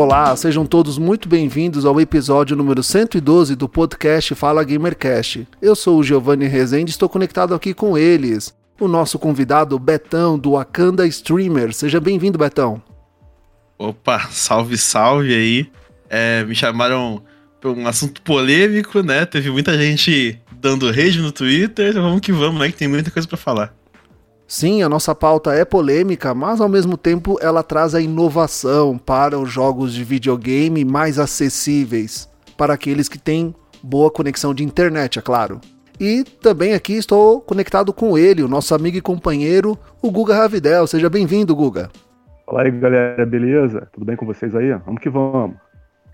[0.00, 5.48] Olá, sejam todos muito bem-vindos ao episódio número 112 do podcast Fala Gamercast.
[5.60, 8.54] Eu sou o Giovanni Rezende e estou conectado aqui com eles.
[8.78, 11.74] O nosso convidado Betão do Wakanda Streamer.
[11.74, 12.80] Seja bem-vindo, Betão.
[13.76, 15.68] Opa, salve, salve aí.
[16.08, 17.20] É, me chamaram
[17.60, 19.26] por um assunto polêmico, né?
[19.26, 21.90] Teve muita gente dando rage no Twitter.
[21.90, 22.70] Então vamos que vamos, né?
[22.70, 23.74] Que tem muita coisa para falar.
[24.50, 29.38] Sim, a nossa pauta é polêmica, mas ao mesmo tempo ela traz a inovação para
[29.38, 35.22] os jogos de videogame mais acessíveis para aqueles que têm boa conexão de internet, é
[35.22, 35.60] claro.
[36.00, 40.86] E também aqui estou conectado com ele, o nosso amigo e companheiro, o Guga Ravidel.
[40.86, 41.90] Seja bem-vindo, Guga.
[42.46, 43.86] Olá aí, galera, beleza?
[43.92, 44.72] Tudo bem com vocês aí?
[44.86, 45.58] Vamos que vamos.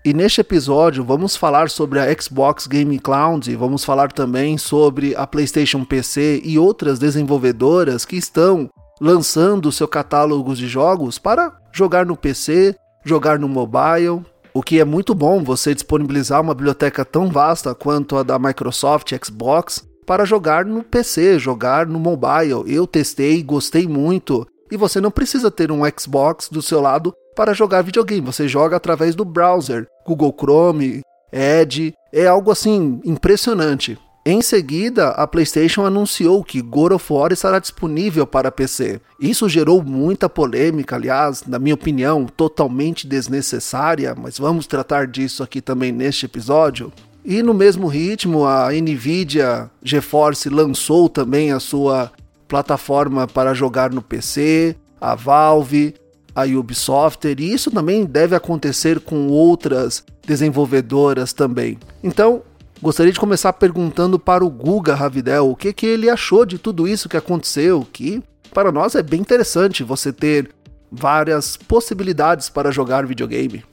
[0.05, 5.25] E neste episódio vamos falar sobre a Xbox Game Cloud vamos falar também sobre a
[5.25, 8.69] PlayStation PC e outras desenvolvedoras que estão
[9.01, 14.23] lançando seu catálogo de jogos para jogar no PC, jogar no mobile.
[14.53, 19.11] O que é muito bom você disponibilizar uma biblioteca tão vasta quanto a da Microsoft
[19.25, 22.63] Xbox para jogar no PC, jogar no mobile.
[22.67, 24.45] Eu testei, gostei muito.
[24.71, 28.21] E você não precisa ter um Xbox do seu lado para jogar videogame.
[28.21, 33.99] Você joga através do browser, Google Chrome, Edge, é algo assim impressionante.
[34.27, 38.99] Em seguida, a PlayStation anunciou que God of War estará disponível para PC.
[39.19, 45.61] Isso gerou muita polêmica, aliás, na minha opinião, totalmente desnecessária, mas vamos tratar disso aqui
[45.61, 46.91] também neste episódio.
[47.23, 52.11] E no mesmo ritmo, a Nvidia GeForce lançou também a sua
[52.47, 55.93] plataforma para jogar no PC, a Valve,
[56.35, 61.79] a Ubisoft, e isso também deve acontecer com outras desenvolvedoras também.
[62.03, 62.43] Então,
[62.81, 66.87] gostaria de começar perguntando para o Guga Ravidel o que, que ele achou de tudo
[66.87, 68.21] isso que aconteceu, que
[68.53, 70.49] para nós é bem interessante você ter
[70.91, 73.63] várias possibilidades para jogar videogame.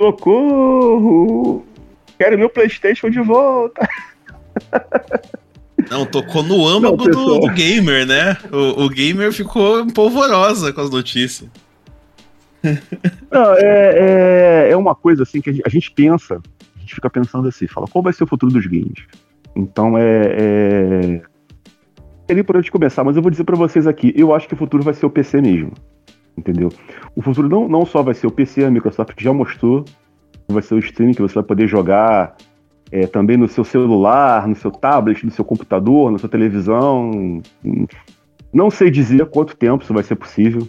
[0.00, 1.64] Socorro!
[2.18, 3.88] Quero meu PlayStation de volta!
[5.90, 8.36] Não, tocou no âmago do, do, gamer, né?
[8.52, 11.48] O, o, gamer ficou polvorosa com as notícias.
[13.30, 16.40] Não, é, é, é, uma coisa assim que a gente, a gente, pensa,
[16.76, 19.04] a gente fica pensando assim, fala, qual vai ser o futuro dos games?
[19.54, 20.36] Então é.
[20.38, 21.22] é...
[22.26, 24.56] Seria por onde começar, mas eu vou dizer para vocês aqui, eu acho que o
[24.56, 25.72] futuro vai ser o PC mesmo.
[26.36, 26.70] Entendeu?
[27.14, 29.84] O futuro não, não só vai ser o PC, a Microsoft já mostrou,
[30.48, 32.34] vai ser o streaming que você vai poder jogar
[32.94, 37.42] é, também no seu celular, no seu tablet, no seu computador, na sua televisão.
[38.52, 40.68] Não sei dizer quanto tempo isso vai ser possível.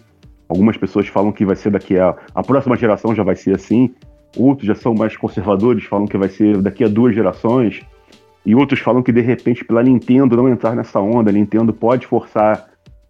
[0.49, 2.15] Algumas pessoas falam que vai ser daqui a.
[2.33, 3.93] A próxima geração já vai ser assim.
[4.35, 7.81] Outros já são mais conservadores, falam que vai ser daqui a duas gerações.
[8.43, 12.07] E outros falam que de repente, pela Nintendo não entrar nessa onda, a Nintendo pode
[12.07, 12.65] forçar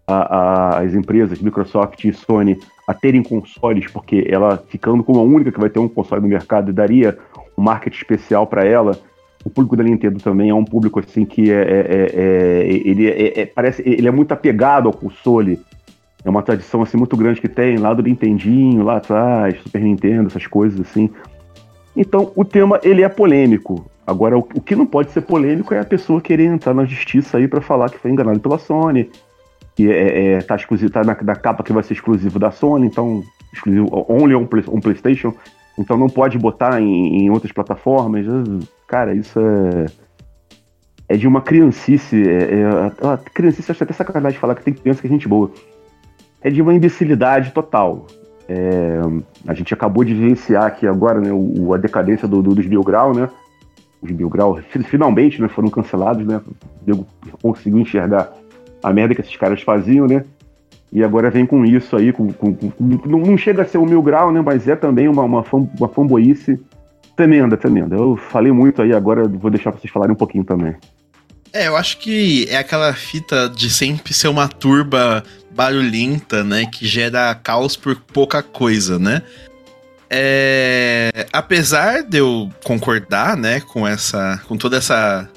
[0.06, 5.22] a, a, as empresas, Microsoft e Sony, a terem consoles, porque ela ficando como a
[5.22, 7.18] única que vai ter um console no mercado daria
[7.56, 8.98] um marketing especial para ela.
[9.44, 13.06] O público da Nintendo também é um público assim que é, é, é, é ele
[13.08, 15.60] é, é, parece ele é muito apegado ao console.
[16.24, 20.26] É uma tradição assim muito grande que tem lá do Nintendinho, lá atrás, Super Nintendo,
[20.26, 21.08] essas coisas assim.
[21.96, 23.88] Então o tema ele é polêmico.
[24.06, 27.38] Agora o, o que não pode ser polêmico é a pessoa querer entrar na justiça
[27.38, 29.10] aí para falar que foi enganado pela Sony,
[29.74, 32.86] que é, é, tá exclusivo, tá na, na, capa que vai ser exclusivo da Sony,
[32.86, 33.22] então
[33.52, 35.32] exclusivo only on, on PlayStation.
[35.78, 38.26] Então não pode botar em, em outras plataformas.
[38.86, 39.86] Cara, isso é.
[41.08, 42.28] É de uma criancice.
[42.28, 45.50] É, é, a criancice, acho até sacanagem falar que tem criança que é gente boa.
[46.40, 48.06] É de uma imbecilidade total.
[48.48, 49.00] É,
[49.46, 53.14] a gente acabou de vivenciar aqui agora né, o, a decadência do, do, dos Grau,
[53.14, 53.28] né?
[54.00, 54.58] Os Grau
[54.88, 56.40] finalmente né, foram cancelados, né?
[56.86, 57.04] O
[57.42, 58.32] conseguiu enxergar
[58.82, 60.24] a merda que esses caras faziam, né?
[60.92, 62.70] E agora vem com isso aí, com, com, com,
[63.06, 64.40] não chega a ser um mil grau, né?
[64.40, 66.58] Mas é também uma, uma, fam, uma fanboice
[67.16, 67.96] tremenda, tremenda.
[67.96, 70.74] Eu falei muito aí, agora vou deixar vocês falarem um pouquinho também.
[71.52, 75.24] É, eu acho que é aquela fita de sempre ser uma turba
[75.54, 76.66] barulhenta, né?
[76.66, 79.22] Que gera caos por pouca coisa, né?
[80.08, 85.28] É, apesar de eu concordar, né, com essa, com toda essa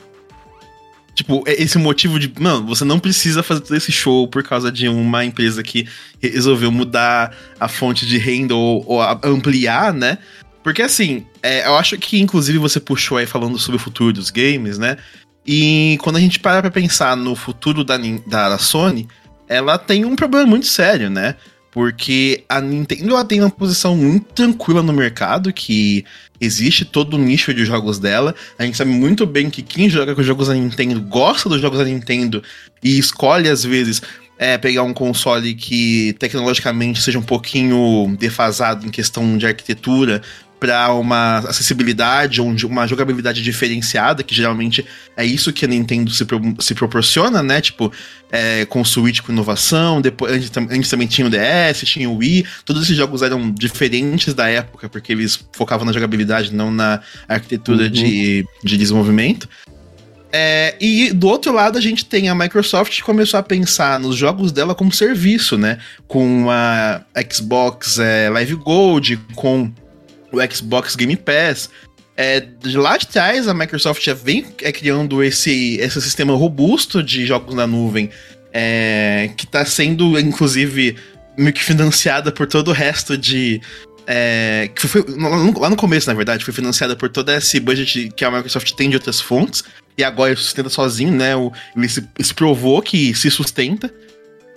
[1.19, 2.31] Tipo, é esse motivo de.
[2.39, 5.85] Mano, você não precisa fazer todo esse show por causa de uma empresa que
[6.21, 10.17] resolveu mudar a fonte de renda ou, ou ampliar, né?
[10.63, 14.29] Porque assim, é, eu acho que inclusive você puxou aí falando sobre o futuro dos
[14.29, 14.95] games, né?
[15.45, 19.05] E quando a gente para pra pensar no futuro da, da Sony,
[19.45, 21.35] ela tem um problema muito sério, né?
[21.79, 26.03] Porque a Nintendo ela tem uma posição muito tranquila no mercado, que
[26.41, 28.35] existe todo o nicho de jogos dela.
[28.57, 31.79] A gente sabe muito bem que quem joga com jogos da Nintendo gosta dos jogos
[31.79, 32.43] da Nintendo
[32.83, 34.01] e escolhe, às vezes,
[34.37, 40.21] é, pegar um console que tecnologicamente seja um pouquinho defasado em questão de arquitetura
[40.59, 44.85] para uma acessibilidade ou uma jogabilidade diferenciada, que geralmente
[45.15, 47.61] é isso que a Nintendo se, pro, se proporciona, né?
[47.61, 47.91] Tipo,
[48.31, 52.17] é, com o Switch com inovação, depois antes, antes, também tinha o DS, tinha o
[52.17, 57.01] Wii, todos esses jogos eram diferentes da época, porque eles focavam na jogabilidade, não na
[57.27, 57.89] arquitetura uhum.
[57.89, 59.47] de, de desenvolvimento.
[60.31, 64.15] É, e do outro lado a gente tem a Microsoft que começou a pensar nos
[64.15, 65.79] jogos dela como serviço, né?
[66.07, 67.01] Com a
[67.31, 69.71] Xbox é, Live Gold, com
[70.31, 71.69] o Xbox Game Pass.
[72.15, 77.01] É, de lá de trás, a Microsoft já vem é, criando esse, esse sistema robusto
[77.01, 78.09] de jogos na nuvem,
[78.51, 80.97] é, que está sendo, inclusive,
[81.37, 83.61] meio que financiada por todo o resto de.
[84.05, 85.05] É, que foi,
[85.55, 88.89] lá no começo, na verdade, foi financiada por todo esse budget que a Microsoft tem
[88.89, 89.63] de outras fontes,
[89.97, 91.33] e agora sustenta sozinho, né?
[91.75, 93.93] Ele se, se provou que se sustenta.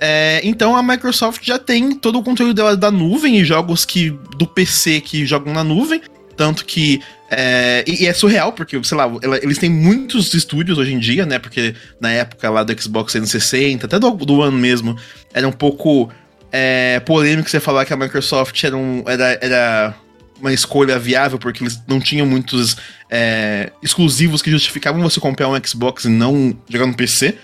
[0.04, 4.10] É, então a Microsoft já tem todo o conteúdo dela da nuvem e jogos que
[4.36, 6.02] do PC que jogam na nuvem.
[6.36, 7.00] Tanto que.
[7.30, 10.98] É, e, e, é surreal, porque, sei lá, ela, eles têm muitos estúdios hoje em
[10.98, 11.38] dia, né?
[11.38, 14.98] Porque na época lá do Xbox 360, até do, do ano mesmo,
[15.32, 16.10] era um pouco
[16.50, 19.94] é, polêmico você falar que a Microsoft era, um, era, era
[20.40, 22.76] uma escolha viável, porque eles não tinham muitos
[23.08, 27.38] é, exclusivos que justificavam você comprar um Xbox e não jogar no PC.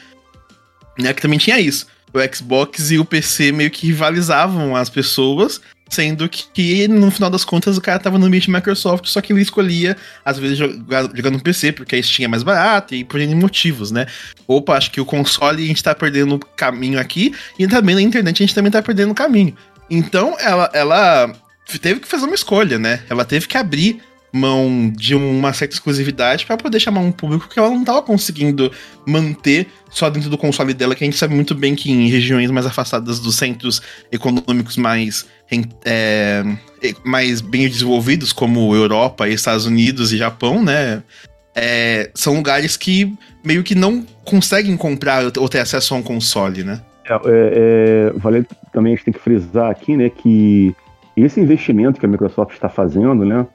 [0.99, 5.60] Né, que também tinha isso o Xbox e o PC meio que rivalizavam as pessoas,
[5.88, 9.40] sendo que, no final das contas o cara tava no ambiente Microsoft, só que ele
[9.40, 13.20] escolhia, às vezes, jogar, jogar no PC, porque a Steam é mais barato e por
[13.20, 14.06] N motivos, né?
[14.46, 18.43] Opa, acho que o console a gente tá perdendo caminho aqui, e também na internet
[18.43, 19.56] a gente também tá perdendo caminho.
[19.90, 21.32] Então ela, ela
[21.81, 23.02] teve que fazer uma escolha, né?
[23.08, 24.02] Ela teve que abrir
[24.32, 28.70] mão de uma certa exclusividade para poder chamar um público que ela não estava conseguindo
[29.06, 32.50] manter só dentro do console dela, que a gente sabe muito bem que em regiões
[32.50, 33.80] mais afastadas dos centros
[34.12, 35.26] econômicos mais,
[35.84, 36.44] é,
[37.04, 41.02] mais bem desenvolvidos, como Europa, Estados Unidos e Japão, né?
[41.54, 46.62] É, são lugares que meio que não conseguem comprar ou ter acesso a um console,
[46.62, 46.81] né?
[47.24, 50.74] É, é, vale também a gente tem que frisar aqui, né, que
[51.16, 53.46] esse investimento que a Microsoft está fazendo, né,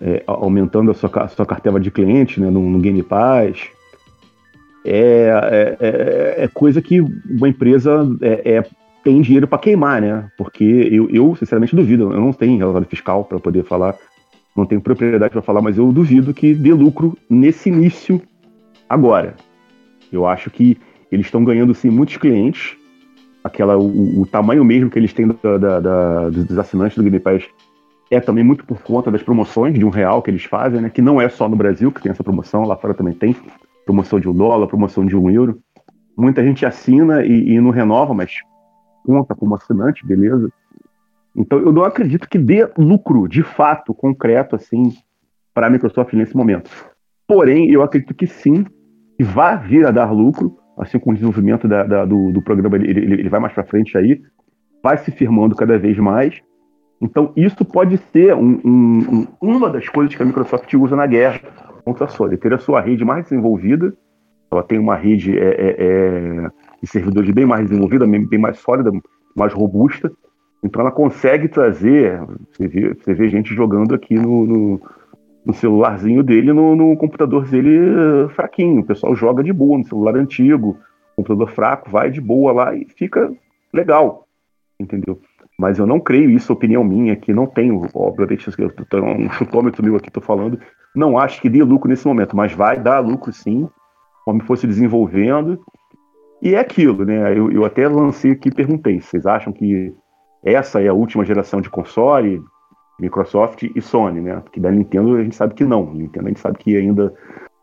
[0.00, 3.68] é, aumentando a sua, a sua cartela de clientes né, no, no Game Pass.
[4.84, 8.64] É, é, é, é coisa que uma empresa é, é
[9.02, 10.30] tem dinheiro para queimar, né?
[10.36, 12.12] Porque eu, eu, sinceramente, duvido.
[12.12, 13.96] Eu não tenho relatório fiscal para poder falar,
[14.56, 18.20] não tenho propriedade para falar, mas eu duvido que dê lucro nesse início
[18.88, 19.34] agora.
[20.12, 20.76] Eu acho que
[21.10, 22.76] eles estão ganhando, sim, muitos clientes.
[23.42, 27.18] Aquela, o, o tamanho mesmo que eles têm da, da, da, dos assinantes do Game
[27.18, 27.44] Pass
[28.10, 30.90] é também muito por conta das promoções de um real que eles fazem, né?
[30.90, 33.36] Que não é só no Brasil que tem essa promoção, lá fora também tem
[33.84, 35.60] promoção de um dólar, promoção de um euro.
[36.16, 38.32] Muita gente assina e, e não renova, mas
[39.04, 40.50] conta como assinante, beleza?
[41.36, 44.92] Então eu não acredito que dê lucro de fato concreto assim
[45.54, 46.70] para a Microsoft nesse momento.
[47.28, 48.64] Porém, eu acredito que sim,
[49.16, 52.74] que vai vir a dar lucro, assim com o desenvolvimento da, da, do, do, programa,
[52.76, 54.20] ele, ele, ele vai mais para frente aí,
[54.82, 56.40] vai se firmando cada vez mais
[57.00, 61.40] então, isso pode ser um, um, uma das coisas que a Microsoft usa na guerra
[61.82, 62.36] contra a Sony.
[62.36, 63.94] Ter a sua rede mais desenvolvida,
[64.50, 66.50] ela tem uma rede é, é, é,
[66.82, 68.90] de servidores bem mais desenvolvida, bem mais sólida,
[69.34, 70.12] mais robusta.
[70.62, 72.20] Então, ela consegue trazer.
[72.52, 74.80] Você vê, você vê gente jogando aqui no, no,
[75.46, 78.82] no celularzinho dele, no, no, computador dele eh, fraquinho.
[78.82, 80.76] O pessoal joga de boa no celular antigo,
[81.16, 83.32] computador fraco, vai de boa lá e fica
[83.72, 84.26] legal.
[84.78, 85.18] Entendeu?
[85.60, 89.84] Mas eu não creio, isso opinião minha, que não tenho, obviamente, eu tô, um chutômetro
[89.84, 90.58] meu aqui, estou falando,
[90.96, 93.68] não acho que dê lucro nesse momento, mas vai dar lucro sim,
[94.24, 95.60] como fosse desenvolvendo,
[96.40, 99.94] e é aquilo, né, eu, eu até lancei aqui e perguntei, vocês acham que
[100.42, 102.42] essa é a última geração de console,
[102.98, 106.40] Microsoft e Sony, né, porque da Nintendo a gente sabe que não, Nintendo a gente
[106.40, 107.12] sabe que ainda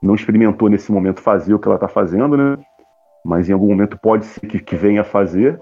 [0.03, 2.59] não experimentou nesse momento fazer o que ela está fazendo, né,
[3.25, 5.59] mas em algum momento pode ser que, que venha a fazer,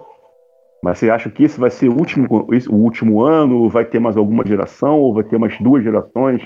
[0.85, 2.27] mas você acha que esse vai ser o último,
[2.69, 3.67] o último ano?
[3.67, 4.99] Vai ter mais alguma geração?
[4.99, 6.43] Ou vai ter mais duas gerações?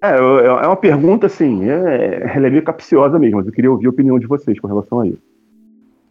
[0.00, 3.72] É, é, é uma pergunta assim, é, ela é meio capciosa mesmo, mas eu queria
[3.72, 5.18] ouvir a opinião de vocês com relação a isso.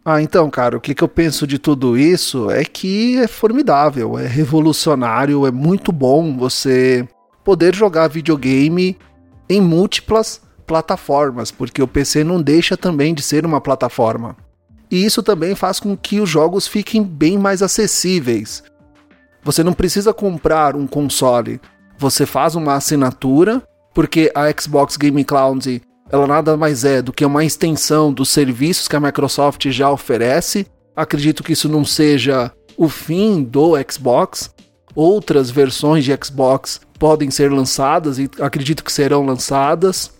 [0.03, 4.19] Ah, então, cara, o que, que eu penso de tudo isso é que é formidável,
[4.19, 7.07] é revolucionário, é muito bom você
[7.45, 8.97] poder jogar videogame
[9.49, 14.35] em múltiplas plataformas, porque o PC não deixa também de ser uma plataforma.
[14.93, 18.61] E isso também faz com que os jogos fiquem bem mais acessíveis.
[19.41, 21.59] Você não precisa comprar um console,
[21.97, 25.81] você faz uma assinatura, porque a Xbox Game Cloud
[26.11, 30.67] ela nada mais é do que uma extensão dos serviços que a Microsoft já oferece.
[30.95, 34.53] Acredito que isso não seja o fim do Xbox.
[34.93, 40.11] Outras versões de Xbox podem ser lançadas e acredito que serão lançadas.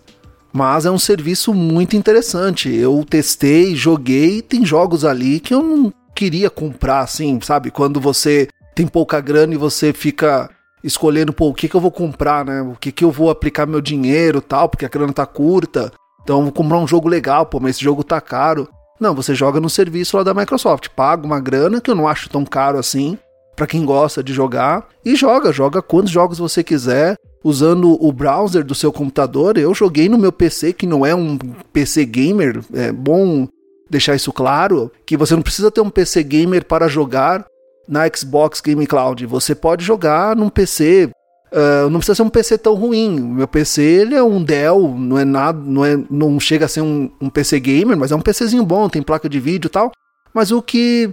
[0.54, 2.72] Mas é um serviço muito interessante.
[2.72, 7.72] Eu testei, joguei, tem jogos ali que eu não queria comprar, assim, sabe?
[7.72, 10.48] Quando você tem pouca grana e você fica
[10.84, 12.62] escolhendo, pô, o que, que eu vou comprar, né?
[12.62, 15.92] O que, que eu vou aplicar meu dinheiro tal, porque a grana tá curta.
[16.22, 18.68] Então vou comprar um jogo legal, pô, mas esse jogo tá caro.
[19.00, 22.30] Não, você joga no serviço lá da Microsoft, paga uma grana que eu não acho
[22.30, 23.18] tão caro assim,
[23.54, 28.64] para quem gosta de jogar, e joga, joga quantos jogos você quiser, usando o browser
[28.64, 29.58] do seu computador.
[29.58, 31.38] Eu joguei no meu PC, que não é um
[31.72, 33.46] PC gamer, é bom
[33.88, 37.44] deixar isso claro, que você não precisa ter um PC gamer para jogar
[37.86, 39.26] na Xbox Game Cloud.
[39.26, 41.10] Você pode jogar num PC
[41.54, 43.20] Uh, não precisa ser um PC tão ruim.
[43.20, 46.80] Meu PC ele é um Dell, não é nada, não, é, não chega a ser
[46.80, 49.92] um, um PC gamer, mas é um PCzinho bom, tem placa de vídeo e tal.
[50.34, 51.10] Mas o que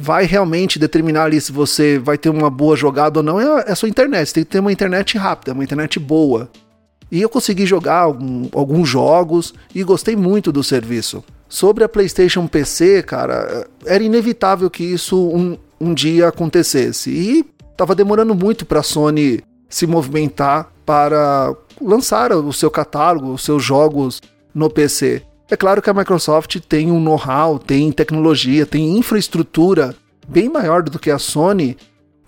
[0.00, 3.64] vai realmente determinar ali se você vai ter uma boa jogada ou não é a,
[3.68, 4.28] é a sua internet.
[4.28, 6.50] Você tem que ter uma internet rápida, uma internet boa.
[7.12, 11.22] E eu consegui jogar algum, alguns jogos e gostei muito do serviço.
[11.48, 17.10] Sobre a PlayStation PC, cara, era inevitável que isso um, um dia acontecesse.
[17.10, 17.44] E
[17.76, 23.62] tava demorando muito para a Sony se movimentar para lançar o seu catálogo, os seus
[23.62, 24.20] jogos
[24.54, 25.22] no PC.
[25.50, 29.96] É claro que a Microsoft tem um know-how, tem tecnologia, tem infraestrutura
[30.28, 31.76] bem maior do que a Sony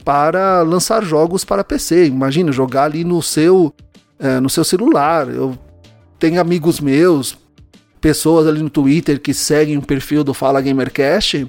[0.04, 2.06] para lançar jogos para PC.
[2.06, 3.72] Imagina jogar ali no seu,
[4.18, 5.28] é, no seu celular.
[5.28, 5.56] Eu
[6.18, 7.38] tenho amigos meus,
[8.00, 11.48] pessoas ali no Twitter que seguem o perfil do Fala Gamercast,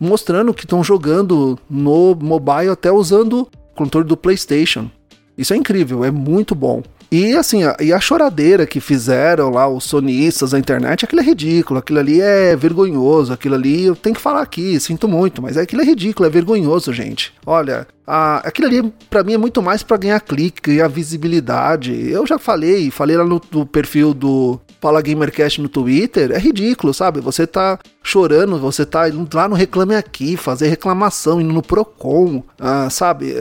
[0.00, 4.90] mostrando que estão jogando no mobile até usando o controle do PlayStation.
[5.36, 6.82] Isso é incrível, é muito bom.
[7.12, 11.24] E assim, a, e a choradeira que fizeram lá os sonistas na internet, aquilo é
[11.24, 15.58] ridículo, aquilo ali é vergonhoso, aquilo ali eu tenho que falar aqui, sinto muito, mas
[15.58, 17.34] aquilo é ridículo, é vergonhoso, gente.
[17.44, 21.92] Olha, a, aquilo ali para mim é muito mais para ganhar clique, ganhar visibilidade.
[22.10, 26.94] Eu já falei, falei lá no, no perfil do Fala Gamercast no Twitter, é ridículo,
[26.94, 27.20] sabe?
[27.20, 29.02] Você tá chorando, você tá
[29.34, 33.34] lá no Reclame Aqui, fazer reclamação, indo no Procon, ah, sabe?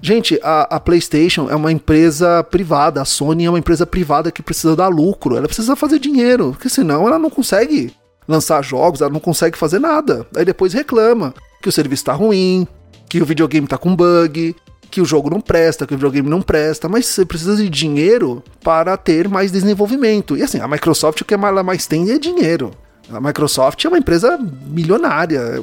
[0.00, 4.42] Gente, a, a, PlayStation é uma empresa privada, a Sony é uma empresa privada que
[4.42, 7.92] precisa dar lucro, ela precisa fazer dinheiro, porque senão ela não consegue
[8.28, 10.26] lançar jogos, ela não consegue fazer nada.
[10.36, 12.66] Aí depois reclama que o serviço está ruim,
[13.08, 14.54] que o videogame está com bug,
[14.90, 18.42] que o jogo não presta, que o videogame não presta, mas você precisa de dinheiro
[18.62, 20.36] para ter mais desenvolvimento.
[20.36, 22.70] E assim, a Microsoft o que ela mais tem é dinheiro.
[23.10, 25.62] A Microsoft é uma empresa milionária.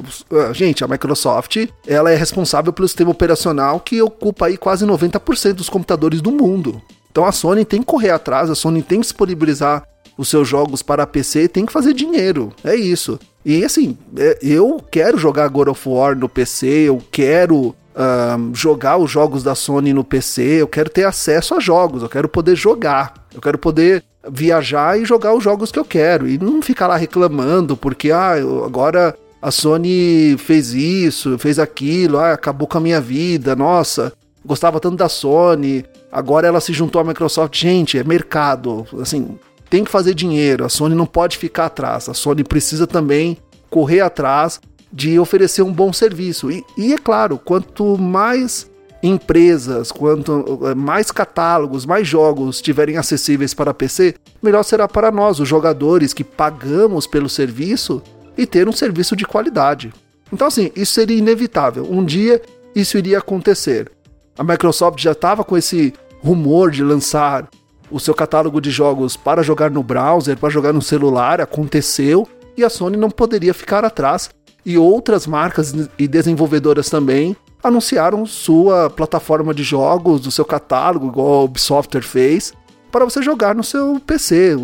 [0.52, 5.68] Gente, a Microsoft ela é responsável pelo sistema operacional que ocupa aí quase 90% dos
[5.68, 6.80] computadores do mundo.
[7.10, 9.84] Então a Sony tem que correr atrás, a Sony tem que disponibilizar
[10.16, 12.52] os seus jogos para PC, tem que fazer dinheiro.
[12.64, 13.18] É isso.
[13.44, 18.96] E assim, é, eu quero jogar God of War no PC, eu quero um, jogar
[18.96, 22.56] os jogos da Sony no PC, eu quero ter acesso a jogos, eu quero poder
[22.56, 26.86] jogar, eu quero poder viajar e jogar os jogos que eu quero e não ficar
[26.86, 28.32] lá reclamando porque ah,
[28.64, 34.12] agora a Sony fez isso, fez aquilo, ah, acabou com a minha vida, nossa,
[34.44, 37.54] gostava tanto da Sony, agora ela se juntou à Microsoft.
[37.54, 42.14] Gente, é mercado, assim, tem que fazer dinheiro, a Sony não pode ficar atrás, a
[42.14, 43.36] Sony precisa também
[43.68, 44.60] correr atrás
[44.94, 46.52] de oferecer um bom serviço.
[46.52, 48.70] E, e é claro, quanto mais
[49.02, 55.40] empresas, quanto eh, mais catálogos, mais jogos estiverem acessíveis para PC, melhor será para nós,
[55.40, 58.00] os jogadores que pagamos pelo serviço
[58.38, 59.92] e ter um serviço de qualidade.
[60.32, 61.86] Então, assim, isso seria inevitável.
[61.90, 62.40] Um dia
[62.74, 63.90] isso iria acontecer.
[64.38, 67.48] A Microsoft já estava com esse rumor de lançar
[67.90, 72.64] o seu catálogo de jogos para jogar no browser, para jogar no celular, aconteceu e
[72.64, 74.30] a Sony não poderia ficar atrás.
[74.64, 81.40] E outras marcas e desenvolvedoras também anunciaram sua plataforma de jogos, do seu catálogo, igual
[81.40, 82.52] a Ubisoft fez,
[82.90, 84.56] para você jogar no seu PC,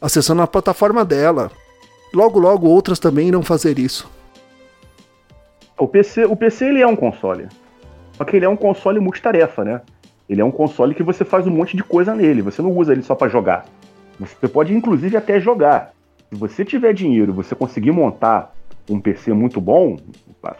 [0.00, 1.50] acessando a plataforma dela.
[2.14, 4.10] Logo, logo outras também irão fazer isso.
[5.78, 7.48] O PC, o PC ele é um console.
[8.16, 9.82] Só que ele é um console multitarefa, né?
[10.28, 12.40] Ele é um console que você faz um monte de coisa nele.
[12.40, 13.66] Você não usa ele só para jogar.
[14.18, 15.92] Você pode, inclusive, até jogar.
[16.30, 18.55] Se você tiver dinheiro, você conseguir montar
[18.88, 19.96] um PC muito bom,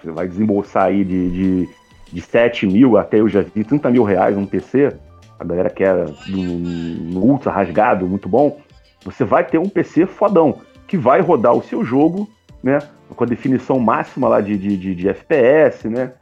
[0.02, 1.68] você vai desembolsar aí de, de,
[2.12, 4.92] de 7 mil até eu já vi 30 mil reais um PC,
[5.38, 5.94] a galera quer
[6.28, 8.60] no, no ultra rasgado, muito bom,
[9.04, 12.28] você vai ter um PC fodão, que vai rodar o seu jogo,
[12.62, 12.78] né?
[13.14, 16.12] Com a definição máxima lá de, de, de, de FPS, né?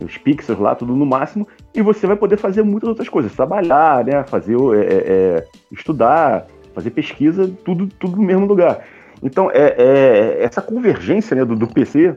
[0.00, 4.04] Os pixels lá, tudo no máximo, e você vai poder fazer muitas outras coisas, trabalhar,
[4.04, 4.24] né?
[4.24, 4.96] Fazer, é, é,
[5.38, 8.82] é estudar, fazer pesquisa, tudo, tudo no mesmo lugar.
[9.22, 12.14] Então, é, é essa convergência né, do, do, PC,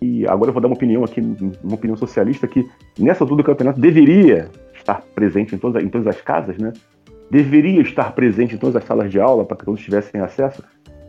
[0.00, 1.20] e agora eu vou dar uma opinião aqui,
[1.62, 2.64] uma opinião socialista, que
[2.98, 6.72] nessa altura do campeonato deveria estar presente em todas, em todas as casas, né?
[7.30, 10.62] Deveria estar presente em todas as salas de aula para que todos tivessem acesso,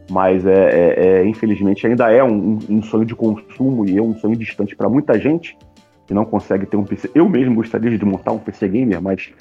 [0.09, 4.15] mas é, é, é infelizmente ainda é um, um, sonho de consumo e é um
[4.15, 5.57] sonho distante para muita gente
[6.07, 7.11] que não consegue ter um PC.
[7.13, 9.31] Eu mesmo gostaria de montar um PC gamer, mas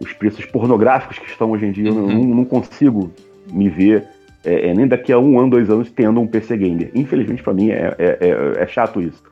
[0.00, 2.10] os preços pornográficos que estão hoje em dia, uhum.
[2.10, 3.10] eu não, não, consigo
[3.50, 4.06] me ver
[4.48, 6.90] é, é, nem daqui a um ano, dois anos tendo um PC gamer.
[6.94, 9.22] Infelizmente, para mim, é, é, é, é, chato isso.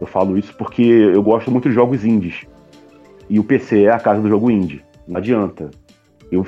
[0.00, 2.46] Eu falo isso porque eu gosto muito de jogos indies.
[3.28, 4.82] E o PC é a casa do jogo indie.
[5.06, 5.70] Não adianta.
[6.32, 6.46] Eu,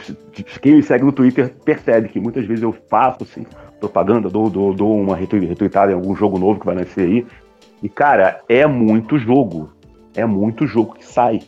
[0.63, 3.45] quem me segue no Twitter percebe que muitas vezes eu faço assim,
[3.79, 7.27] propaganda, dou, dou, dou uma retweetada em algum jogo novo que vai nascer aí.
[7.83, 9.71] E, cara, é muito jogo.
[10.17, 11.41] É muito jogo que sai.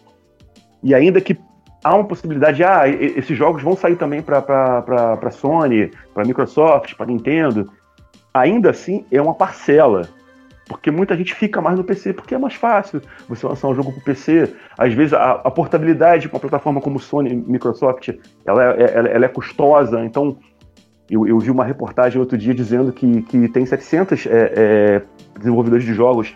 [0.83, 1.39] E ainda que
[1.83, 7.07] há uma possibilidade de, ah, esses jogos vão sair também para Sony, para Microsoft, para
[7.07, 7.71] Nintendo.
[8.33, 10.09] Ainda assim, é uma parcela.
[10.69, 13.91] Porque muita gente fica mais no PC, porque é mais fácil você lançar um jogo
[13.91, 14.55] para o PC.
[14.79, 18.11] Às vezes, a, a portabilidade com uma plataforma como Sony Microsoft,
[18.47, 20.05] ela é, ela, ela é custosa.
[20.05, 20.39] Então,
[21.11, 25.03] eu, eu, vi uma reportagem outro dia dizendo que, que tem 700 é, é,
[25.37, 26.33] desenvolvedores de jogos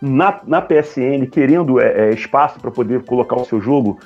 [0.00, 3.98] na, na PSN querendo é, é espaço para poder colocar o seu jogo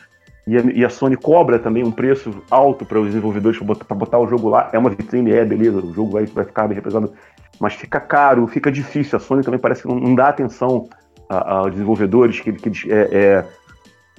[0.48, 3.94] e a, e a, Sony cobra também um preço alto para os desenvolvedores para botar,
[3.94, 4.70] botar, o jogo lá.
[4.72, 7.12] É uma vitrine, é, beleza, o jogo vai, vai ficar bem representado.
[7.60, 9.16] Mas fica caro, fica difícil.
[9.16, 10.88] A Sony também parece que não, não dá atenção
[11.28, 13.44] aos desenvolvedores, que, que é, é,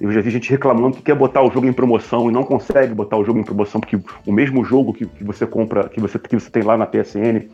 [0.00, 2.94] eu já vi gente reclamando que quer botar o jogo em promoção e não consegue
[2.94, 6.18] botar o jogo em promoção, porque o mesmo jogo que, que você compra, que você,
[6.18, 7.48] que você tem lá na PSN,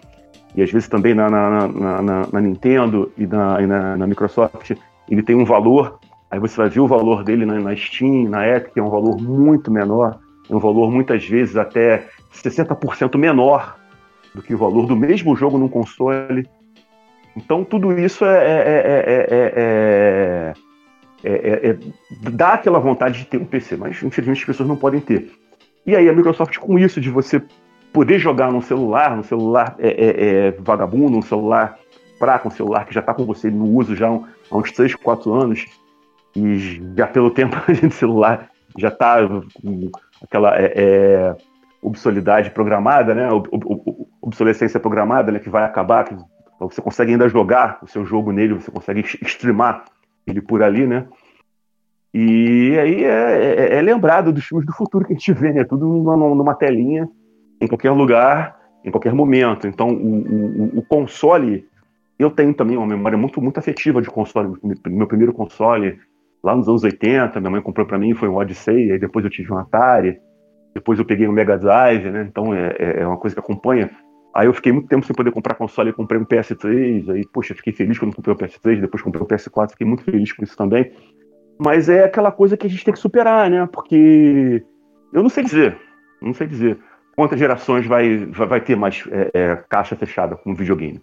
[0.55, 4.73] e às vezes também na, na, na, na Nintendo e, na, e na, Microsoft,
[5.09, 5.99] ele tem um valor
[6.31, 9.21] Aí você vai ver o valor dele na, na Steam, na Epic, é um valor
[9.21, 13.77] muito menor, é um valor muitas vezes até 60% menor
[14.35, 16.49] do que o valor do mesmo jogo num console.
[17.37, 18.39] Então tudo isso é,
[21.25, 21.79] é,
[22.31, 25.31] dá aquela vontade de ter um PC, mas infelizmente as pessoas não podem ter.
[25.87, 27.41] E aí a Microsoft com isso de você
[27.93, 29.77] poder jogar no celular, no celular
[30.59, 31.79] vagabundo, um celular
[32.19, 35.33] fraco, um celular que já está com você no uso já há uns 3, 4
[35.33, 35.67] anos,
[36.37, 39.91] e já pelo tempo de celular já está com
[40.23, 41.37] aquela é, é,
[41.83, 43.31] obsolidade programada, né?
[43.31, 45.39] Ob, ob, obsolescência programada, né?
[45.39, 46.15] Que vai acabar, que
[46.61, 49.85] você consegue ainda jogar o seu jogo nele, você consegue streamar
[50.27, 51.07] ele por ali, né?
[52.13, 55.65] E aí é, é, é lembrado dos filmes do futuro que a gente vê, né?
[55.65, 57.09] Tudo numa, numa telinha,
[57.61, 59.67] em qualquer lugar, em qualquer momento.
[59.67, 61.67] Então, o, o, o console,
[62.19, 64.55] eu tenho também uma memória muito, muito afetiva de console.
[64.87, 65.99] Meu primeiro console
[66.43, 69.31] lá nos anos 80, minha mãe comprou para mim, foi um Odyssey, aí depois eu
[69.31, 70.19] tive um Atari,
[70.75, 72.27] depois eu peguei um Mega Drive, né?
[72.29, 73.91] Então é, é, é uma coisa que acompanha.
[74.35, 77.73] Aí eu fiquei muito tempo sem poder comprar console, comprei um PS3, aí, poxa, fiquei
[77.73, 80.93] feliz quando comprei o PS3, depois comprei o PS4, fiquei muito feliz com isso também.
[81.59, 83.67] Mas é aquela coisa que a gente tem que superar, né?
[83.73, 84.63] Porque
[85.13, 85.79] eu não sei dizer,
[86.21, 86.79] não sei dizer
[87.17, 91.01] quantas gerações vai, vai, vai ter mais é, é, caixa fechada com videogame.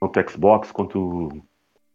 [0.00, 1.28] Quanto Xbox, quanto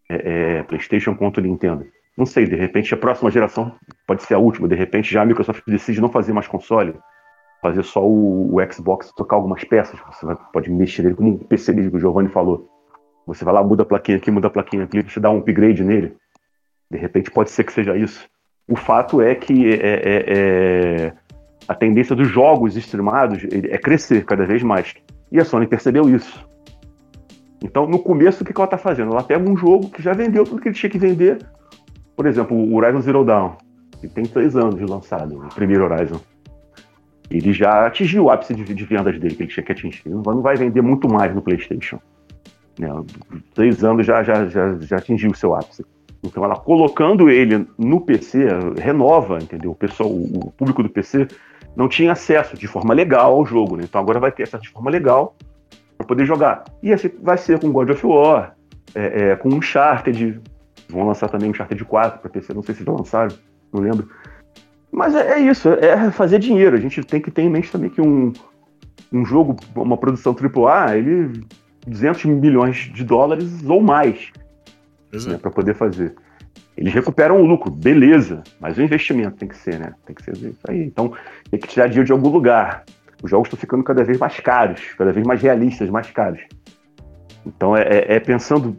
[0.07, 1.85] é, é, PlayStation, quanto Nintendo.
[2.17, 3.75] Não sei, de repente a próxima geração
[4.07, 6.95] pode ser a última, de repente já a Microsoft decide não fazer mais console,
[7.61, 11.37] fazer só o, o Xbox, trocar algumas peças, você vai, pode mexer nele, como um
[11.37, 12.67] PC mesmo que o Giovanni falou.
[13.27, 15.83] Você vai lá, muda a plaquinha aqui, muda a plaquinha aqui, você dá um upgrade
[15.83, 16.15] nele.
[16.89, 18.27] De repente pode ser que seja isso.
[18.67, 21.13] O fato é que é, é, é,
[21.67, 24.93] a tendência dos jogos streamados é crescer cada vez mais.
[25.31, 26.47] E a Sony percebeu isso.
[27.63, 29.11] Então, no começo, o que ela está fazendo?
[29.11, 31.39] Ela pega um jogo que já vendeu tudo que ele tinha que vender,
[32.17, 33.51] por exemplo, o Horizon Zero Dawn,
[34.01, 36.19] que tem três anos de lançado, o primeiro Horizon.
[37.29, 40.09] Ele já atingiu o ápice de, de vendas dele que ele tinha que atingir.
[40.09, 41.99] Não vai vender muito mais no PlayStation.
[42.79, 42.89] Né?
[43.53, 45.85] Três anos já, já, já, já atingiu o seu ápice.
[46.23, 48.47] Então, ela colocando ele no PC,
[48.79, 49.71] renova, entendeu?
[49.71, 51.27] O, pessoal, o público do PC
[51.75, 53.83] não tinha acesso de forma legal ao jogo, né?
[53.83, 55.35] Então agora vai ter acesso de forma legal
[55.95, 56.63] para poder jogar.
[56.81, 58.55] E assim vai ser com God of War,
[58.95, 60.41] é, é, com Uncharted,
[60.89, 63.35] Vão lançar também um Uncharted 4 para PC, não sei se já lançaram,
[63.73, 64.09] não lembro.
[64.91, 66.75] Mas é, é, isso, é fazer dinheiro.
[66.75, 68.31] A gente tem que ter em mente também que um,
[69.11, 71.45] um jogo, uma produção AAA, ele
[71.85, 74.31] 200 milhões de dólares ou mais
[75.25, 76.13] né, para poder fazer.
[76.77, 79.93] Eles recuperam o lucro, beleza, mas o investimento tem que ser, né?
[80.05, 80.83] Tem que ser isso aí.
[80.83, 81.11] Então,
[81.49, 82.83] tem que tirar dinheiro de algum lugar.
[83.23, 86.41] Os jogos estão ficando cada vez mais caros, cada vez mais realistas, mais caros.
[87.43, 88.77] Então, é, é, é pensando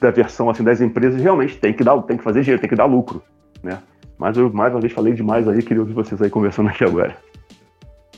[0.00, 2.76] da versão assim das empresas, realmente tem que dar, tem que fazer dinheiro, tem que
[2.76, 3.22] dar lucro,
[3.62, 3.78] né?
[4.18, 7.16] Mas eu mais uma vez falei demais aí, queria ouvir vocês aí conversando aqui agora.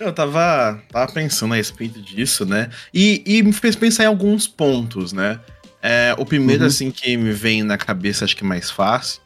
[0.00, 2.70] Eu tava, tava pensando a respeito disso, né?
[2.92, 5.38] E, e me fez pensar em alguns pontos, né?
[5.80, 6.68] É, o primeiro, uhum.
[6.68, 9.20] assim, que me vem na cabeça, acho que mais fácil,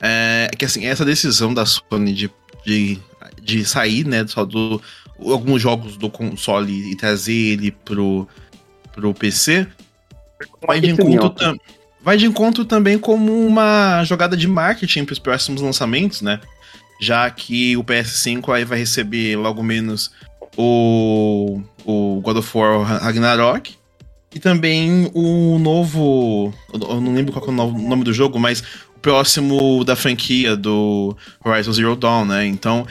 [0.00, 2.30] é que, assim, essa decisão da Sony de,
[2.64, 2.98] de,
[3.42, 4.80] de sair, né, só do
[5.18, 8.28] alguns jogos do console e trazer ele pro,
[8.92, 9.66] pro PC,
[10.64, 11.56] vai de, encontro tam,
[12.02, 16.40] vai de encontro também como uma jogada de marketing para os próximos lançamentos, né?
[17.00, 20.10] Já que o PS5 aí vai receber logo menos
[20.56, 23.76] o, o God of War Ragnarok
[24.34, 26.52] e também o novo.
[26.72, 28.62] Eu não lembro qual é o nome do jogo, mas
[28.96, 32.46] o próximo da franquia do Horizon Zero Dawn, né?
[32.46, 32.86] Então,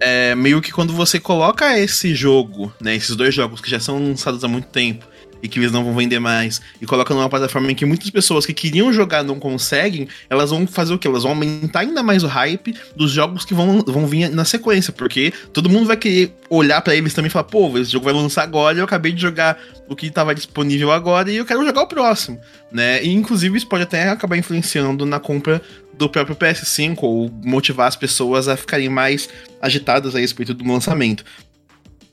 [0.00, 2.96] é meio que quando você coloca esse jogo, né?
[2.96, 5.06] Esses dois jogos que já são lançados há muito tempo
[5.42, 8.46] e que eles não vão vender mais, e coloca numa plataforma em que muitas pessoas
[8.46, 11.08] que queriam jogar não conseguem, elas vão fazer o quê?
[11.08, 14.92] Elas vão aumentar ainda mais o hype dos jogos que vão, vão vir na sequência,
[14.92, 18.14] porque todo mundo vai querer olhar para eles também e falar, pô, esse jogo vai
[18.14, 21.82] lançar agora, eu acabei de jogar o que estava disponível agora e eu quero jogar
[21.82, 22.38] o próximo,
[22.70, 23.02] né?
[23.02, 25.60] E inclusive isso pode até acabar influenciando na compra
[25.94, 29.28] do próprio PS5 ou motivar as pessoas a ficarem mais
[29.60, 31.24] agitadas a respeito do lançamento.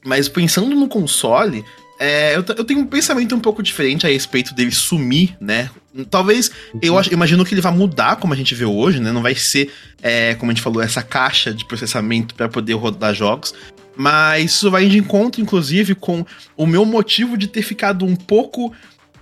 [0.06, 1.64] Mas pensando no console,
[2.00, 5.70] é, eu, eu, tenho um pensamento um pouco diferente a respeito dele sumir, né?
[6.10, 6.50] Talvez,
[6.82, 9.12] eu acho, imagino que ele vai mudar como a gente vê hoje, né?
[9.12, 9.70] Não vai ser,
[10.02, 13.54] é, como a gente falou, essa caixa de processamento para poder rodar jogos.
[13.98, 18.74] Mas isso vai de encontro, inclusive, com o meu motivo de ter ficado um pouco.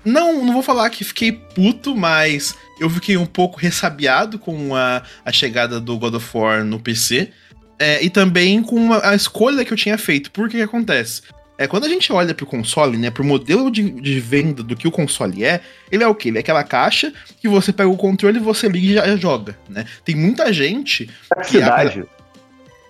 [0.06, 5.02] Não, não vou falar que fiquei puto, mas eu fiquei um pouco ressabiado com a,
[5.26, 7.32] a chegada do God of War no PC.
[7.80, 10.30] É, e também com a, a, escolha que eu tinha feito.
[10.30, 11.24] Por que, que acontece?
[11.58, 14.88] É, quando a gente olha pro console, né, pro modelo de, de, venda do que
[14.88, 16.30] o console é, ele é o quê?
[16.30, 19.86] Ele é aquela caixa que você pega o controle, você liga e já, joga, né?
[20.06, 21.10] Tem muita gente...
[21.28, 22.06] Praticidade.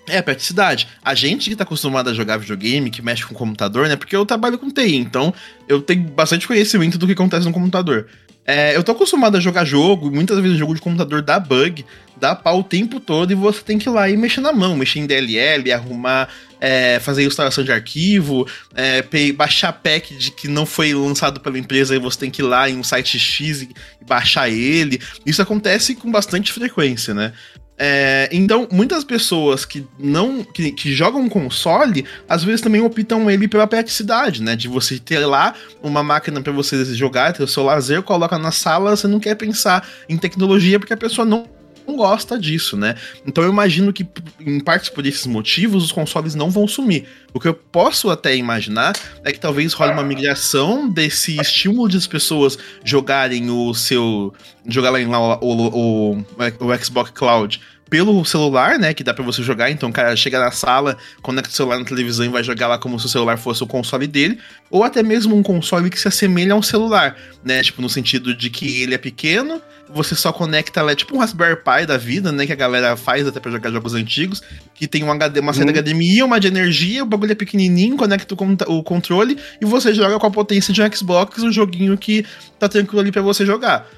[0.09, 0.87] É, praticidade.
[1.03, 3.95] A gente que tá acostumado a jogar videogame, que mexe com computador, né?
[3.95, 5.33] Porque eu trabalho com TI, então
[5.67, 8.07] eu tenho bastante conhecimento do que acontece no computador.
[8.49, 12.33] É, eu tô acostumado a jogar jogo, muitas vezes jogo de computador dá bug, dá
[12.33, 14.99] pau o tempo todo e você tem que ir lá e mexer na mão, mexer
[14.99, 20.93] em DLL, arrumar, é, fazer instalação de arquivo, é, baixar pack de que não foi
[20.93, 23.69] lançado pela empresa e você tem que ir lá em um site X e
[24.05, 24.99] baixar ele.
[25.25, 27.33] Isso acontece com bastante frequência, né?
[27.79, 33.47] É, então, muitas pessoas que não que, que, jogam console, às vezes também optam ele
[33.47, 34.55] pela praticidade, né?
[34.55, 38.51] De você ter lá uma máquina para você jogar, ter o seu lazer, coloca na
[38.51, 41.45] sala, você não quer pensar em tecnologia porque a pessoa não
[41.87, 42.95] não gosta disso, né?
[43.25, 44.05] Então eu imagino que,
[44.39, 47.05] em parte por esses motivos, os consoles não vão sumir.
[47.33, 51.97] O que eu posso até imaginar é que talvez role uma migração desse estímulo de
[51.97, 54.33] as pessoas jogarem o seu.
[54.67, 56.25] jogarem lá o, o, o,
[56.59, 58.93] o Xbox Cloud pelo celular, né?
[58.93, 59.69] Que dá para você jogar.
[59.71, 62.77] Então o cara chega na sala, conecta o celular na televisão e vai jogar lá
[62.77, 64.39] como se o celular fosse o console dele.
[64.69, 67.61] Ou até mesmo um console que se assemelha a um celular, né?
[67.63, 71.19] Tipo, no sentido de que ele é pequeno, você só conecta lá, é tipo um
[71.19, 72.45] Raspberry Pi da vida, né?
[72.45, 74.41] Que a galera faz até pra jogar jogos antigos.
[74.73, 75.81] Que tem um HD, uma saída hum.
[75.81, 80.19] HDMI, uma de energia, o bagulho é pequenininho, conecta o, o controle e você joga
[80.19, 82.25] com a potência de um Xbox, um joguinho que
[82.59, 83.89] tá tranquilo ali pra você jogar.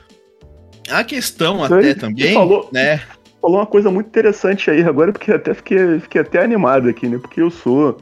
[0.89, 3.01] A questão até também, falou, né?
[3.41, 7.17] Falou uma coisa muito interessante aí agora, porque até fiquei, fiquei até animado aqui, né?
[7.17, 7.97] Porque eu sou.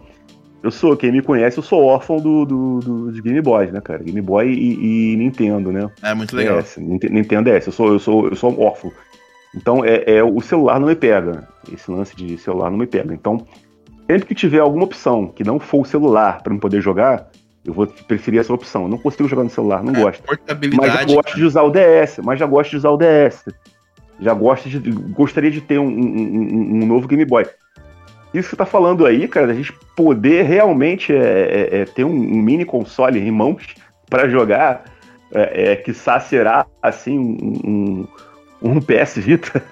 [0.63, 3.79] Eu sou, quem me conhece, eu sou órfão do, do, do de Game Boy, né,
[3.79, 4.03] cara?
[4.03, 5.89] Game Boy e, e Nintendo, né?
[6.01, 6.59] É muito legal.
[6.59, 8.91] DS, Nintendo DS, eu sou, eu sou, eu sou órfão.
[9.55, 11.47] Então, é, é, o celular não me pega.
[11.71, 13.13] Esse lance de celular não me pega.
[13.13, 13.45] Então,
[14.07, 17.29] sempre que tiver alguma opção que não for o celular para eu poder jogar,
[17.63, 18.83] eu vou preferir essa opção.
[18.83, 20.23] Eu não consigo jogar no celular, não é, gosto.
[20.75, 23.45] Mas já gosto de usar o DS, mas já gosto de usar o DS
[24.19, 27.45] já gosta de, gostaria de ter um, um, um novo Game Boy.
[28.33, 32.03] Isso que você tá falando aí, cara, a gente poder realmente é, é, é ter
[32.03, 33.63] um, um, mini console em mãos
[34.09, 34.85] para jogar,
[35.33, 38.07] é, é, que será assim um,
[38.61, 39.63] um PS Vita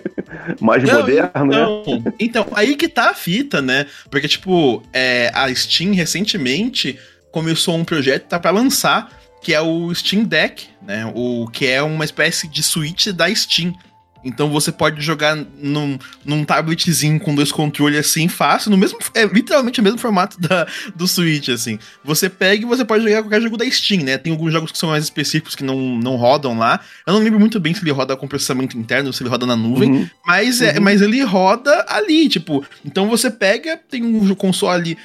[0.60, 2.12] mais não, moderno, então, né?
[2.18, 3.86] Então, aí que tá a fita, né?
[4.10, 6.98] Porque, tipo, é, a Steam recentemente
[7.30, 9.10] começou um projeto tá para lançar,
[9.42, 11.10] que é o Steam Deck, né?
[11.14, 13.74] O que é uma espécie de Switch da Steam.
[14.24, 18.98] Então você pode jogar num, num tabletzinho com dois controles assim, fácil, no mesmo.
[19.14, 21.78] É literalmente o mesmo formato da, do Switch, assim.
[22.04, 24.18] Você pega e você pode jogar qualquer jogo da Steam, né?
[24.18, 26.80] Tem alguns jogos que são mais específicos que não, não rodam lá.
[27.06, 29.56] Eu não lembro muito bem se ele roda com processamento interno, se ele roda na
[29.56, 30.10] nuvem, uhum.
[30.26, 30.82] mas, é, uhum.
[30.82, 32.64] mas ele roda ali, tipo.
[32.84, 34.96] Então você pega, tem um console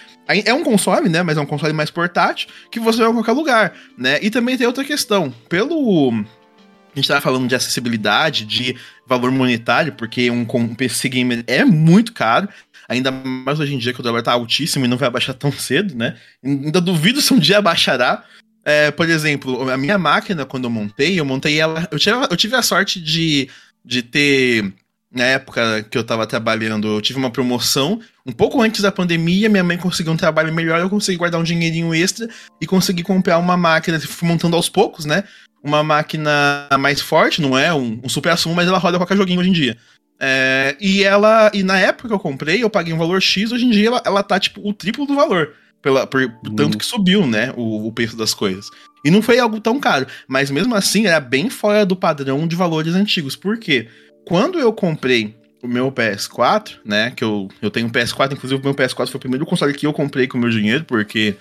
[0.45, 1.23] é um console, né?
[1.23, 4.19] Mas é um console mais portátil que você vai em qualquer lugar, né?
[4.21, 5.33] E também tem outra questão.
[5.49, 6.11] Pelo.
[6.11, 8.75] A gente tava falando de acessibilidade, de
[9.09, 12.47] valor monetário, porque um, um PC gamer é muito caro.
[12.87, 15.51] Ainda mais hoje em dia que o dólar tá altíssimo e não vai abaixar tão
[15.51, 16.15] cedo, né?
[16.43, 18.23] Ainda duvido se um dia abaixará.
[18.63, 21.87] É, por exemplo, a minha máquina, quando eu montei, eu montei ela.
[21.91, 23.49] Eu tive, eu tive a sorte de,
[23.83, 24.73] de ter
[25.11, 27.99] na época que eu tava trabalhando, eu tive uma promoção.
[28.25, 31.43] Um pouco antes da pandemia, minha mãe conseguiu um trabalho melhor, eu consegui guardar um
[31.43, 32.29] dinheirinho extra
[32.61, 35.23] e consegui comprar uma máquina, fui montando aos poucos, né?
[35.63, 39.39] Uma máquina mais forte, não é um, um super assumo, mas ela roda qualquer joguinho
[39.39, 39.77] hoje em dia.
[40.19, 41.49] É, e ela.
[41.53, 44.01] E na época que eu comprei, eu paguei um valor X, hoje em dia ela,
[44.05, 45.53] ela tá, tipo, o triplo do valor.
[45.81, 46.55] Pela, por, hum.
[46.55, 47.53] Tanto que subiu, né?
[47.55, 48.69] O, o preço das coisas.
[49.05, 50.05] E não foi algo tão caro.
[50.27, 53.35] Mas mesmo assim, era bem fora do padrão de valores antigos.
[53.35, 53.87] Por quê?
[54.25, 57.11] Quando eu comprei o meu PS4, né?
[57.11, 59.85] Que eu, eu tenho um PS4, inclusive o meu PS4 foi o primeiro console que
[59.85, 61.35] eu comprei com o meu dinheiro, porque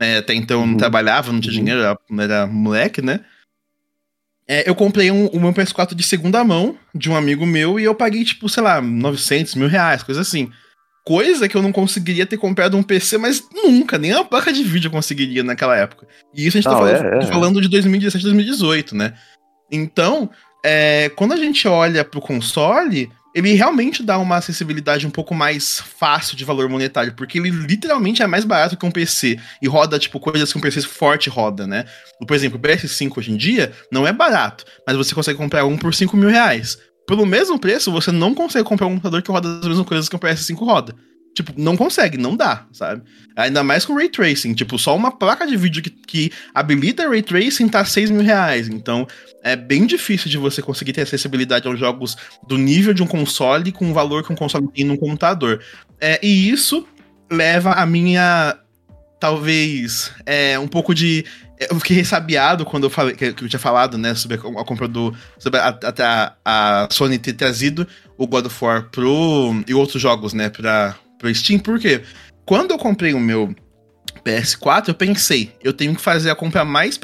[0.00, 0.78] né, até então eu não uhum.
[0.78, 1.64] trabalhava, não tinha uhum.
[1.64, 3.20] dinheiro, era, era moleque, né?
[4.52, 7.84] É, eu comprei um, o meu PS4 de segunda mão de um amigo meu e
[7.84, 10.50] eu paguei, tipo, sei lá, 900 mil reais, coisa assim.
[11.06, 14.64] Coisa que eu não conseguiria ter comprado um PC, mas nunca, nem a placa de
[14.64, 16.04] vídeo eu conseguiria naquela época.
[16.34, 17.26] E isso a gente tá não, tá falando, é, é.
[17.28, 19.14] falando de 2017, 2018, né?
[19.70, 20.28] Então,
[20.64, 25.80] é, quando a gente olha pro console, ele realmente dá uma acessibilidade um pouco mais
[25.80, 29.98] fácil de valor monetário, porque ele literalmente é mais barato que um PC e roda,
[29.98, 31.84] tipo, coisas que um PC forte roda, né?
[32.26, 35.76] Por exemplo, o PS5 hoje em dia não é barato, mas você consegue comprar um
[35.76, 36.78] por 5 mil reais.
[37.06, 40.16] Pelo mesmo preço, você não consegue comprar um computador que roda as mesmas coisas que
[40.16, 40.94] um PS5 roda.
[41.34, 43.02] Tipo, não consegue, não dá, sabe?
[43.36, 44.52] Ainda mais com Ray Tracing.
[44.52, 48.68] Tipo, só uma placa de vídeo que, que habilita Ray Tracing tá 6 mil reais.
[48.68, 49.06] Então,
[49.42, 52.16] é bem difícil de você conseguir ter acessibilidade aos jogos
[52.48, 55.62] do nível de um console com o valor que um console tem num computador.
[56.00, 56.86] É, e isso
[57.30, 58.58] leva a minha.
[59.20, 60.12] Talvez.
[60.26, 61.24] É, um pouco de.
[61.70, 65.14] Eu fiquei ressabiado quando eu falei que eu tinha falado, né, sobre a compra do.
[65.38, 69.62] Sobre a, a, a Sony ter trazido o God of War pro.
[69.68, 72.00] e outros jogos, né, pra, pro Steam, porque
[72.44, 73.54] quando eu comprei o meu
[74.24, 76.98] PS4, eu pensei, eu tenho que fazer a compra mais,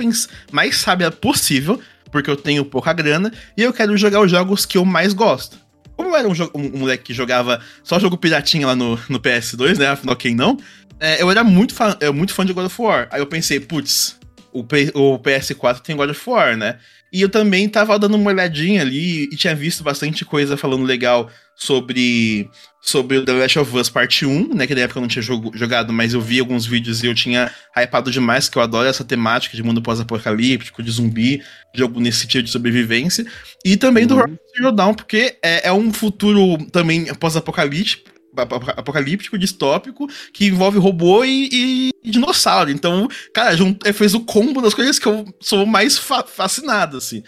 [0.51, 4.79] mais sábia possível, porque eu tenho pouca grana, e eu quero jogar os jogos que
[4.79, 5.59] eu mais gosto.
[5.97, 9.21] Como eu era um, um, um moleque que jogava só jogo piratinha lá no, no
[9.21, 9.89] PS2, né?
[9.89, 10.59] Afinal, quem não?
[10.99, 13.09] É, eu era muito fã, eu, muito fã de God of War.
[13.11, 14.19] Aí eu pensei, putz,
[14.53, 16.79] o, o PS4 tem God of War, né?
[17.13, 21.31] E eu também tava dando uma olhadinha ali e tinha visto bastante coisa falando legal
[21.57, 22.51] sobre
[22.87, 24.65] sobre o The Last of Us Parte 1, né?
[24.65, 27.15] Que na época eu não tinha jogo, jogado, mas eu vi alguns vídeos e eu
[27.17, 31.43] tinha hypado demais, que eu adoro essa temática de mundo pós-apocalíptico, de zumbi,
[31.75, 33.27] jogo nesse sentido de sobrevivência.
[33.65, 34.09] E também uhum.
[34.09, 40.79] do Horizon Zero Dawn, porque é, é um futuro também pós-apocalíptico, apocalíptico, distópico, que envolve
[40.79, 42.71] robô e, e dinossauro.
[42.71, 43.57] Então, cara,
[43.95, 47.25] fez o combo das coisas que eu sou mais fa fascinado, assim.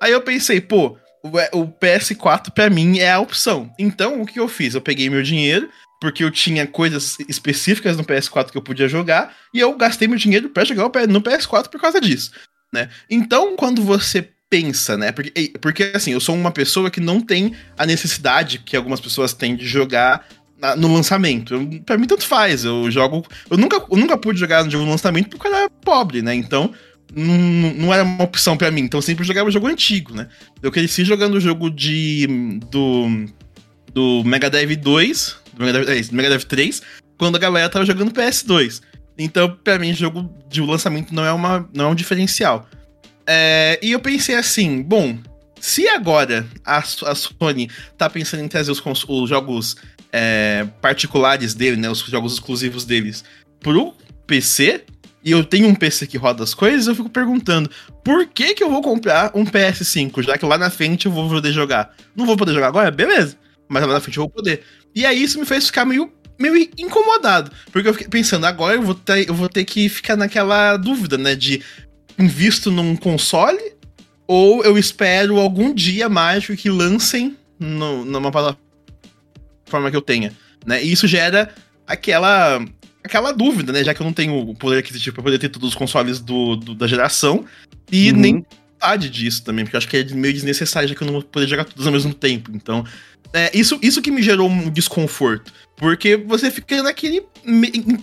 [0.00, 3.70] Aí eu pensei, pô, o PS4 para mim é a opção.
[3.78, 4.74] Então, o que eu fiz?
[4.74, 5.68] Eu peguei meu dinheiro,
[6.00, 10.16] porque eu tinha coisas específicas no PS4 que eu podia jogar, e eu gastei meu
[10.18, 12.32] dinheiro para jogar no PS4 por causa disso,
[12.72, 12.88] né?
[13.08, 15.12] Então, quando você pensa, né?
[15.12, 19.32] Porque, porque assim, eu sou uma pessoa que não tem a necessidade que algumas pessoas
[19.32, 20.26] têm de jogar
[20.76, 21.54] no lançamento.
[21.54, 22.64] Eu, pra mim, tanto faz.
[22.64, 23.24] Eu jogo.
[23.48, 26.34] Eu nunca, eu nunca pude jogar no jogo no lançamento porque eu era pobre, né?
[26.34, 26.72] Então,
[27.14, 28.82] não, não era uma opção para mim.
[28.82, 30.28] Então, eu sempre jogava jogo antigo, né?
[30.62, 32.26] Eu cresci jogando o jogo de.
[32.70, 33.26] do.
[33.92, 35.36] do Mega Drive 2.
[35.54, 36.82] Do Mega Drive, é, Mega Drive 3,
[37.18, 38.80] quando a galera tava jogando PS2.
[39.18, 42.68] Então, para mim, jogo de lançamento não é, uma, não é um diferencial.
[43.26, 45.18] É, e eu pensei assim, bom,
[45.60, 49.76] se agora a, a Sony tá pensando em trazer os, os jogos
[50.10, 53.22] é, particulares dele, né, os jogos exclusivos deles,
[53.60, 53.94] pro
[54.26, 54.84] PC,
[55.22, 57.70] e eu tenho um PC que roda as coisas, eu fico perguntando,
[58.02, 61.28] por que que eu vou comprar um PS5, já que lá na frente eu vou
[61.28, 61.94] poder jogar?
[62.16, 62.90] Não vou poder jogar agora?
[62.90, 63.36] Beleza.
[63.68, 64.62] Mas lá na frente eu vou poder.
[64.94, 67.52] E aí isso me fez ficar meio, meio incomodado.
[67.70, 71.18] Porque eu fiquei pensando, agora eu vou, ter, eu vou ter que ficar naquela dúvida,
[71.18, 71.34] né?
[71.34, 71.62] De
[72.18, 73.60] invisto num console
[74.26, 80.32] ou eu espero algum dia mágico que lancem no, numa plataforma que eu tenha,
[80.64, 80.82] né?
[80.82, 81.52] E isso gera
[81.86, 82.64] aquela
[83.04, 83.84] aquela dúvida, né?
[83.84, 86.56] Já que eu não tenho o poder aquisitivo para poder ter todos os consoles do,
[86.56, 87.44] do da geração
[87.90, 88.16] e uhum.
[88.18, 88.46] nem
[88.80, 91.22] vontade disso também, porque eu acho que é meio desnecessário, já que eu não vou
[91.22, 92.50] poder jogar todos ao mesmo tempo.
[92.54, 92.84] Então,
[93.32, 95.52] é, isso, isso que me gerou um desconforto.
[95.76, 97.24] Porque você fica naquele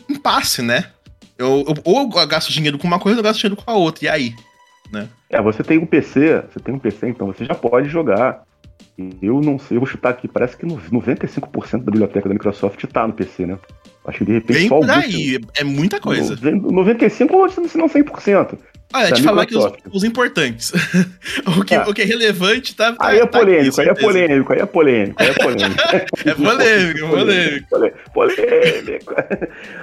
[0.09, 0.91] impasse, né?
[1.37, 3.75] Eu, eu, ou eu gasto dinheiro com uma coisa ou eu gasto dinheiro com a
[3.75, 4.05] outra.
[4.05, 4.35] E aí?
[4.91, 5.07] Né?
[5.29, 8.43] É, você tem um PC, você tem um PC, então você já pode jogar.
[9.21, 13.05] Eu não sei, eu vou chutar aqui, parece que 95% da biblioteca da Microsoft tá
[13.05, 13.59] no PC, né?
[14.05, 16.35] Acho que de repente Bem só por aí, é muita coisa.
[16.35, 18.57] 95% ou se não 100%.
[18.93, 20.71] Olha, te falar que os, os importantes.
[21.45, 21.85] o, que, ah.
[21.87, 22.93] o que é relevante tá.
[22.93, 25.81] tá aí é polêmico, tá aqui, aí é polêmico, aí é polêmico, aí é polêmico.
[26.25, 27.09] é polêmico, é
[28.13, 28.13] polêmico.
[28.13, 29.13] Polêmico.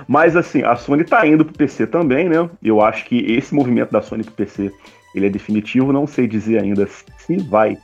[0.09, 2.48] Mas assim, a Sony tá indo pro PC também, né?
[2.62, 4.72] Eu acho que esse movimento da Sony pro PC
[5.14, 5.92] ele é definitivo.
[5.92, 7.76] Não sei dizer ainda se vai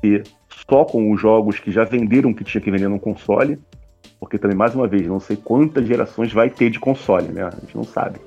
[0.00, 0.24] ter
[0.68, 3.58] só com os jogos que já venderam que tinha que vender no console.
[4.20, 7.44] Porque também, mais uma vez, não sei quantas gerações vai ter de console, né?
[7.44, 8.18] A gente não sabe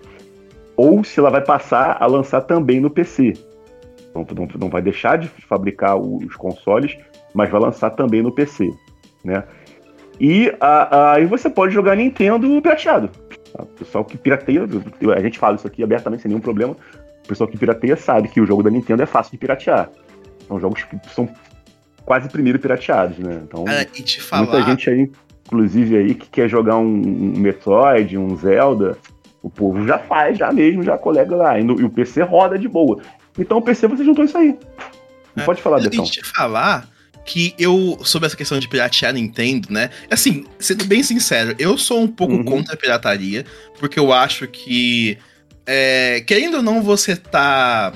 [0.77, 3.33] ou se ela vai passar a lançar também no PC.
[4.11, 6.95] Então não, não vai deixar de fabricar os consoles,
[7.33, 8.71] mas vai lançar também no PC,
[9.25, 9.43] né?
[10.19, 13.09] E aí você pode jogar Nintendo pirateado.
[13.59, 14.67] O pessoal que pirateia,
[15.15, 16.75] a gente fala isso aqui abertamente sem nenhum problema.
[17.25, 19.89] O pessoal que pirateia sabe que o jogo da Nintendo é fácil de piratear.
[20.47, 21.27] São jogos que são
[22.07, 23.41] quase primeiro pirateados, né?
[23.43, 23.85] Então, Cara,
[24.21, 24.43] falar...
[24.43, 25.11] muita gente aí,
[25.45, 28.97] inclusive aí, que quer jogar um, um Metroid, um Zelda,
[29.43, 31.59] o povo já faz, já mesmo, já colega lá.
[31.59, 33.01] E, no, e o PC roda de boa.
[33.37, 34.57] Então o PC você juntou isso aí.
[35.35, 36.05] Não é, pode falar, Betão.
[36.05, 36.87] Deixa eu te falar
[37.25, 39.89] que eu, sobre essa questão de piratear Nintendo, né?
[40.09, 42.43] Assim, sendo bem sincero, eu sou um pouco uhum.
[42.45, 43.45] contra a pirataria,
[43.77, 45.17] porque eu acho que,
[45.65, 47.91] é, querendo ou não, você tá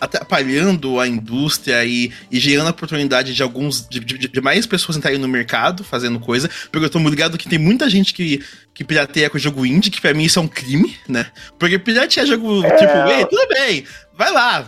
[0.00, 4.96] atrapalhando a indústria e, e gerando a oportunidade de alguns de, de, de, mais pessoas
[4.96, 8.42] entrarem no mercado fazendo coisa, porque eu tô muito ligado que tem muita gente que,
[8.74, 11.26] que pirateia com jogo indie, que pra mim isso é um crime, né?
[11.58, 12.76] Porque piratear jogo é...
[12.76, 14.66] tipo, ei, tudo bem, vai lá.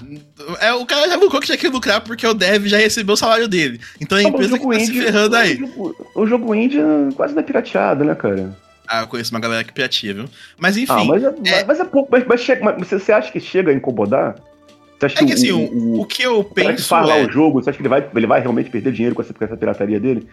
[0.60, 3.16] É, o cara já lucrou que já quer lucrar porque o dev já recebeu o
[3.16, 3.80] salário dele.
[4.00, 5.54] Então a empresa que tá indie, se ferrando aí.
[5.54, 6.80] O jogo, o jogo indie
[7.16, 8.56] quase não é pirateado, né, cara?
[8.86, 10.24] Ah, eu conheço uma galera que piratia, viu?
[10.58, 10.92] Mas enfim.
[10.92, 11.64] Ah, mas, é, é...
[11.64, 12.08] mas é pouco.
[12.10, 14.36] Mas, mas, chega, mas você acha que chega a incomodar?
[14.98, 16.82] Você é que, assim, o, o, o, que eu penso.
[16.82, 17.24] Que faz é...
[17.24, 19.44] o jogo, você acha que ele vai, ele vai realmente perder dinheiro com essa, com
[19.44, 20.26] essa pirataria dele?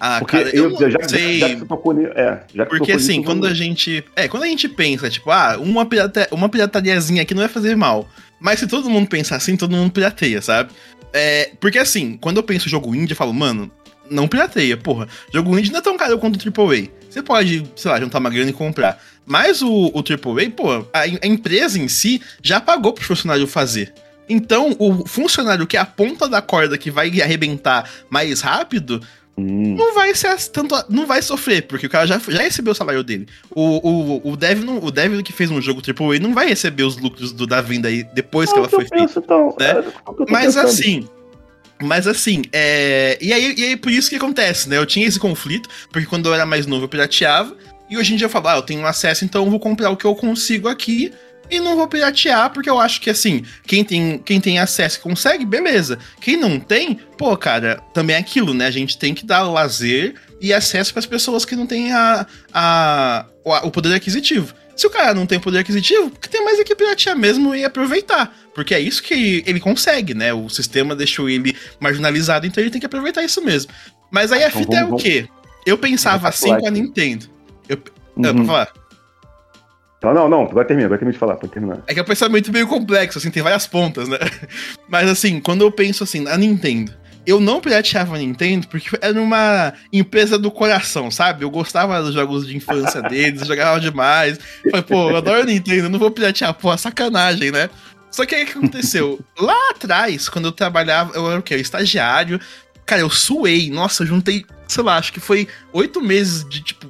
[0.00, 1.38] Ah, Porque cara, eu, eu já, sei.
[1.38, 4.04] Já, já que tocou, é, já Porque assim, nisso, quando a gente.
[4.16, 7.76] É, quando a gente pensa, tipo, ah, uma, pirata, uma piratariazinha aqui não vai fazer
[7.76, 8.08] mal.
[8.40, 10.72] Mas se todo mundo pensar assim, todo mundo pirateia, sabe?
[11.12, 13.70] É, porque assim, quando eu penso jogo indie, eu falo, mano,
[14.10, 15.06] não pirateia, porra.
[15.32, 16.88] Jogo indie não é tão caro quanto o AAA.
[17.14, 19.00] Você pode, sei lá, juntar uma grana e comprar.
[19.24, 23.94] Mas o, o AAA, pô, a, a empresa em si já pagou pro funcionário fazer.
[24.28, 29.00] Então, o funcionário que é a ponta da corda que vai arrebentar mais rápido,
[29.36, 29.74] Hum.
[29.76, 30.76] não vai ser tanto.
[30.88, 33.26] Não vai sofrer, porque o cara já, já recebeu o salário dele.
[33.50, 36.84] O, o, o, dev não, o dev que fez um jogo AAA não vai receber
[36.84, 39.20] os lucros do, da venda aí depois que ela foi feita.
[39.20, 39.66] Né?
[39.66, 41.08] É, mas assim.
[41.82, 43.18] Mas assim, é...
[43.20, 44.78] e, aí, e aí por isso que acontece, né?
[44.78, 47.56] Eu tinha esse conflito, porque quando eu era mais novo eu pirateava,
[47.90, 49.96] e hoje em dia eu falo, ah, eu tenho acesso, então eu vou comprar o
[49.96, 51.12] que eu consigo aqui
[51.50, 55.44] e não vou piratear, porque eu acho que assim, quem tem, quem tem acesso consegue,
[55.44, 55.98] beleza.
[56.20, 58.66] Quem não tem, pô, cara, também é aquilo, né?
[58.66, 62.26] A gente tem que dar lazer e acesso para as pessoas que não têm a,
[62.52, 63.26] a,
[63.62, 64.54] o poder aquisitivo.
[64.76, 67.64] Se o cara não tem poder aquisitivo, que tem mais é que piratear mesmo e
[67.64, 68.34] aproveitar.
[68.54, 70.32] Porque é isso que ele consegue, né?
[70.32, 73.72] O sistema deixou ele marginalizado, então ele tem que aproveitar isso mesmo.
[74.10, 75.28] Mas aí a então, fita vamos, é o quê?
[75.66, 77.26] Eu pensava assim com a Nintendo.
[77.68, 77.78] Eu,
[78.16, 78.26] uhum.
[78.26, 78.72] é, pra falar.
[80.02, 81.82] Não, não, não, vai terminar, vai terminar de falar, pode terminar.
[81.86, 84.18] É que é um pensamento meio complexo, assim, tem várias pontas, né?
[84.86, 86.92] Mas assim, quando eu penso assim, a Nintendo,
[87.26, 91.44] eu não pirateava Nintendo porque era uma empresa do coração, sabe?
[91.44, 94.38] Eu gostava dos jogos de infância deles, jogava demais.
[94.70, 97.70] Falei, pô, eu adoro Nintendo, não vou piratear, pô, sacanagem, né?
[98.10, 99.18] Só que aí o que aconteceu?
[99.38, 101.54] Lá atrás, quando eu trabalhava, eu era o quê?
[101.54, 102.40] Eu estagiário.
[102.86, 103.70] Cara, eu suei.
[103.70, 106.86] Nossa, eu juntei, sei lá, acho que foi oito meses de, tipo,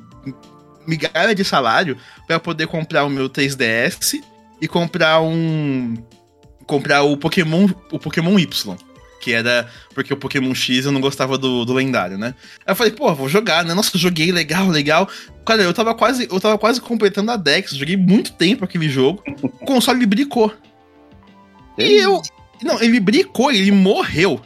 [0.87, 4.21] migalha de salário para poder comprar o meu 3DS
[4.61, 5.95] e comprar um
[6.67, 8.77] comprar o Pokémon o Pokémon Y,
[9.25, 12.35] que era porque o Pokémon X eu não gostava do, do lendário, né?
[12.67, 13.73] Aí eu falei, pô, vou jogar, né?
[13.73, 15.09] Nossa, joguei legal, legal.
[15.47, 19.23] Cara, eu tava quase eu tava quase completando a Dex, joguei muito tempo aquele jogo.
[19.43, 20.53] O console bricou.
[21.79, 22.21] E eu
[22.63, 24.41] não, ele bricou, ele morreu.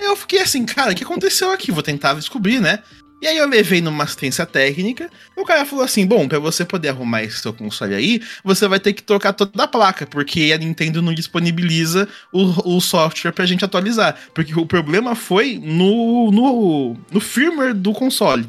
[0.00, 1.70] Eu fiquei assim, cara, o que aconteceu aqui?
[1.70, 2.78] Vou tentar descobrir, né?
[3.24, 6.90] E aí eu levei numa assistência técnica, o cara falou assim: bom, para você poder
[6.90, 10.58] arrumar esse seu console aí, você vai ter que trocar toda a placa, porque a
[10.58, 14.14] Nintendo não disponibiliza o, o software pra gente atualizar.
[14.34, 18.46] Porque o problema foi no, no, no firmware do console,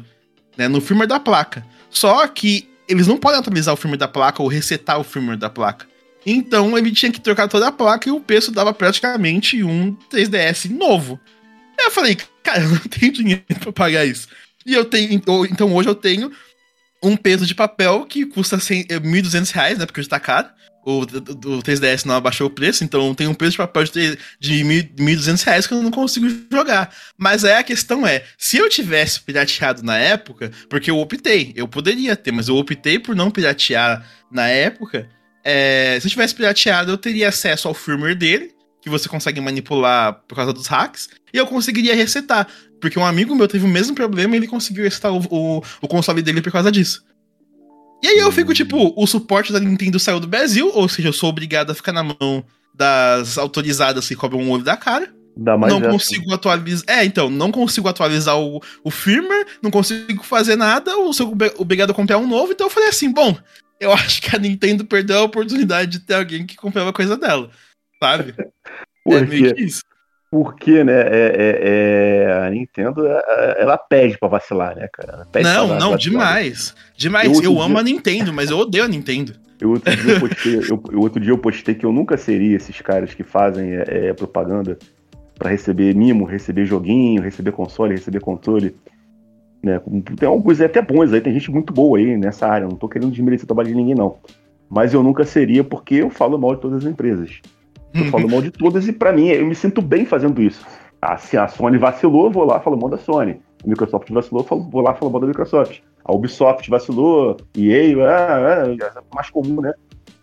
[0.58, 0.68] né?
[0.68, 1.64] No firmware da placa.
[1.88, 5.48] Só que eles não podem atualizar o firmware da placa ou resetar o firmware da
[5.48, 5.86] placa.
[6.26, 10.68] Então ele tinha que trocar toda a placa e o preço dava praticamente um 3DS
[10.68, 11.18] novo.
[11.78, 14.28] Eu falei, cara, eu não tenho dinheiro pra pagar isso.
[14.66, 15.12] E eu tenho.
[15.12, 16.30] Então hoje eu tenho
[17.02, 19.86] um peso de papel que custa 100, 1.200 reais, né?
[19.86, 20.48] Porque hoje tá caro.
[20.84, 24.64] O, o, 3DS não abaixou o preço, então tem um peso de papel de, de
[24.64, 26.94] 1.200 reais que eu não consigo jogar.
[27.18, 31.66] Mas aí a questão é, se eu tivesse pirateado na época, porque eu optei, eu
[31.66, 35.08] poderia ter, mas eu optei por não piratear na época,
[35.44, 40.12] é, se eu tivesse pirateado, eu teria acesso ao firmware dele, que você consegue manipular
[40.28, 42.46] por causa dos hacks, e eu conseguiria resetar.
[42.80, 45.88] Porque um amigo meu teve o mesmo problema e ele conseguiu resetar o, o, o
[45.88, 47.04] console dele por causa disso.
[48.02, 51.12] E aí eu fico, tipo, o suporte da Nintendo saiu do Brasil, ou seja, eu
[51.12, 55.12] sou obrigado a ficar na mão das autorizadas que cobram um olho da cara.
[55.36, 55.90] Dá mais não essa.
[55.90, 56.84] consigo atualizar.
[56.88, 61.54] É, então, não consigo atualizar o, o firmware, não consigo fazer nada, ou sou ob-
[61.58, 63.36] obrigado a comprar um novo, então eu falei assim, bom,
[63.80, 67.50] eu acho que a Nintendo perdeu a oportunidade de ter alguém que comprava coisa dela.
[68.02, 68.34] Sabe?
[69.08, 69.82] É meio Porque, que isso.
[70.42, 71.60] Porque né, é, é-
[72.28, 75.26] é- a Nintendo, é- ela pede pra vacilar, né, cara?
[75.42, 75.98] Não, não, vacilar.
[75.98, 76.74] demais.
[76.96, 77.26] Demais.
[77.26, 79.32] Eu Eu, outro amo dia- a Nintendo, mas eu odeio a Nintendo.
[79.58, 82.54] Eu outro, dia eu postei, eu- eu outro dia eu postei que eu nunca seria
[82.56, 84.78] esses caras que fazem é, é, propaganda
[85.38, 88.76] pra receber mimo, receber joguinho, receber console, receber controle.
[89.62, 89.80] Né?
[90.18, 92.68] Tem alguns até bons aí, tem gente muito boa aí nessa área.
[92.68, 94.16] Não tô querendo desmerecer o trabalho de ninguém, não.
[94.68, 97.40] Mas eu nunca seria porque eu falo mal de todas as empresas.
[97.94, 100.64] Eu falo mal de todas e pra mim, eu me sinto bem fazendo isso.
[101.00, 103.40] Ah, se a Sony vacilou, eu vou lá falo mal da Sony.
[103.64, 105.80] A Microsoft vacilou, falo- vou lá falo mal da Microsoft.
[106.04, 109.72] A Ubisoft vacilou, EA, ah, ah, é mais comum, né?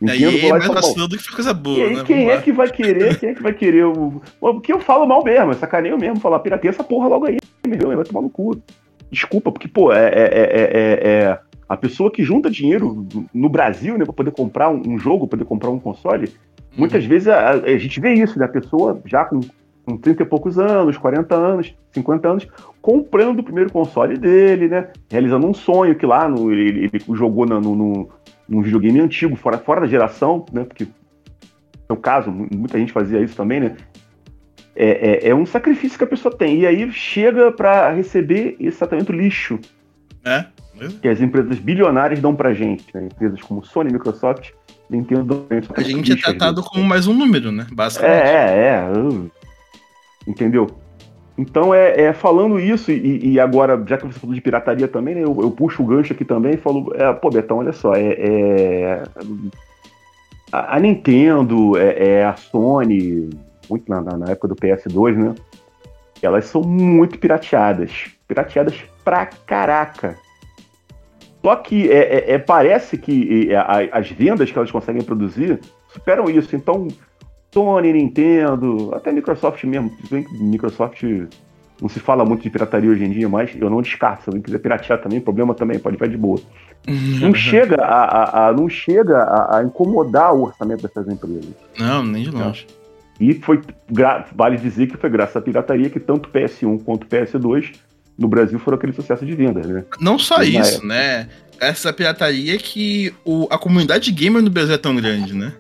[0.01, 0.74] Vou é e mais falo mal.
[0.84, 2.03] vacilão do que coisa boa, E aí, né?
[2.05, 4.22] quem é que vai querer, quem é que vai querer o.
[4.39, 8.03] Porque eu falo mal mesmo, sacaneio mesmo, falar, pirateia essa porra logo aí, meu, vai
[8.03, 8.61] tomar no cu.
[9.11, 11.39] Desculpa, porque, pô, é, é, é, é- é-
[11.70, 15.45] a pessoa que junta dinheiro no Brasil, né, pra poder comprar um, um jogo, poder
[15.45, 16.30] comprar um console,
[16.78, 19.39] muitas vezes a, a- gente vê isso, né, a pessoa já com,
[19.86, 22.47] com 30 e poucos anos, 40 anos, 50 anos,
[22.82, 27.45] comprando o primeiro console dele, né, realizando um sonho que lá no, ele, ele jogou
[27.45, 28.09] no, no,
[28.47, 30.88] num videogame antigo, fora, fora da geração, né, porque
[31.89, 33.76] no caso, mu- muita gente fazia isso também, né?
[34.76, 36.61] É, é, é um sacrifício que a pessoa tem.
[36.61, 39.59] E aí chega pra receber esse tratamento lixo
[40.26, 40.45] É?
[40.99, 42.86] que as empresas bilionárias dão pra gente.
[42.95, 43.05] Né?
[43.13, 44.49] Empresas como Sony, Microsoft,
[44.93, 47.67] Nintendo A gente é tratado como mais um número, né?
[47.71, 48.13] Basicamente.
[48.21, 48.91] É, é, é.
[50.27, 50.67] Entendeu?
[51.37, 55.15] Então, é, é falando isso, e, e agora, já que você falou de pirataria também,
[55.15, 57.95] né, eu, eu puxo o gancho aqui também e falo, é, pô, Betão, olha só,
[57.95, 59.03] é, é-
[60.51, 63.31] a, a Nintendo, é, é a Sony,
[63.67, 65.33] muito na- na época do PS2, né?
[66.21, 68.11] Elas são muito pirateadas.
[68.27, 70.15] Pirateadas pra caraca.
[71.43, 73.49] Só que é, é- é- parece que
[73.91, 76.55] as vendas que elas conseguem produzir superam isso.
[76.55, 76.87] Então,
[77.53, 79.91] Sony, Nintendo, até Microsoft mesmo.
[80.39, 81.03] Microsoft
[81.81, 84.23] não se fala muito de pirataria hoje em dia, mas eu não descarto.
[84.23, 86.39] Se alguém quiser piratear também, problema também, pode ver de boa.
[87.19, 91.53] Não chega a, a- a- não chega a, a incomodar o orçamento dessas empresas.
[91.77, 92.67] Não, nem de longe.
[93.19, 93.61] E foi,
[94.33, 97.73] vale dizer que foi graças à pirataria que tanto PS1 quanto PS2
[98.18, 99.84] no Brasil foram aquele sucesso de vendas, né?
[99.99, 100.88] Não só isso, época.
[100.88, 101.28] né?
[101.59, 105.53] Essa pirataria que o, a comunidade gamer no Brasil é tão grande, né?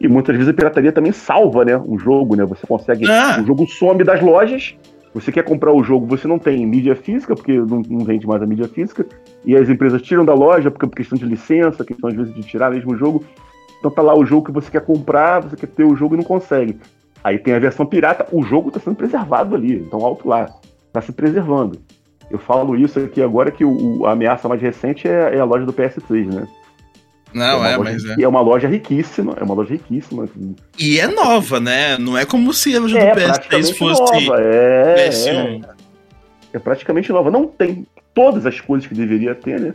[0.00, 1.76] E muitas vezes a pirataria também salva, né?
[1.78, 2.44] Um jogo, né?
[2.44, 3.10] Você consegue.
[3.10, 3.40] Ah.
[3.40, 4.74] O jogo some das lojas.
[5.14, 8.42] Você quer comprar o jogo, você não tem mídia física, porque não, não vende mais
[8.42, 9.06] a mídia física.
[9.44, 12.42] E as empresas tiram da loja, porque por questão de licença, questão às vezes de
[12.42, 13.24] tirar mesmo o jogo.
[13.78, 16.18] Então tá lá o jogo que você quer comprar, você quer ter o jogo e
[16.18, 16.80] não consegue.
[17.22, 19.76] Aí tem a versão pirata, o jogo tá sendo preservado ali.
[19.76, 20.48] Então alto lá.
[20.94, 21.78] Tá se preservando.
[22.30, 25.44] Eu falo isso aqui agora que o- o- a ameaça mais recente é, é a
[25.44, 26.48] loja do PS3, né?
[27.34, 28.22] Não, é, loja, mas é.
[28.22, 30.28] é uma loja riquíssima, é uma loja riquíssima.
[30.78, 31.98] E é nova, né?
[31.98, 35.64] Não é como se a loja É do PS3 praticamente fosse nova, é, PS1.
[35.64, 35.74] é,
[36.52, 37.28] é praticamente nova.
[37.30, 37.84] Não tem
[38.14, 39.74] todas as coisas que deveria ter, né?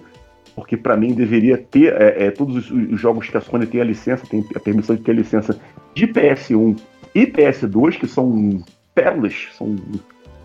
[0.55, 3.81] Porque pra mim deveria ter é, é, todos os, os jogos que a Sony tem
[3.81, 5.59] a licença, tem a permissão de ter a licença
[5.93, 6.77] de PS1
[7.13, 8.63] e PS2, que são
[8.95, 9.75] pérolas, são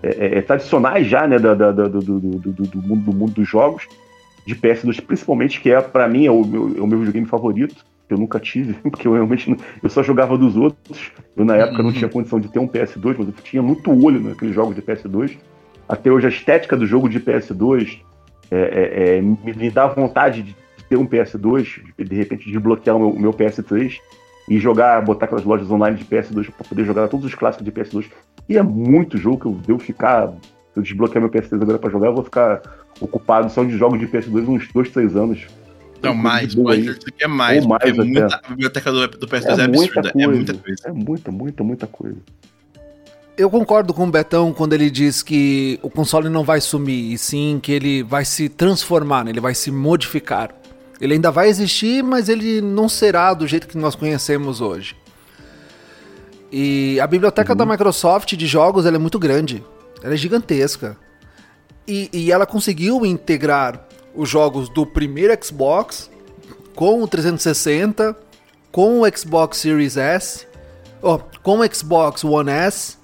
[0.04, 3.04] é, é, é, tradicionais já, né, da, da- da- do, do, do, do- do mundo,
[3.10, 3.86] do mundo dos jogos,
[4.46, 7.84] de PS2 principalmente, que é pra mim é o meu, é o meu videogame favorito,
[8.06, 11.10] que eu nunca tive, porque eu realmente não- eu só jogava dos outros.
[11.36, 11.96] Eu na época não Uhum.
[11.96, 15.36] tinha condição de ter um PS2, mas eu tinha muito olho naqueles jogos de PS2.
[15.88, 17.98] Até hoje a estética do jogo de PS2
[18.50, 20.54] é, é, é, me, me dá vontade de
[20.88, 23.98] ter um PS2, de, de repente desbloquear o meu, o meu PS3
[24.48, 27.72] e jogar, botar aquelas lojas online de PS2 para poder jogar todos os clássicos de
[27.72, 28.06] PS2.
[28.48, 30.28] E é muito jogo que eu devo ficar.
[30.72, 32.60] Se eu desbloquear meu PS3 agora para jogar, eu vou ficar
[33.00, 35.46] ocupado só de jogos de PS2 uns 2, 3 anos.
[36.02, 38.10] Não, mais, pode dizer que é mais, Ou mais porque até.
[38.10, 40.28] muita, a biblioteca do, do PS2 é, É muita absurda, é coisa.
[40.28, 40.82] muita coisa.
[40.84, 42.16] É muita, muita, muita coisa.
[43.36, 47.18] Eu concordo com o Betão quando ele diz que o console não vai sumir, e
[47.18, 49.30] sim que ele vai se transformar, né?
[49.30, 50.54] ele vai se modificar.
[51.00, 54.96] Ele ainda vai existir, mas ele não será do jeito que nós conhecemos hoje.
[56.50, 59.64] E a biblioteca da Microsoft de jogos ela é muito grande,
[60.02, 60.96] ela é gigantesca.
[61.86, 66.08] E, e ela conseguiu integrar os jogos do primeiro Xbox
[66.74, 68.16] com o 360,
[68.70, 70.46] com o Xbox Series S,
[71.02, 72.96] ó, com o Xbox One S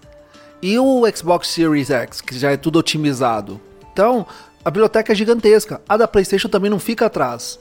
[0.63, 3.61] e o Xbox Series X, que já é tudo otimizado.
[3.93, 4.27] Então,
[4.65, 5.81] a biblioteca é gigantesca.
[5.89, 7.59] A da PlayStation também não fica atrás.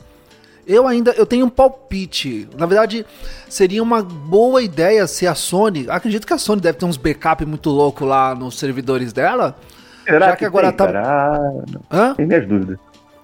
[0.70, 2.48] Eu ainda eu tenho um palpite.
[2.56, 3.04] Na verdade,
[3.50, 7.44] seria uma boa ideia se a Sony, acredito que a Sony deve ter uns backup
[7.44, 9.58] muito louco lá nos servidores dela.
[10.06, 11.64] Será Já que agora tem, tá- cara?
[11.92, 12.14] Hã?
[12.14, 12.78] Tem minhas dúvidas.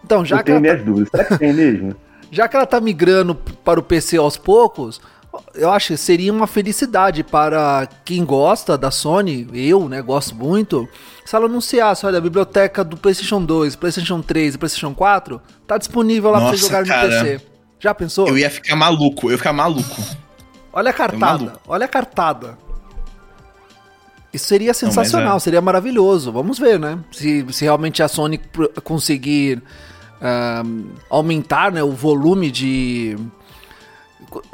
[0.03, 1.09] Então, já eu que, tenho tá, minhas dúvidas.
[1.11, 1.95] Será que tem mesmo?
[2.31, 4.99] já que ela tá migrando para o PC aos poucos,
[5.53, 10.89] eu acho que seria uma felicidade para quem gosta da Sony, eu, né, gosto muito,
[11.25, 15.75] se ela anunciasse, olha, a biblioteca do PlayStation 2, PlayStation 3 e PlayStation 4 tá
[15.75, 17.07] disponível lá Nossa, você jogar cara.
[17.07, 17.45] no PC.
[17.79, 18.27] Já pensou?
[18.27, 20.01] Eu ia ficar maluco, eu ia ficar maluco.
[20.71, 22.57] Olha a cartada, olha a cartada.
[24.31, 25.45] Isso seria sensacional, mas é.
[25.45, 26.31] seria maravilhoso.
[26.31, 26.99] Vamos ver, né?
[27.11, 28.39] Se, se realmente a Sony
[28.83, 29.63] conseguir
[30.21, 33.17] ahm, aumentar né, o volume de.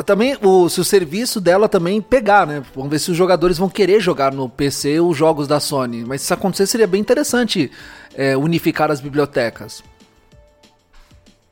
[0.05, 2.63] Também, o, se o serviço dela também pegar, né?
[2.75, 6.03] Vamos ver se os jogadores vão querer jogar no PC os jogos da Sony.
[6.05, 7.71] Mas se isso acontecer, seria bem interessante
[8.15, 9.83] é, unificar as bibliotecas.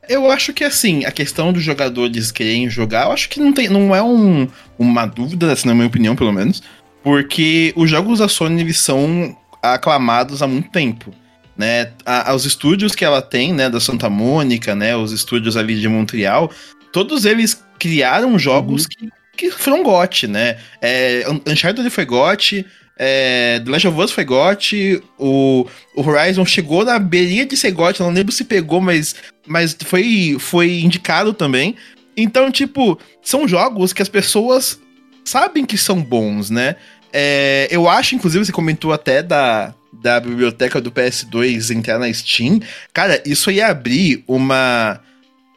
[0.08, 3.68] Eu acho que assim, a questão dos jogadores quererem jogar, eu acho que não, tem,
[3.68, 6.62] não é um, uma dúvida, assim, na minha opinião, pelo menos.
[7.02, 11.12] Porque os jogos da Sony eles são aclamados há muito tempo.
[11.56, 11.92] Né?
[12.04, 15.88] A- os estúdios que ela tem, né, da Santa Mônica, né, os estúdios ali de
[15.88, 16.50] Montreal,
[16.92, 20.58] todos eles criaram jogos que, que foram GOT, né?
[20.80, 22.64] É, Un- Uncharted foi GOT,
[22.96, 25.66] é, The Last of Us foi GOT, o,
[25.96, 29.14] o Horizon chegou na beirinha de ser GOT, não lembro se pegou, mas,
[29.46, 31.74] mas foi, foi indicado também.
[32.16, 34.78] Então, tipo, são jogos que as pessoas
[35.24, 36.76] sabem que são bons, né?
[37.12, 42.60] É, eu acho, inclusive, você comentou até da, da biblioteca do PS2 entrar na Steam.
[42.92, 45.00] Cara, isso ia abrir uma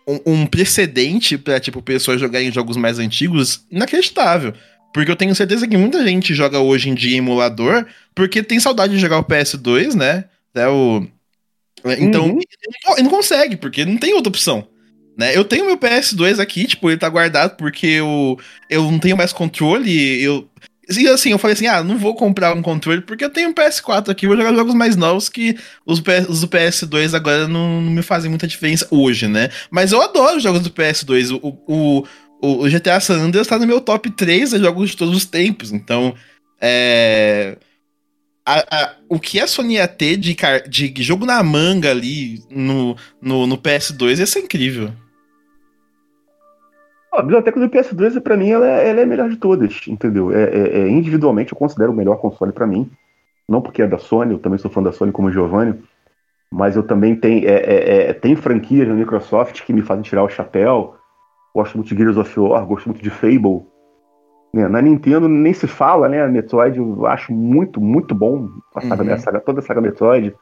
[0.08, 4.54] um, um precedente pra, tipo, pessoas jogarem jogos mais antigos inacreditável.
[4.94, 8.60] Porque eu tenho certeza que muita gente joga hoje em dia em emulador porque tem
[8.60, 10.26] saudade de jogar o PS2, né?
[10.54, 11.06] É o...
[12.00, 12.40] Então, Uhum.
[12.40, 14.68] e não, e não consegue, porque não tem outra opção.
[15.18, 15.36] Né?
[15.36, 18.40] Eu tenho meu PS2 aqui, tipo, ele tá guardado porque eu,
[18.70, 20.22] eu não tenho mais controle.
[20.22, 20.48] Eu,
[20.90, 23.54] e assim, eu falei assim: ah, não vou comprar um controle porque eu tenho um
[23.54, 28.02] PS4 aqui, vou jogar jogos mais novos que os, do PS2 agora não, não me
[28.02, 29.50] fazem muita diferença hoje, né?
[29.72, 31.32] Mas eu adoro os jogos do PS2.
[31.32, 32.04] O, o,
[32.42, 35.26] o, o GTA San Andreas tá no meu top 3 de jogos de todos os
[35.26, 35.72] tempos.
[35.72, 36.14] Então,
[36.62, 37.58] é.
[38.46, 40.36] a- a- o que a Sony ia ter de,
[40.70, 44.94] de jogo na manga ali no, no, no PS2 ia ser incrível.
[47.14, 50.32] A biblioteca do PS2, pra mim, ela é, ela é a melhor de todas, entendeu?
[50.32, 52.90] É, é- é, individualmente, eu considero o melhor console pra mim.
[53.48, 55.80] Não porque é da Sony, eu também sou fã da Sony como o Giovanni,
[56.52, 60.24] mas eu também tenho, é, é, é, tem franquias da Microsoft que me fazem tirar
[60.24, 60.96] o chapéu.
[61.54, 63.62] Gosto muito de Gears of War, gosto muito de Fable.
[64.54, 66.24] Né, Na Nintendo nem se fala, né?
[66.24, 68.48] A Metroid eu acho muito, muito bom.
[68.76, 69.14] A saga, Uhum.
[69.14, 70.34] a saga- toda a saga Metroid.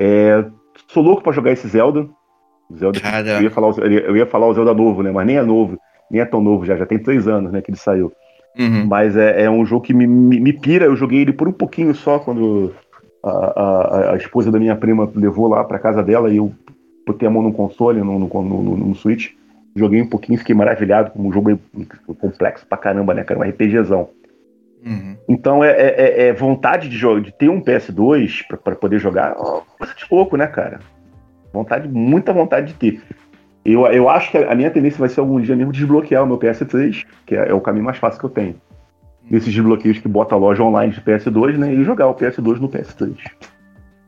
[0.00, 0.44] É,
[0.88, 2.08] sou louco pra jogar esse Zelda.
[2.74, 2.98] Zelda
[3.38, 5.10] eu ia, falar, eu ia falar o Zelda novo, né?
[5.10, 5.78] Mas nem é novo
[6.10, 8.12] nem é tão novo já, já tem três anos, né, que ele saiu.
[8.58, 8.86] Uhum.
[8.86, 11.52] Mas é, é um jogo que me, me, me pira, eu joguei ele por um
[11.52, 12.74] pouquinho só quando
[13.22, 16.52] a, a, a esposa da minha prima levou lá pra casa dela e eu
[17.06, 19.30] botei a mão no console, no, no, no, no- Switch,
[19.76, 21.58] joguei um pouquinho, fiquei maravilhado, como um jogo é
[22.20, 24.08] complexo pra caramba, né, cara, um RPGzão.
[24.84, 25.16] Uhum.
[25.28, 28.98] Então é, é- é- é vontade de, jo- de ter um PS2 pra- pra poder
[28.98, 30.80] jogar, ó, coisa de pouco, né, cara?
[31.52, 33.02] Vontade, muita vontade de ter.
[33.72, 36.38] Eu, eu acho que a minha tendência vai ser algum dia mesmo desbloquear o meu
[36.38, 38.54] PS3, que é, é o caminho mais fácil que eu tenho.
[39.30, 41.74] Nesses desbloqueios que bota a loja online de PS2, né?
[41.74, 43.14] E jogar o PS2 no PS3.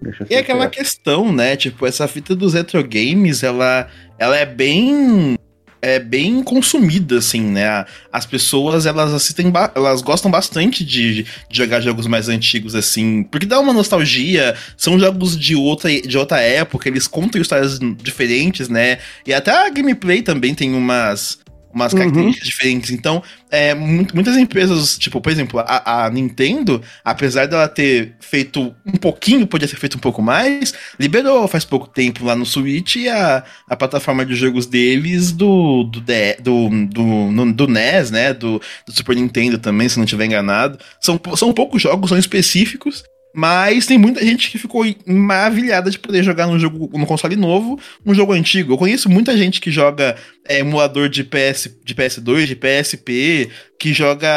[0.01, 0.75] Deixa E é aquela certo.
[0.75, 1.57] questão, né?
[1.57, 3.87] Tipo, essa fita dos retro games, ela,
[4.19, 5.37] ela é bem
[5.83, 7.85] é bem consumida, assim, né?
[8.13, 13.47] As pessoas, elas assistem, elas gostam bastante de, de jogar jogos mais antigos, assim, porque
[13.47, 18.99] dá uma nostalgia, são jogos de outra, de outra época, eles contam histórias diferentes, né?
[19.27, 21.39] E até a gameplay também tem umas,
[21.73, 22.51] umas características uhum.
[22.51, 22.91] diferentes.
[22.91, 28.93] Então, é, muitas empresas, tipo, por exemplo, a, a, Nintendo, apesar dela ter feito um
[28.93, 33.45] pouquinho, podia ter feito um pouco mais, liberou faz pouco tempo lá no Switch a,
[33.69, 38.35] a plataforma de jogos deles do, do, do, do, do, do NES, né?
[38.35, 40.79] Do, do Super Nintendo também, se não estiver enganado.
[41.01, 43.05] São, são poucos jogos, são específicos,
[43.35, 47.79] mas tem muita gente que ficou maravilhada de poder jogar no jogo no console novo,
[48.05, 48.73] um jogo antigo.
[48.73, 50.17] Eu conheço muita gente que joga
[50.49, 54.29] é, emulador de PS, de PS2, de PSP, que joga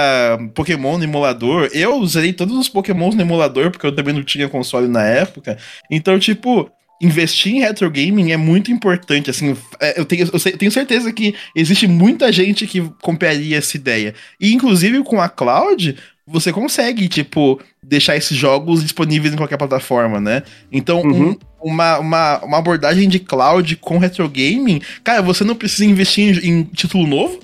[0.53, 1.69] Pokémon no emulador.
[1.73, 5.57] Eu usei todos os Pokémons no emulador porque eu também não tinha console na época.
[5.89, 6.69] Então, tipo,
[7.01, 9.29] investir em retro gaming é muito importante.
[9.29, 14.13] Assim, é, eu tenho, eu tenho certeza que existe muita gente que compraria essa ideia.
[14.39, 20.19] E inclusive com a cloud, você consegue, tipo, deixar esses jogos disponíveis em qualquer plataforma,
[20.19, 20.43] né?
[20.71, 21.31] Então, uhum.
[21.31, 26.43] um, uma, uma, uma abordagem de cloud com retro gaming, cara, você não precisa investir
[26.43, 27.39] em, em título novo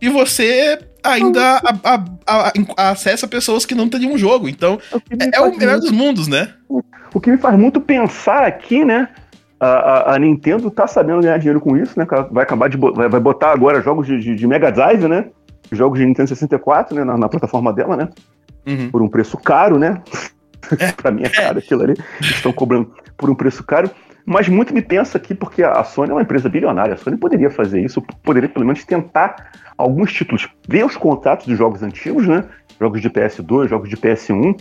[0.00, 1.94] e você ainda a,
[2.26, 4.48] a, a, acessa pessoas que não teriam um jogo.
[4.48, 6.50] Então, é, é o melhor dos mundos, né?
[7.12, 9.08] O que me faz muito pensar aqui, né?
[9.60, 12.06] A, Nintendo tá sabendo ganhar dinheiro com isso, né?
[12.30, 15.26] Vai acabar de vai, vai botar agora jogos de, de, de Mega Drive, né?
[15.72, 18.08] Jogos de Nintendo 64, né, na, na plataforma dela, né?
[18.66, 18.90] Uhum.
[18.90, 20.02] Por um preço caro, né?
[20.80, 20.92] É.
[20.92, 21.94] pra mim é caro aquilo ali.
[22.22, 23.90] Estão cobrando por um preço caro.
[24.24, 26.94] Mas muito me pensa aqui, porque a Sony é uma empresa bilionária.
[26.94, 31.58] A Sony poderia fazer isso, poderia pelo menos tentar alguns títulos, ver os contratos dos
[31.58, 32.44] jogos antigos, né?
[32.80, 34.58] Jogos de PS2, jogos de PS1,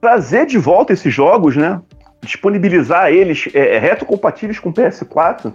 [0.00, 1.78] trazer de volta esses jogos, né?
[2.22, 5.52] Disponibilizar eles é, retrocompatíveis com PS4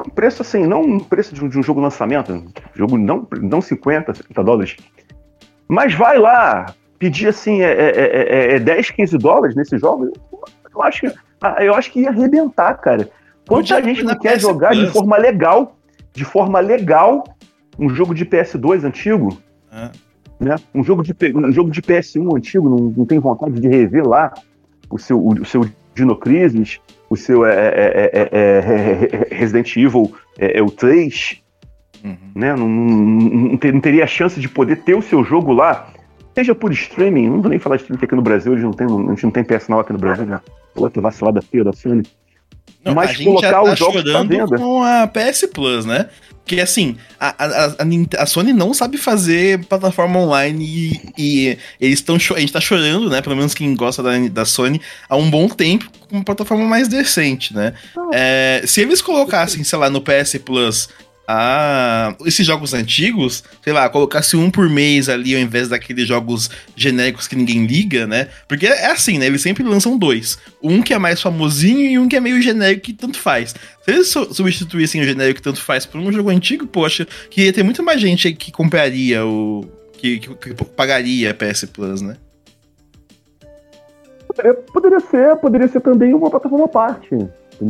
[0.00, 2.44] por um preço assim, não um preço de um, de um jogo lançamento,
[2.74, 4.76] jogo não, não 50, 70 dólares,
[5.68, 10.10] mas vai lá pedir assim, é, é, é, é 10, 15 dólares nesse jogo,
[10.74, 13.08] eu acho, que, ah, eu acho que ia arrebentar, cara.
[13.46, 14.86] Quanta gente não quer PS jogar Plus.
[14.86, 15.76] de forma legal,
[16.12, 17.24] de forma legal,
[17.78, 19.38] um jogo de PS2 antigo,
[19.70, 19.90] ah.
[20.38, 20.56] né?
[20.74, 24.32] um, jogo de, um jogo de PS1 antigo, não, não tem vontade de rever lá
[24.88, 26.80] o seu, o, o seu Dino Crisis,
[27.10, 31.42] o seu é, é, é, Resident Evil é, o 3,
[32.04, 32.16] uhum.
[32.36, 32.54] né?
[32.54, 35.92] Não, não, não, teria a chance de poder ter o seu jogo lá,
[36.36, 38.72] seja por streaming, não vou nem falar de streaming aqui no Brasil, a gente não
[38.72, 40.40] tem, a gente não tem PS aqui no Brasil, né?
[40.76, 42.04] Outra vacilada feia da Sony.
[42.84, 46.08] Não, Mas colocar tá os jogos chorando com a PS Plus, né?
[46.44, 52.16] Porque assim, a, a, a, Sony não sabe fazer plataforma online e, e eles estão.
[52.16, 53.22] A gente tá chorando, né?
[53.22, 56.88] Pelo menos quem gosta da, da Sony, há um bom tempo com uma plataforma mais
[56.88, 57.72] decente, né?
[58.12, 60.88] É, se eles colocassem, sei lá, no PS Plus
[61.32, 66.50] a esses jogos antigos, sei lá, colocasse um por mês ali ao invés daqueles jogos
[66.74, 68.26] genéricos que ninguém liga, né?
[68.48, 69.26] Porque é assim, né?
[69.26, 70.38] Eles sempre lançam dois.
[70.60, 73.54] Um que é mais famosinho e um que é meio genérico que tanto faz.
[73.84, 77.52] Se eles substituíssem o genérico que tanto faz por um jogo antigo, poxa, que ia
[77.52, 79.64] ter muito mais gente que compraria o.
[79.92, 82.16] que, que, que pagaria a PS Plus, né?
[84.72, 87.16] Poderia ser, poderia ser também uma plataforma à parte.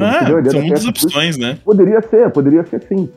[0.01, 1.59] Ah, são muitas opções, né?
[1.63, 3.11] Poderia ser, poderia ser sim.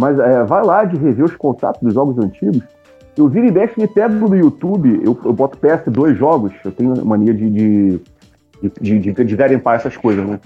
[0.00, 2.62] Mas é, vai lá de rever os contatos dos jogos antigos.
[3.16, 7.04] Eu viro e mexe, me pego no YouTube, eu, eu boto PS2 jogos, eu tenho
[7.04, 8.00] mania de, de,
[8.80, 10.40] de, de, de essas coisas, né?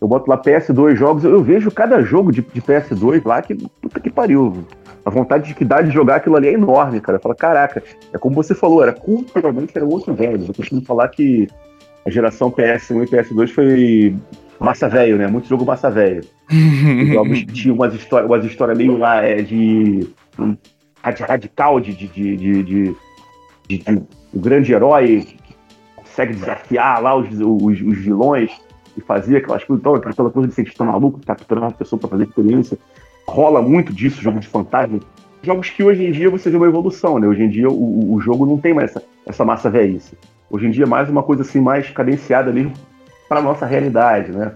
[0.00, 4.00] Eu boto lá PS2 jogos, eu vejo cada jogo de, de PS2 lá que puta
[4.00, 4.64] que pariu.
[5.04, 7.20] A vontade de que dá de jogar aquilo ali é enorme, cara.
[7.20, 7.82] Fala, caraca,
[8.12, 10.46] é como você falou, era culturalmente era outro velho.
[10.48, 11.46] Eu costumo falar que
[12.04, 14.16] a geração PS1 e PS2 foi
[14.60, 15.26] massa velho, né?
[15.26, 16.24] Muito jogo massa velho.
[17.12, 20.08] jogos que tinham umas histórias, umas histórias meio lá é, de
[21.02, 22.94] radical de, de, de, de, de,
[23.68, 23.90] de, de
[24.34, 25.54] um grande herói que
[25.96, 28.50] consegue desafiar lá os, os, os vilões
[28.96, 32.08] e fazer aquelas coisas, então, aquela coisa de ser está maluco, capturando uma pessoa para
[32.08, 32.78] fazer experiência.
[33.28, 35.00] Rola muito disso, jogo de fantasma.
[35.42, 37.26] Jogos que hoje em dia você vê uma evolução, né?
[37.28, 40.16] Hoje em dia o, o jogo não tem mais essa, essa massa velhice.
[40.50, 42.72] Hoje em dia é mais uma coisa assim, mais cadenciada mesmo
[43.28, 44.52] para nossa realidade, né?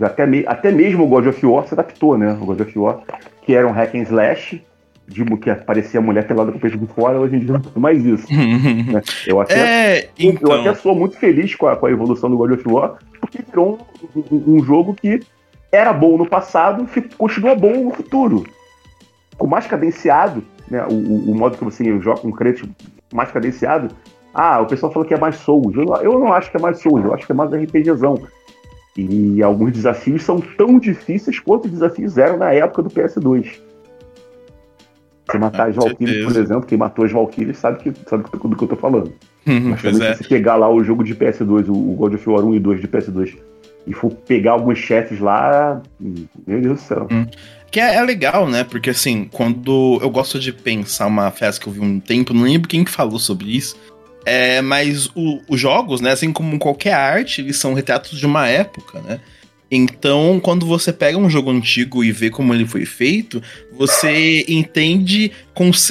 [0.00, 2.36] Até, me, até mesmo o God of War se adaptou, né?
[2.40, 3.00] O God of War,
[3.42, 4.62] que era um hack and slash,
[5.06, 7.60] de, que aparecia a mulher pelada com o peito de fora, hoje em dia não
[7.60, 8.26] tem mais isso.
[8.32, 9.02] né?
[9.26, 10.52] eu, até, é, então...
[10.52, 13.38] eu até sou muito feliz com a, com a evolução do God of War, porque
[13.42, 13.78] virou
[14.16, 15.20] um, um, um jogo que
[15.70, 18.44] era bom no passado e continua bom no futuro.
[19.36, 20.84] Com mais cadenciado, né?
[20.88, 22.68] O, o, modo que você joga com crédito
[23.12, 23.88] mais cadenciado,
[24.34, 25.76] ah, o pessoal falou que é mais Souls.
[25.76, 28.20] Eu, eu não acho que é mais Souls, eu acho que é mais RPGzão.
[28.96, 33.60] E alguns desafios são tão difíceis quanto os desafios eram na época do PS2.
[35.26, 38.64] Você matar as Valkyries, por exemplo, quem matou as Valkyries sabe, que, sabe do que
[38.64, 39.12] eu tô falando.
[39.46, 40.14] Mas também, é.
[40.14, 42.80] se você pegar lá o jogo de PS2, o God of War 1 e 2
[42.80, 43.36] de PS2,
[43.86, 47.08] e for pegar alguns chefes lá, meu Deus do céu.
[47.10, 47.26] Hum.
[47.70, 48.62] Que é, é, legal, né?
[48.64, 52.44] Porque assim, quando eu gosto de pensar uma festa que eu vi um tempo, não
[52.44, 53.76] lembro quem que falou sobre isso.
[54.26, 58.48] É, mas o, os jogos, né, assim como qualquer arte, eles são retratos de uma
[58.48, 59.20] época, né?
[59.70, 65.32] Então, quando você pega um jogo antigo e vê como ele foi feito, você entende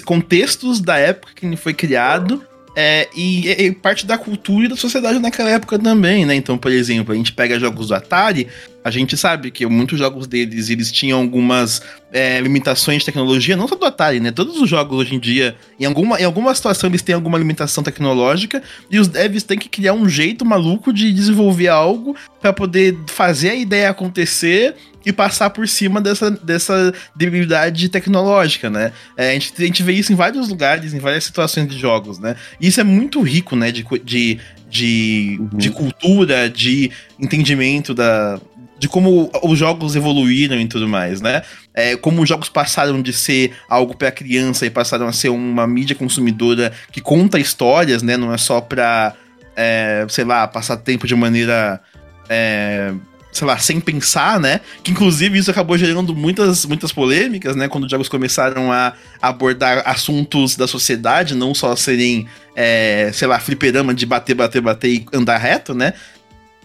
[0.06, 2.42] contextos da época que ele foi criado
[2.76, 6.34] é, e, e, parte da cultura e da sociedade naquela época também, né?
[6.34, 8.48] Então, por exemplo, a gente pega jogos do Atari,
[8.84, 13.68] a gente sabe que muitos jogos deles eles tinham algumas é, limitações de tecnologia, não
[13.68, 14.32] só do Atari, né?
[14.32, 17.84] Todos os jogos hoje em dia, em alguma, em alguma situação, eles têm alguma limitação
[17.84, 22.98] tecnológica e os devs têm que criar um jeito maluco de desenvolver algo para poder
[23.08, 28.92] fazer a ideia acontecer e passar por cima dessa, dessa debilidade tecnológica, né?
[29.18, 32.20] É, a, gente, a gente vê isso em vários lugares, em várias situações de jogos,
[32.20, 32.36] né?
[32.60, 33.72] E isso é muito rico, né?
[33.72, 34.40] De, de,
[34.70, 35.58] de, uhum.
[35.58, 38.40] de cultura, de entendimento da,
[38.84, 41.42] de como os jogos evoluíram e tudo mais, né?
[41.74, 45.66] É, como os jogos passaram de ser algo para criança e passaram a ser uma
[45.66, 48.18] mídia consumidora que conta histórias, né?
[48.18, 49.14] Não é só pra,
[49.56, 51.80] é, sei lá, passar tempo de maneira.
[52.28, 52.94] É,
[53.34, 54.62] sei lá, sem pensar, né?
[54.84, 57.68] Que inclusive isso acabou gerando muitas, muitas polêmicas, né?
[57.68, 63.40] Quando os jogos começaram a abordar assuntos da sociedade, não só serem, é, sei lá,
[63.40, 65.94] fliperama de bater, bater, bater e andar reto, né?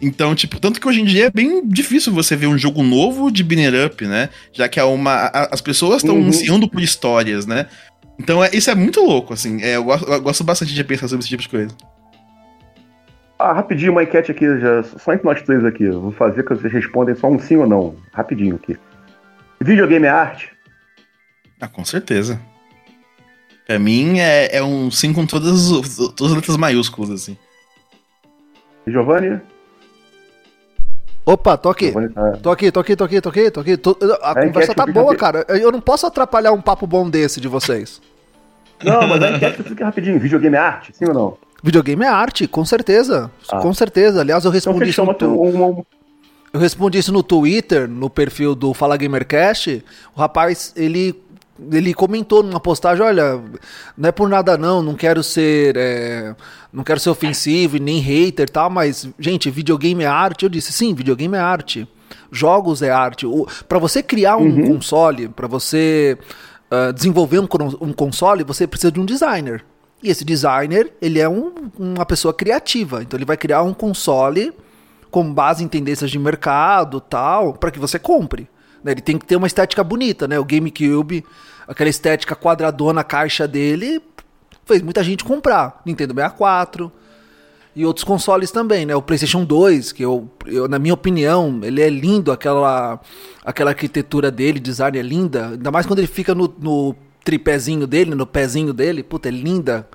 [0.00, 3.30] Então, tipo, tanto que hoje em dia é bem difícil você ver um jogo novo
[3.30, 4.28] de Binner Up, né?
[4.52, 5.12] Já que é uma.
[5.12, 6.28] A, as pessoas estão uhum.
[6.28, 7.66] ansiando por histórias, né?
[8.18, 9.62] Então, é, isso é muito louco, assim.
[9.62, 11.74] É, eu, gosto, eu, gosto, bastante de pensar sobre esse tipo de coisa.
[13.38, 15.88] Ah, rapidinho, uma enquete aqui, já, só entre nós três aqui.
[15.88, 17.94] vou fazer que vocês respondem só um sim ou não.
[18.12, 18.76] Rapidinho aqui.
[19.60, 20.52] Videogame é arte?
[21.60, 22.40] Ah, com certeza.
[23.64, 25.68] Pra mim é, é um sim com todas,
[26.16, 27.36] todas as letras maiúsculas, assim.
[28.86, 29.40] Giovanni?
[31.24, 31.92] Opa, tô aqui.
[32.42, 33.76] Tô aqui, tô aqui, tô aqui, tô aqui, tô aqui.
[33.76, 33.96] Tô...
[34.22, 35.44] A é conversa tá boa, cara.
[35.48, 38.00] Eu não posso atrapalhar um papo bom desse de vocês.
[38.82, 40.18] Não, mas a enquete fica rapidinho.
[40.18, 41.47] Videogame é arte, sim ou não?
[41.62, 43.30] Videogame é arte, com certeza.
[43.50, 43.58] Ah.
[43.58, 44.20] Com certeza.
[44.20, 45.28] Aliás, eu então respondi então, isso.
[45.28, 45.86] No tu...
[46.52, 49.84] Eu respondi isso no Twitter, no perfil do Fala Gamercast.
[50.14, 51.14] O rapaz, ele
[51.72, 53.42] ele comentou numa postagem, olha,
[53.96, 56.34] não é por nada não, não quero ser, é,
[56.72, 60.44] não quero ser ofensivo e nem hater e tal, mas gente, videogame é arte.
[60.44, 61.88] Eu disse, sim, videogame é arte.
[62.30, 63.26] Jogos é arte.
[63.68, 64.74] Para você criar um uhum.
[64.74, 66.16] console, para você
[66.70, 67.48] uh, desenvolver um,
[67.80, 69.64] um console, você precisa de um designer.
[70.02, 74.52] E esse designer, ele é um, uma pessoa criativa, então ele vai criar um console
[75.10, 78.48] com base em tendências de mercado, tal, para que você compre.
[78.82, 78.92] Né?
[78.92, 80.38] Ele tem que ter uma estética bonita, né?
[80.38, 81.24] O GameCube,
[81.66, 84.00] aquela estética quadradona, caixa dele,
[84.64, 85.80] fez muita gente comprar.
[85.84, 86.92] Nintendo 64
[87.74, 88.94] e outros consoles também, né?
[88.94, 93.00] O PlayStation 2, que eu, eu, na minha opinião, ele é lindo, aquela,
[93.44, 96.94] aquela arquitetura dele, design é linda, ainda mais quando ele fica no, no
[97.28, 99.86] tripézinho dele, no pezinho dele, puta, é linda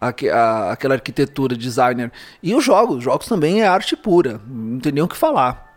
[0.00, 2.12] aquela arquitetura designer.
[2.40, 5.76] E os jogos, os jogos também é arte pura, não tem nem o que falar.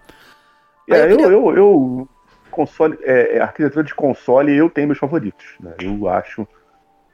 [0.88, 1.25] É, eu, queria...
[1.25, 2.09] eu, eu,
[2.51, 5.55] console, é, é, arquitetura de console, eu tenho meus favoritos.
[5.59, 5.73] Né?
[5.81, 6.47] Eu acho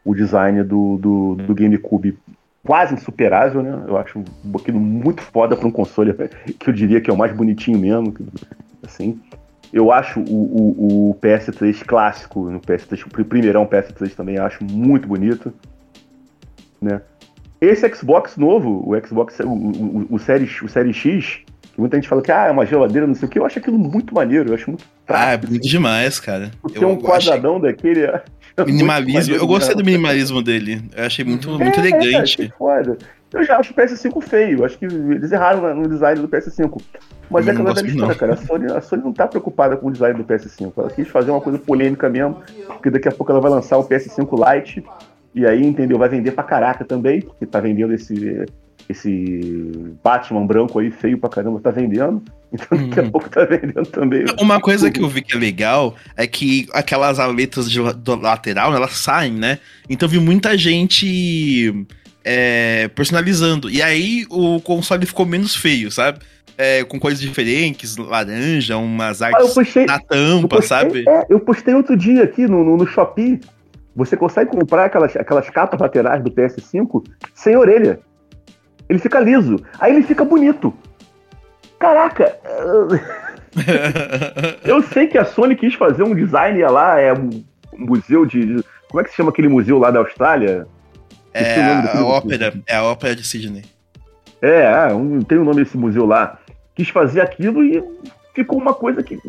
[0.03, 2.19] o design do, do, do GameCube
[2.65, 3.86] quase insuperável, né?
[3.88, 6.13] Eu acho um pouquinho muito foda para um console
[6.59, 8.13] que eu diria que é o mais bonitinho mesmo,
[8.84, 9.22] assim.
[9.74, 15.07] Eu acho o, o, o PS3 clássico, no PS3, o primeirão PS3 também acho muito
[15.07, 15.53] bonito,
[16.82, 17.01] né?
[17.61, 21.39] Esse Xbox novo, o Xbox, o, o, o, Series, o Series X,
[21.74, 23.59] que muita gente fala que ah, é uma geladeira, não sei o que, eu acho
[23.59, 26.51] aquilo muito maneiro, eu acho muito Ah, é bonito demais, cara.
[26.74, 27.72] Tem um quadradão achei...
[27.72, 28.01] daquele.
[28.57, 30.82] É minimalismo, eu gostei do minimalismo dele.
[30.93, 32.41] Eu achei muito, é, muito elegante.
[32.41, 32.97] É, foda.
[33.34, 36.82] Eu já acho o PS5 feio, acho que eles erraram no design do PS5.
[37.29, 38.34] Mas é aquela velha história, cara.
[38.34, 40.73] A Sony, a Sony não tá preocupada com o design do PS5.
[40.75, 43.88] Ela quis fazer uma coisa polêmica mesmo, porque daqui a pouco ela vai lançar o
[43.88, 44.84] PS5 Lite,
[45.34, 45.97] e aí, entendeu?
[45.97, 48.45] Vai vender pra caraca também, porque tá vendendo esse,
[48.89, 49.71] esse
[50.03, 52.21] Batman branco aí, feio pra caramba, tá vendendo.
[52.53, 53.11] Então daqui a uhum.
[53.11, 54.25] pouco tá vendendo também.
[54.41, 58.75] Uma coisa que eu vi que é legal é que aquelas aletas de, do lateral,
[58.75, 59.59] elas saem, né?
[59.89, 61.88] Então vi muita gente
[62.24, 63.69] é, personalizando.
[63.69, 66.19] E aí o console ficou menos feio, sabe?
[66.57, 71.03] É, com coisas diferentes, laranja, umas artes ah, postei, na tampa, postei, sabe?
[71.07, 73.39] É, eu postei outro dia aqui no, no, no Shopee.
[73.95, 77.03] Você consegue comprar aquelas, aquelas capas laterais do PS5
[77.34, 77.99] sem orelha.
[78.88, 79.57] Ele fica liso.
[79.80, 80.74] Aí ele fica bonito.
[81.80, 82.38] Caraca!
[84.63, 87.43] eu sei que a Sony quis fazer um design lá, é um
[87.76, 88.63] museu de.
[88.89, 90.67] Como é que se chama aquele museu lá da Austrália?
[91.34, 93.63] É a, a ópera, é a ópera de Sydney.
[94.41, 96.39] É, um, tem o um nome desse museu lá.
[96.75, 97.84] quis fazer aquilo e
[98.34, 99.19] ficou uma coisa que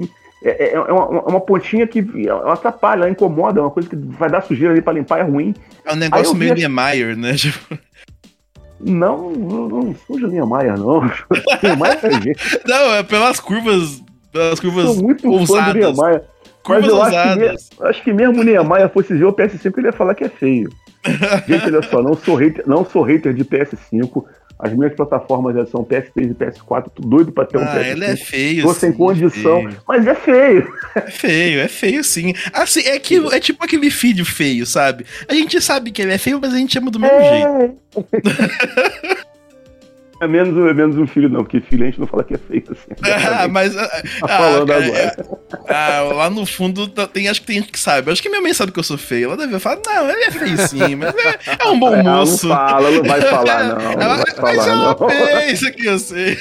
[0.45, 3.95] é, é, é uma, uma, pontinha que ela atrapalha, ela incomoda, é uma coisa que
[3.95, 5.55] vai dar sujeira ali pra limpar, é ruim.
[5.85, 7.35] É um negócio meio Niemeyer, né?
[7.39, 7.79] Tipo...
[8.85, 11.03] Não, não, Julinha Maia, não.
[11.79, 12.59] Maia é gente.
[12.67, 14.03] Não, é pelas curvas.
[14.33, 14.87] Pelas curvas.
[14.87, 15.67] Sou muito ousadas.
[15.67, 16.25] fã do Niemeyer.
[16.69, 19.93] Mas eu acho que, acho que mesmo o Niemeyer fosse ver o PS5, ele ia
[19.93, 20.71] falar que é feio.
[21.49, 24.25] Gente, olha só, não sou hater, não sou hater de PS5.
[24.59, 27.87] As minhas plataformas são PS3 e PS4, tô doido pra ter um ah, PS5.
[27.91, 29.77] Ele é feio, Tô sim, sem condição, feio.
[29.89, 30.73] mas é feio.
[30.95, 32.33] É feio, é feio sim.
[32.53, 35.05] Assim, é, que, é tipo aquele filho feio, sabe?
[35.27, 37.59] A gente sabe que ele é feio, mas a gente ama do mesmo é...
[37.59, 37.77] jeito.
[40.23, 42.39] É menos, é menos um filho, não, porque filho a gente não fala que é
[42.39, 42.93] feio assim.
[43.43, 43.77] Ah, mas.
[43.77, 43.89] Ah,
[44.21, 45.17] tá falando cara, agora.
[45.67, 48.09] É, ah, lá no fundo tem, acho que tem gente que sabe.
[48.13, 49.25] Acho que minha mãe sabe que eu sou feio.
[49.25, 52.47] Ela deve falar, não, ele é feio sim, mas é, é um bom moço.
[52.47, 53.77] Não fala, não vai falar, não.
[53.77, 55.09] não ela, vai falar, mas não.
[55.11, 56.39] é isso aqui eu sei.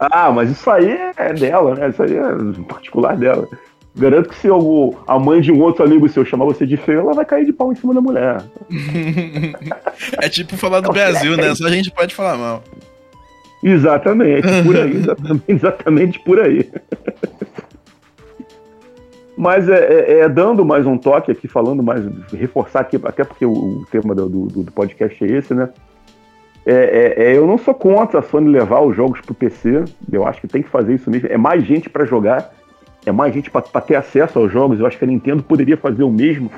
[0.00, 1.90] Ah, mas isso aí é dela, né?
[1.90, 3.48] Isso aí é particular dela.
[3.96, 7.00] Garanto que se eu, a mãe de um outro amigo seu chamar você de feio,
[7.00, 8.42] ela vai cair de pau em cima da mulher.
[10.22, 11.54] é tipo falar do Brasil, né?
[11.54, 12.62] Só a gente pode falar mal.
[13.62, 16.70] Exatamente, por aí, exatamente, exatamente por aí.
[19.36, 23.44] Mas é, é, é, dando mais um toque aqui, falando mais, reforçar aqui, até porque
[23.44, 25.70] o, o tema do, do, do, podcast é esse, né?
[26.64, 29.84] É, é, é eu não sou contra a Sony levar os jogos para o PC,
[30.12, 31.28] eu acho que tem que fazer isso mesmo.
[31.30, 32.52] É mais gente para jogar,
[33.10, 34.80] é mais gente para ter acesso aos jogos.
[34.80, 36.50] Eu acho que a Nintendo poderia fazer o mesmo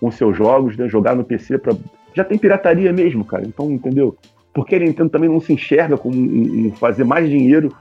[0.00, 0.88] com seus jogos, né?
[0.88, 1.58] jogar no PC.
[1.58, 1.74] Pra...
[2.14, 3.44] Já tem pirataria mesmo, cara.
[3.46, 4.16] Então, entendeu?
[4.52, 7.72] Porque a Nintendo também não se enxerga como fazer mais dinheiro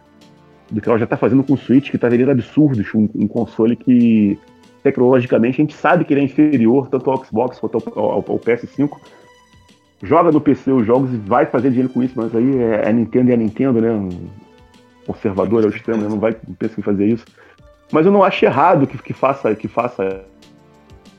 [0.69, 3.27] do que ela já está fazendo com o Switch, que está vendendo absurdos, um, um,
[3.27, 4.37] console que
[4.83, 8.39] tecnologicamente a gente sabe que ele é inferior tanto ao Xbox quanto ao, ao, ao
[8.39, 8.97] PS5.
[10.03, 12.91] Joga no PC os jogos e vai fazer dinheiro com isso, mas aí é a
[12.91, 14.09] Nintendo e a Nintendo, né?
[15.05, 16.07] Conservador ao extremo, né?
[16.07, 17.25] não vai pensar em fazer isso.
[17.91, 20.23] Mas eu não acho errado que, que faça que faça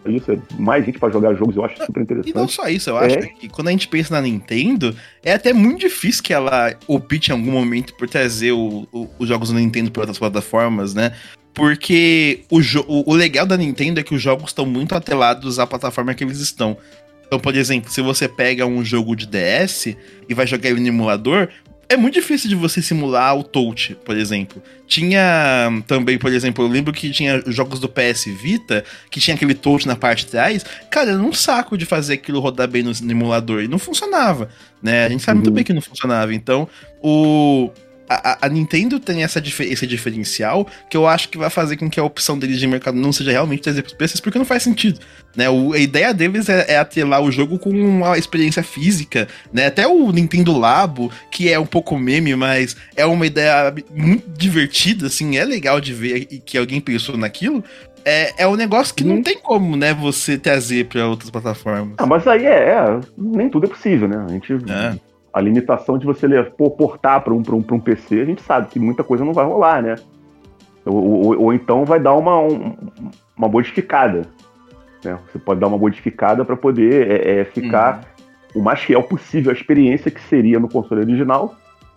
[0.06, 2.30] isso, é mais gente para jogar jogos, eu acho super interessante.
[2.30, 3.26] E não só isso, eu acho é.
[3.26, 7.32] que quando a gente pensa na Nintendo, é até muito difícil que ela opte em
[7.34, 11.12] algum momento por trazer o, o, os jogos da Nintendo para outras plataformas, né?
[11.52, 15.66] Porque o, o, o legal da Nintendo é que os jogos estão muito atrelados à
[15.66, 16.78] plataforma que eles estão.
[17.26, 19.94] Então, por exemplo, se você pega um jogo de DS
[20.28, 21.48] e vai jogar ele no emulador,
[21.90, 24.62] é muito difícil de você simular o touch, por exemplo.
[24.86, 29.54] Tinha também, por exemplo, eu lembro que tinha jogos do PS Vita que tinha aquele
[29.54, 30.64] touch na parte de trás.
[30.88, 34.48] Cara, era um saco de fazer aquilo rodar bem no, no emulador e não funcionava,
[34.80, 35.06] né?
[35.06, 35.44] A gente sabe uhum.
[35.44, 36.32] muito bem que não funcionava.
[36.32, 36.68] Então,
[37.02, 37.70] o
[38.10, 42.00] a, a, Nintendo tem essa, esse diferencial que eu acho que vai fazer com que
[42.00, 44.64] a opção deles de mercado não seja realmente trazer para os PCs, porque não faz
[44.64, 44.98] sentido.
[45.36, 45.48] Né?
[45.48, 49.66] O, a ideia deles é, é atrelar o jogo com uma experiência física, né?
[49.66, 55.06] Até o Nintendo Labo, que é um pouco meme, mas é uma ideia muito divertida,
[55.06, 57.62] assim, é legal de ver que alguém pensou naquilo,
[58.04, 59.08] é, é um negócio que hum.
[59.08, 59.22] não uhum.
[59.22, 61.94] tem como, né, você trazer para outras plataformas.
[61.98, 64.24] Ah, mas aí é, é, nem tudo é possível, né?
[64.26, 64.98] A gente é
[65.32, 66.26] a limitação de você
[66.76, 69.82] portar para um, um, um PC, a gente sabe que muita coisa não vai rolar,
[69.82, 69.96] né?
[70.84, 72.74] Ou, ou, ou então vai dar uma, um,
[73.36, 74.22] uma modificada.
[75.04, 75.18] Né?
[75.26, 78.04] Você pode dar uma modificada para poder é, é, ficar
[78.54, 78.60] uhum.
[78.60, 81.54] o mais fiel possível à experiência que seria no console original,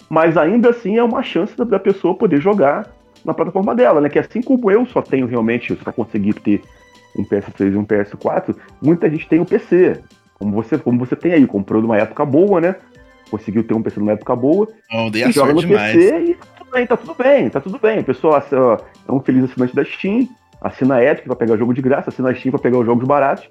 [0.09, 2.87] mas ainda assim é uma chance da, da pessoa poder jogar
[3.25, 4.09] na plataforma dela, né?
[4.09, 6.61] Que assim como eu só tenho realmente, só consegui ter
[7.17, 10.01] um PS3 e um PS4, muita gente tem o um PC.
[10.35, 12.75] Como você, como você tem aí, comprou numa época boa, né?
[13.33, 14.67] Conseguiu ter um PC numa época boa.
[14.93, 15.95] Oh, dei a joga no demais.
[15.95, 17.99] PC e tá tudo bem, tá tudo bem, tá tudo bem.
[17.99, 18.45] A pessoa
[19.07, 20.29] é um feliz assinante da Steam,
[20.61, 22.85] assina a Epic pra pegar o jogo de graça, assina a Steam pra pegar os
[22.85, 23.49] jogos baratos.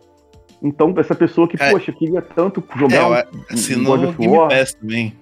[0.62, 4.48] Então, essa pessoa que, é, poxa, queria tanto jogar é, um, um God of War.
[4.48, 5.16] Pass também.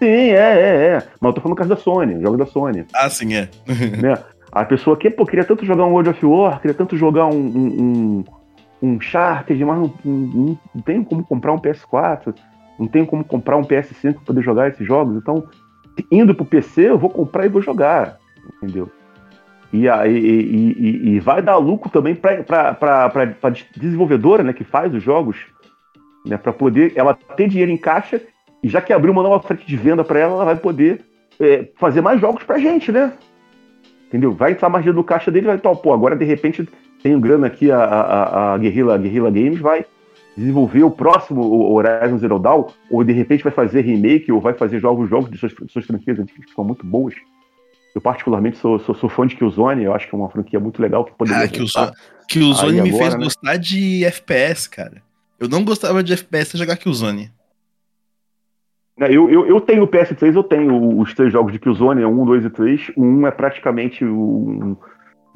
[0.00, 1.02] Sim, é, é, é.
[1.20, 2.84] Mas eu tô falando no caso da Sony, jogo da Sony.
[2.92, 3.48] Ah, sim, é.
[4.02, 4.18] né?
[4.50, 7.38] A pessoa que, pô, queria tanto jogar um World of War, queria tanto jogar um,
[7.38, 8.24] um,
[8.82, 12.34] um, um Charter, mas não, não, não tem como comprar um PS4
[12.78, 15.16] não tenho como comprar um PS5 para poder jogar esses jogos.
[15.16, 15.48] Então,
[16.10, 18.18] indo pro PC, eu vou comprar e vou jogar.
[18.62, 18.90] Entendeu?
[19.72, 22.76] E, e, e, e vai dar lucro também para
[23.42, 25.36] a desenvolvedora né, que faz os jogos,
[26.24, 28.20] né, para poder ela ter dinheiro em caixa,
[28.62, 31.04] e já que abriu uma nova frente de venda para ela, ela vai poder
[31.38, 33.12] é, fazer mais jogos para gente, né?
[34.06, 34.32] Entendeu?
[34.32, 36.66] Vai entrar mais dinheiro no caixa dele, vai estar, pô, agora de repente
[37.02, 39.84] tenho grana aqui, a, a, a Guerrilla, a Guerrilla Games vai
[40.38, 44.78] desenvolver o próximo Horizon Zero Dawn, ou de repente vai fazer remake, ou vai fazer
[44.78, 47.14] jogos, jogos de suas, suas franquias antigas que são muito boas.
[47.94, 50.80] Eu particularmente sou, sou, sou, fã de Killzone, eu acho que é uma franquia muito
[50.80, 51.92] legal que poderia Ah, Killzone,
[52.28, 53.24] Killzone me agora, fez né?
[53.24, 55.02] gostar de FPS, cara.
[55.40, 57.32] Eu não gostava de FPS jogar Killzone.
[59.00, 62.24] É, eu, eu, eu tenho o PS3, eu tenho os três jogos de Killzone, 1,
[62.24, 62.92] 2 e 3.
[62.96, 64.76] O 1 é praticamente um,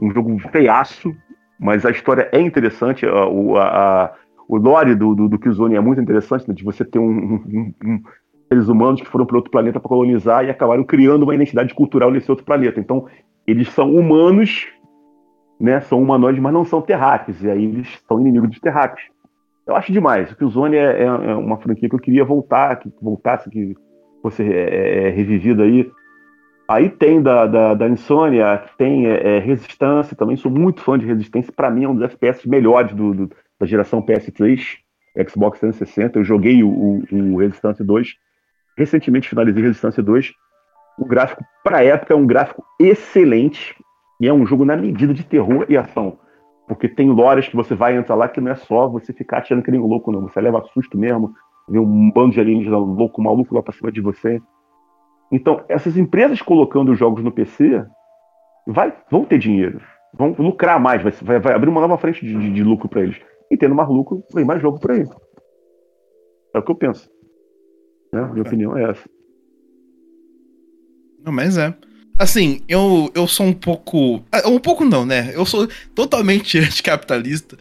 [0.00, 1.12] um jogo feiaço,
[1.58, 3.06] mas a história é interessante.
[3.06, 4.21] A, a
[4.52, 7.74] o lore do, do, do Killzone é muito interessante, né, de você ter um, um,
[7.82, 8.02] um,
[8.48, 12.10] seres humanos que foram para outro planeta para colonizar e acabaram criando uma identidade cultural
[12.10, 12.78] nesse outro planeta.
[12.78, 13.06] Então,
[13.46, 14.66] eles são humanos,
[15.58, 19.00] né, são humanoides, mas não são terráqueos, e aí eles são inimigos dos terráqueos.
[19.66, 20.30] Eu acho demais.
[20.30, 23.74] O Killzone é, é, é uma franquia que eu queria voltar, que voltasse, que
[24.20, 25.90] fosse é, é, é revivida aí.
[26.68, 31.06] Aí tem da, da, da Insônia, tem é, é, Resistência, também sou muito fã de
[31.06, 31.50] Resistência.
[31.56, 33.30] Para mim é um dos FPS melhores do, do,
[33.62, 34.60] da geração PS3,
[35.28, 36.18] Xbox 360.
[36.18, 38.08] Eu joguei o, o, o Resistência 2.
[38.76, 40.32] Recentemente finalizei Resistência 2.
[40.98, 43.76] O gráfico, para época, é um gráfico excelente.
[44.20, 46.18] E é um jogo na medida de terror e ação.
[46.66, 49.64] Porque tem lores que você vai entrar lá que não é só você ficar atirando
[49.64, 50.22] que nem louco, não.
[50.22, 51.32] Você leva susto mesmo,
[51.68, 54.40] vê um bando de alienígenas louco, maluco lá pra cima de você.
[55.30, 57.84] Então, essas empresas colocando jogos no PC
[58.66, 59.80] vai, vão ter dinheiro,
[60.12, 63.20] vão lucrar mais, vai, vai, abrir uma nova frente de, de lucro para eles.
[63.52, 65.10] E tendo mais lucro, vem mais jogo para eles.
[66.54, 67.06] É o que eu penso.
[68.10, 68.22] Né?
[68.32, 68.48] Minha é.
[68.48, 69.04] opinião é essa.
[71.22, 71.74] Não, mas é.
[72.18, 74.24] Assim, eu, eu sou um pouco.
[74.32, 75.32] Ah, um pouco não, né?
[75.34, 77.58] Eu sou totalmente anticapitalista.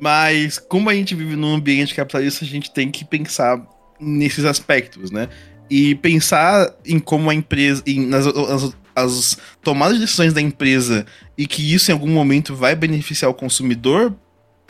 [0.00, 3.68] Mas como a gente vive num ambiente capitalista, a gente tem que pensar
[4.00, 5.28] nesses aspectos, né?
[5.68, 7.82] E pensar em como a empresa.
[7.84, 11.04] Em, nas, as, as tomadas de decisões da empresa
[11.36, 14.14] e que isso em algum momento vai beneficiar o consumidor,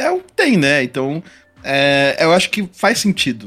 [0.03, 0.83] é o que tem, né?
[0.83, 1.23] Então,
[1.65, 3.47] é, eu acho que faz sentido.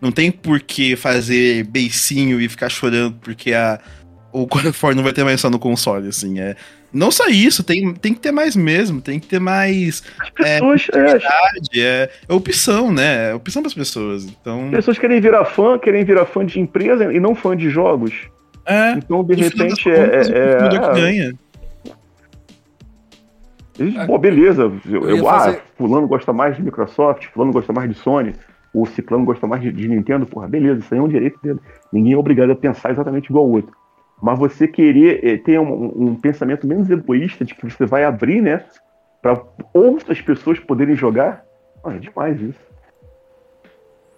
[0.00, 3.78] Não tem por que fazer beicinho e ficar chorando porque a,
[4.32, 6.40] o God of War não vai ter mais só no console, assim.
[6.40, 6.56] É,
[6.92, 10.02] não só isso, tem, tem que ter mais mesmo, tem que ter mais.
[10.18, 13.30] As pessoas, é, é, é opção, né?
[13.30, 14.24] É opção para as pessoas.
[14.24, 14.66] Então...
[14.66, 18.14] As pessoas querem virar fã, querem virar fã de empresa e não fã de jogos.
[18.64, 18.92] É.
[18.92, 19.94] Então, de repente, é.
[19.94, 21.34] é, é, que ganha.
[24.06, 24.70] Pô, beleza.
[24.88, 25.62] Eu, eu ah, fazer...
[25.76, 28.34] fulano gosta mais de Microsoft, fulano gosta mais de Sony,
[28.74, 31.58] o Ciclano gosta mais de, de Nintendo, porra, beleza, isso aí é um direito dele.
[31.92, 33.78] Ninguém é obrigado a pensar exatamente igual ao outro
[34.20, 38.42] mas você querer eh, ter um, um, pensamento menos egoísta de que você vai abrir,
[38.42, 38.64] né,
[39.22, 39.40] para
[39.72, 41.44] outras pessoas poderem jogar,
[41.84, 42.58] ah, é demais isso.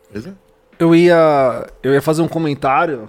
[0.08, 0.36] Beleza?
[0.78, 3.08] Eu ia, eu ia fazer um comentário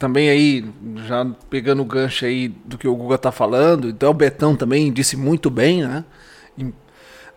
[0.00, 0.64] também aí,
[1.06, 4.90] já pegando o gancho aí do que o Guga tá falando, então o Betão também
[4.90, 6.04] disse muito bem, né?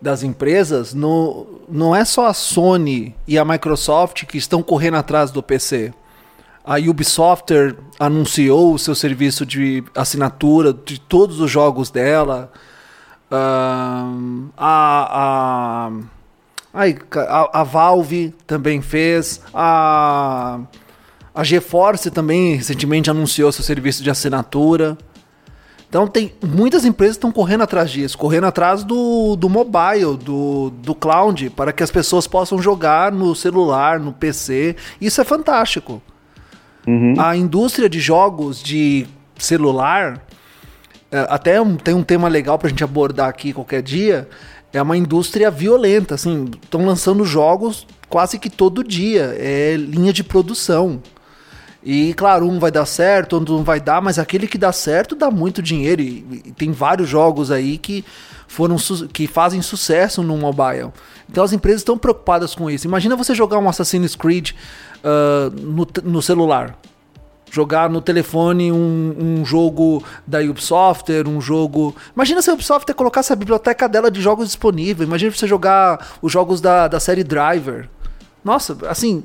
[0.00, 5.30] Das empresas, no, não é só a Sony e a Microsoft que estão correndo atrás
[5.30, 5.92] do PC.
[6.64, 7.52] A Ubisoft
[8.00, 12.50] anunciou o seu serviço de assinatura de todos os jogos dela.
[13.30, 15.90] Uh, a,
[16.72, 19.42] a, a, a, Valve também fez.
[19.52, 20.60] A,
[21.34, 24.96] a GeForce também recentemente anunciou seu serviço de assinatura.
[25.88, 30.94] Então tem muitas empresas estão correndo atrás disso, correndo atrás do, do mobile, do, do
[30.94, 34.76] cloud, para que as pessoas possam jogar no celular, no PC.
[35.00, 36.00] Isso é fantástico.
[36.86, 37.14] Uhum.
[37.18, 39.06] A indústria de jogos de
[39.38, 40.24] celular,
[41.10, 44.28] é, até tem um tema legal pra gente abordar aqui qualquer dia,
[44.72, 50.22] é uma indústria violenta, assim, estão lançando jogos quase que todo dia, é linha de
[50.22, 51.00] produção.
[51.84, 55.14] E claro, um vai dar certo, outro não vai dar, mas aquele que dá certo
[55.14, 56.00] dá muito dinheiro.
[56.00, 58.02] E, e tem vários jogos aí que
[58.48, 58.76] foram
[59.12, 60.90] que fazem sucesso no mobile.
[61.28, 62.86] Então as empresas estão preocupadas com isso.
[62.86, 66.78] Imagina você jogar um Assassin's Creed uh, no, no celular.
[67.50, 71.94] Jogar no telefone um, um, jogo da Ubisoft, um jogo.
[72.14, 75.06] Imagina se a Ubisoft colocasse a biblioteca dela de jogos disponível.
[75.06, 77.88] Imagina você jogar os jogos da, da série Driver.
[78.44, 79.24] Nossa, assim,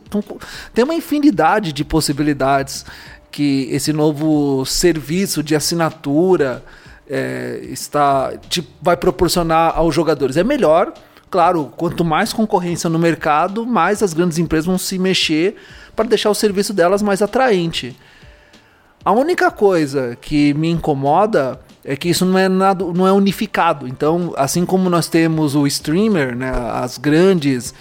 [0.74, 2.86] tem uma infinidade de possibilidades
[3.30, 6.64] que esse novo serviço de assinatura
[7.08, 10.38] é, está tipo, vai proporcionar aos jogadores.
[10.38, 10.94] É melhor
[11.30, 15.58] Claro, quanto mais concorrência no mercado, mais as grandes empresas vão se mexer
[15.96, 17.96] para deixar o serviço delas mais atraente.
[19.06, 23.88] A única coisa que me incomoda é que isso não é nada, não é unificado.
[23.88, 27.76] Então, assim como nós temos o streamer, né, as grandes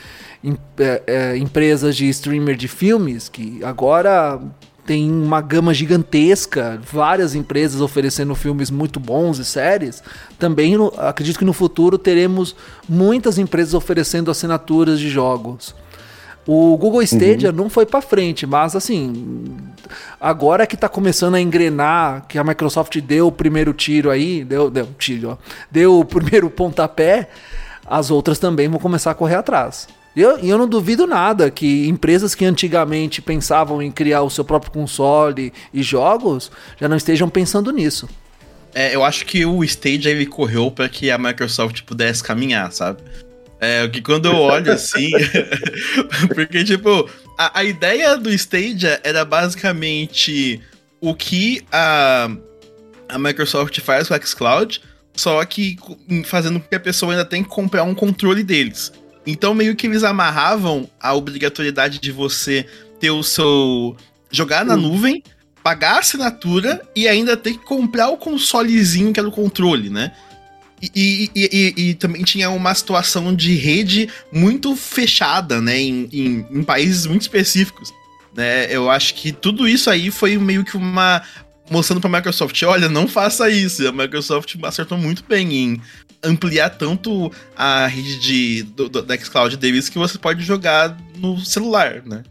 [0.78, 4.40] é, é, empresas de streamer de filmes, que agora
[4.86, 10.02] tem uma gama gigantesca, várias empresas oferecendo filmes muito bons e séries.
[10.38, 12.56] Também acredito que no futuro teremos
[12.88, 15.74] muitas empresas oferecendo assinaturas de jogos.
[16.46, 17.56] O Google Stadia uhum.
[17.56, 19.46] não foi para frente, mas assim,
[20.18, 24.70] agora que está começando a engrenar, que a Microsoft deu o primeiro tiro aí, deu,
[24.70, 25.36] deu tiro, ó,
[25.70, 27.28] deu o primeiro pontapé,
[27.86, 29.86] as outras também vão começar a correr atrás.
[30.18, 34.44] E eu, eu não duvido nada que empresas que antigamente pensavam em criar o seu
[34.44, 38.08] próprio console e jogos já não estejam pensando nisso.
[38.74, 43.00] É, eu acho que o Stage ele correu para que a Microsoft pudesse caminhar, sabe?
[43.60, 45.08] É, que quando eu olho assim.
[46.34, 47.08] porque, tipo,
[47.38, 50.60] a, a ideia do Stadia era basicamente
[51.00, 52.28] o que a,
[53.08, 54.82] a Microsoft faz com o xCloud,
[55.14, 55.76] só que
[56.24, 58.92] fazendo com que a pessoa ainda tem que comprar um controle deles.
[59.30, 62.66] Então, meio que eles amarravam a obrigatoriedade de você
[62.98, 63.94] ter o seu.
[64.30, 65.22] jogar na nuvem,
[65.62, 70.12] pagar a assinatura e ainda ter que comprar o consolezinho que era o controle, né?
[70.80, 75.78] E, e, e, e, também tinha uma situação de rede muito fechada, né?
[75.78, 77.92] Em, em, em, países muito específicos.
[78.34, 78.74] Né?
[78.74, 81.20] Eu acho que tudo isso aí foi meio que uma.
[81.70, 83.86] Mostrando pra Microsoft: olha, não faça isso.
[83.86, 85.82] A Microsoft acertou muito bem em
[86.22, 91.38] ampliar tanto a rede de, do, do, da Xcloud deles que você pode jogar no
[91.38, 92.22] celular, né?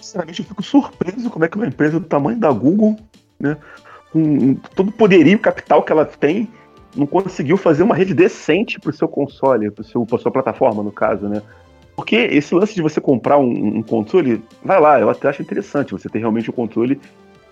[0.00, 2.98] Sinceramente, eu fico surpreso como é que uma empresa do tamanho da Google,
[3.38, 3.56] né?
[4.10, 6.48] Com todo o poderio capital que ela tem
[6.94, 11.26] não conseguiu fazer uma rede decente para o seu console, para sua plataforma, no caso,
[11.28, 11.42] né?
[11.96, 15.92] Porque esse lance de você comprar um, um, controle, vai lá, eu até acho interessante
[15.92, 17.00] você ter realmente um controle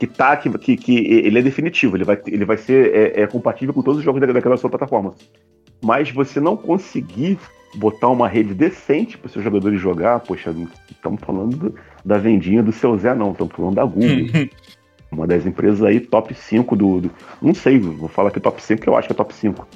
[0.01, 3.27] que tá, que, que, que ele é definitivo, ele vai, ele vai ser é, é
[3.27, 5.15] compatível com todos os jogos daquela sua plataforma.
[5.85, 7.39] Mas você não conseguir
[7.75, 10.55] botar uma rede decente para os seus jogadores jogar, poxa,
[10.91, 14.49] estamos falando do, da vendinha do seu Zé, não, estamos falando da Google.
[15.13, 17.11] Uma das empresas aí top 5 do, do,
[17.43, 19.67] Não sei, vou falar que é top 5, que eu acho que é top 5.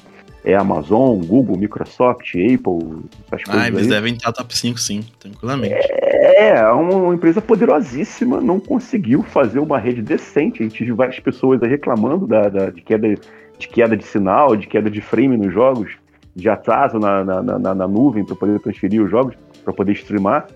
[0.44, 3.62] É Amazon, Google, Microsoft, Apple, essas coisas.
[3.62, 3.88] Ah, eles aí.
[3.88, 5.74] devem estar top 5, sim, tranquilamente.
[5.74, 10.62] É, é uma empresa poderosíssima, não conseguiu fazer uma rede decente.
[10.62, 13.14] A gente viu várias pessoas reclamando da, da, de, queda,
[13.58, 15.92] de queda de sinal, de queda de frame nos jogos,
[16.36, 19.34] de atraso na, na, na, na nuvem para poder transferir os jogos,
[19.64, 20.46] para poder streamar.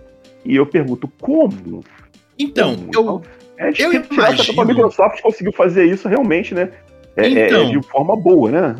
[0.44, 1.82] E eu pergunto, como?
[2.38, 2.88] Então, como?
[2.88, 2.90] eu.
[2.90, 3.22] Então,
[3.56, 4.54] é eu imagino...
[4.54, 6.70] que a Microsoft conseguiu fazer isso realmente, né?
[7.16, 8.76] É, é, é então, é, de forma boa, né?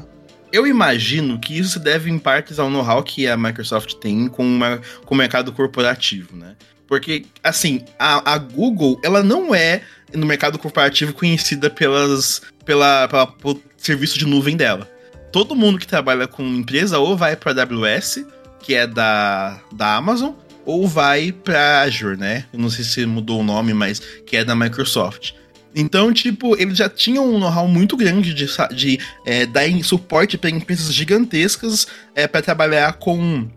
[0.53, 4.45] Eu imagino que isso se deve em partes ao know-how que a Microsoft tem com,
[4.45, 6.57] uma, com o mercado corporativo, né?
[6.87, 9.83] Porque, assim, a, a, Google, ela não é,
[10.15, 14.91] no mercado corporativo, conhecida pelas, pela, pela, pelo serviço de nuvem dela.
[15.31, 18.25] Todo mundo que trabalha com empresa ou vai para a AWS,
[18.61, 20.33] que é da, da Amazon,
[20.65, 22.47] ou vai para Azure, né?
[22.53, 25.33] Eu não sei se mudou o nome, mas que é da Microsoft.
[25.75, 30.51] Então, tipo, eles já tinham um know-how muito grande de, de é, dar suporte para
[30.51, 33.49] empresas gigantescas é, para trabalhar com,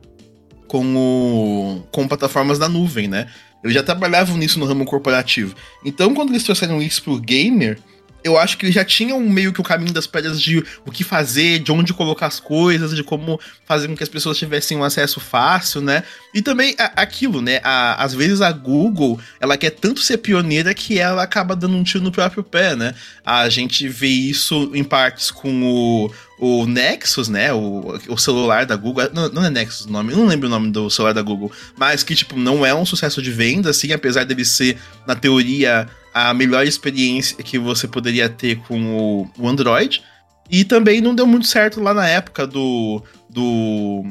[0.67, 3.27] com, o, com plataformas da nuvem, né?
[3.63, 5.55] Eles já trabalhavam nisso no ramo corporativo.
[5.85, 7.79] Então, quando eles trouxeram isso pro gamer,
[8.23, 11.03] eu acho que eles já tinham meio que o caminho das pedras de o que
[11.03, 14.83] fazer, de onde colocar as coisas, de como fazer com que as pessoas tivessem um
[14.83, 16.03] acesso fácil, né?
[16.33, 17.59] E também a, aquilo, né?
[17.63, 21.83] A, às vezes a Google, ela quer tanto ser pioneira que ela acaba dando um
[21.83, 22.93] tiro no próprio pé, né?
[23.25, 26.11] A gente vê isso em partes com o,
[26.41, 27.53] o Nexus, né?
[27.53, 29.07] O, o celular da Google.
[29.13, 31.51] Não, não é Nexus o nome, não lembro o nome do celular da Google.
[31.77, 35.87] Mas que, tipo, não é um sucesso de venda, assim, apesar dele ser, na teoria,
[36.11, 40.03] a melhor experiência que você poderia ter com o, o Android.
[40.49, 43.03] E também não deu muito certo lá na época do.
[43.29, 44.03] do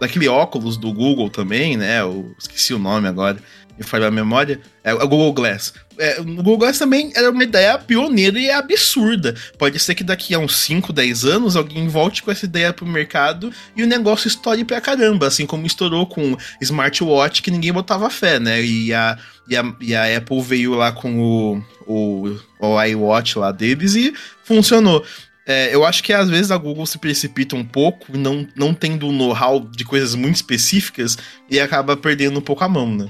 [0.00, 2.00] daquele óculos do Google também, né?
[2.00, 3.36] Eu esqueci o nome agora
[3.80, 5.72] me falha a memória, é o Google Glass.
[6.00, 9.34] É, o Google Glass também era uma ideia pioneira e absurda.
[9.58, 12.86] Pode ser que daqui a uns 5, 10 anos alguém volte com essa ideia pro
[12.86, 18.08] mercado e o negócio estoure pra caramba, assim como estourou com smartwatch que ninguém botava
[18.08, 18.64] fé, né?
[18.64, 23.52] E a, e a, e a Apple veio lá com o, o, o iWatch lá
[23.52, 25.04] deles e funcionou.
[25.46, 29.06] É, eu acho que às vezes a Google se precipita um pouco, não, não tendo
[29.06, 31.18] o know-how de coisas muito específicas,
[31.50, 33.08] e acaba perdendo um pouco a mão, né?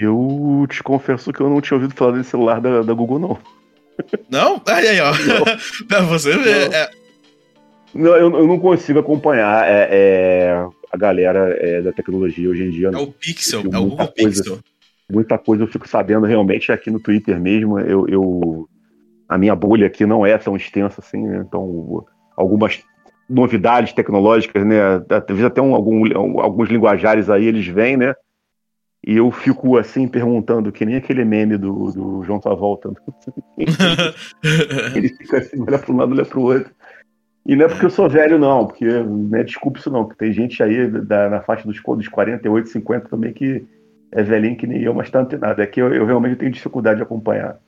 [0.00, 3.38] Eu te confesso que eu não tinha ouvido falar desse celular da, da Google, não.
[4.30, 4.62] Não?
[4.66, 5.12] Aí, aí, ó.
[5.86, 6.72] pra você ver.
[6.72, 6.90] É...
[7.94, 12.70] Não, eu, eu, não consigo acompanhar é, é a galera é, da tecnologia hoje em
[12.70, 12.88] dia.
[12.88, 14.58] É o Pixel, é o Google coisa, Pixel.
[15.10, 17.78] Muita coisa eu fico sabendo realmente aqui no Twitter mesmo.
[17.78, 18.68] Eu, eu,
[19.28, 21.44] a minha bolha aqui não é tão extensa assim, né?
[21.46, 22.06] Então,
[22.36, 22.80] algumas
[23.28, 25.00] novidades tecnológicas, né?
[25.08, 28.14] Talvez até um, algum, alguns linguajares aí eles vêm, né?
[29.06, 32.90] E eu fico assim perguntando, que nem aquele meme do, do João Travolta.
[34.94, 36.70] Ele fica assim, olha para um lado, olha para o outro.
[37.46, 40.18] E não é porque eu sou velho, não, porque não é desculpa isso não, porque
[40.18, 43.64] tem gente aí da, na faixa dos, dos 48, 50 também que
[44.12, 45.62] é velhinho que nem eu, mas tá antenado.
[45.62, 47.58] É que eu, eu realmente tenho dificuldade de acompanhar.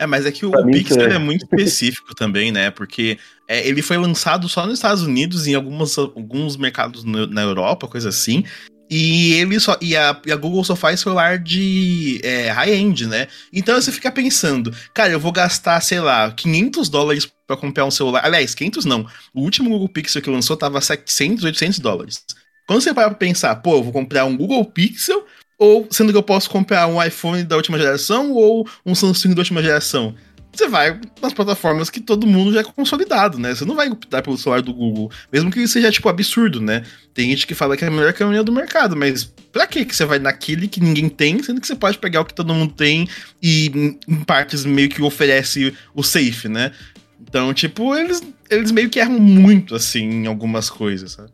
[0.00, 1.14] É, mas é que o Pixel é...
[1.14, 1.18] é...
[1.18, 2.70] muito específico também, né?
[2.70, 7.86] Porque é, ele foi lançado só nos Estados Unidos, em algumas, alguns mercados na Europa,
[7.86, 8.42] coisa assim.
[8.90, 9.78] E ele só.
[9.80, 13.28] E a, e a Google só faz celular de é, high-end, né?
[13.52, 17.90] Então você fica pensando, cara, eu vou gastar, sei lá, 500 dólares para comprar um
[17.90, 18.24] celular.
[18.24, 19.06] Aliás, 500 não.
[19.32, 22.24] O último Google Pixel que lançou tava 700, 800 dólares.
[22.66, 25.24] Quando você para pra pensar, pô, eu vou comprar um Google Pixel
[25.58, 29.40] ou sendo que eu posso comprar um iPhone da última geração ou um Samsung da
[29.40, 30.14] última geração?
[30.60, 33.54] Você vai nas plataformas que todo mundo já é consolidado, né?
[33.54, 36.84] Você não vai optar pelo celular do Google, mesmo que seja, tipo, absurdo, né?
[37.14, 40.04] Tem gente que fala que é a melhor câmera do mercado, mas pra que você
[40.04, 43.08] vai naquele que ninguém tem, sendo que você pode pegar o que todo mundo tem
[43.42, 46.72] e, em partes, meio que oferece o safe, né?
[47.18, 51.30] Então, tipo, eles, eles meio que erram muito, assim, em algumas coisas, sabe?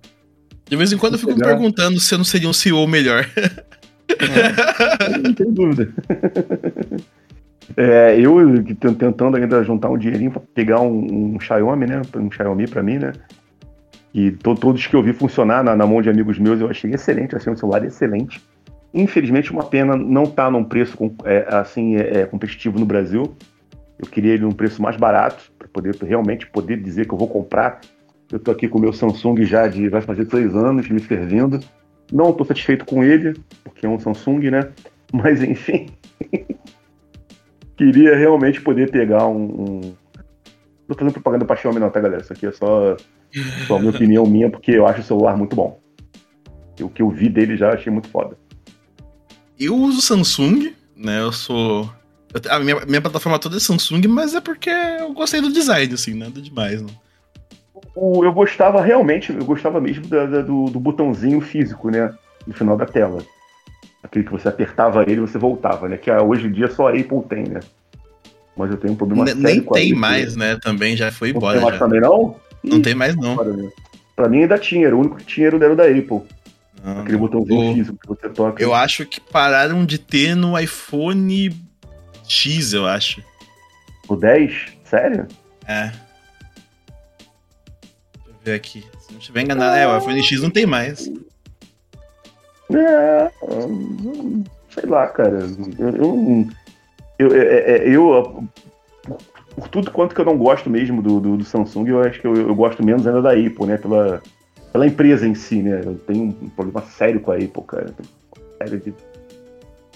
[0.70, 3.28] De vez em quando eu fico me perguntando se eu não seria um CEO melhor.
[4.08, 5.92] É, não tem dúvida.
[7.76, 8.36] É, eu
[8.78, 12.02] tentando ainda juntar um dinheirinho para pegar um, um, Xiaomi, né?
[12.14, 13.12] Um Xiaomi para mim, né?
[14.14, 16.92] E to, todos que eu vi funcionar na, na, mão de amigos meus eu achei
[16.92, 18.42] excelente, achei um celular excelente.
[18.94, 22.86] Infelizmente, uma pena não estar tá num preço com, é, assim é, é, competitivo no
[22.86, 23.34] Brasil.
[23.98, 27.28] Eu queria ele num preço mais barato para poder realmente poder dizer que eu vou
[27.28, 27.80] comprar.
[28.30, 31.60] Eu tô aqui com o meu Samsung já de vai fazer três anos me servindo.
[32.12, 33.34] Não estou satisfeito com ele,
[33.64, 34.68] porque é um Samsung, né?
[35.12, 35.88] Mas enfim.
[37.76, 39.44] Queria realmente poder pegar um.
[39.44, 39.94] um...
[40.88, 42.22] Tô fazendo propaganda pra Xiaomi, não, tá, galera?
[42.22, 42.96] Isso aqui é só,
[43.66, 45.80] só minha opinião minha, porque eu acho o celular muito bom.
[46.80, 48.36] O que eu vi dele já achei muito foda.
[49.58, 51.20] Eu uso Samsung, né?
[51.20, 51.90] Eu sou.
[52.48, 56.14] a minha, minha plataforma toda é Samsung, mas é porque eu gostei do design, assim,
[56.14, 57.06] nada demais, não
[57.96, 62.14] eu gostava realmente, eu gostava mesmo da, da, do, do, botãozinho físico, né?
[62.46, 63.22] No final da tela.
[64.06, 65.96] Aquele que você apertava ele e você voltava, né?
[65.96, 67.60] Que hoje em dia só a Apple tem, né?
[68.56, 70.56] Mas eu tenho um problema N Nem tem mais, né?
[70.62, 71.60] Também já foi embora.
[71.60, 72.36] Não tem mais também, não?
[72.62, 73.36] Não Ih, tem mais, não.
[74.14, 76.22] Pra mim ainda tinha, era o único que tinha era o da Apple.
[76.82, 77.96] Não, Aquele botãozinho o...
[77.96, 78.62] que você toca.
[78.62, 81.50] Eu acho que pararam de ter no iPhone
[82.26, 83.20] X, eu acho.
[84.08, 84.76] O 10?
[84.84, 85.26] Sério?
[85.66, 85.90] É
[88.46, 88.84] ver aqui.
[89.00, 91.10] Se não estiver enganado, é, o iPhone X não tem mais.
[92.72, 93.30] É,
[94.70, 95.38] sei lá, cara.
[95.78, 96.46] Eu, eu,
[97.18, 98.44] eu, é, é, eu,
[99.56, 102.26] por tudo quanto que eu não gosto mesmo do, do, do Samsung, eu acho que
[102.26, 103.76] eu, eu, gosto menos ainda da Apple, né?
[103.76, 104.22] Pela,
[104.72, 105.80] pela empresa em si, né?
[105.84, 107.94] Eu tenho um problema sério com a Apple, cara.
[108.58, 108.94] Sério de.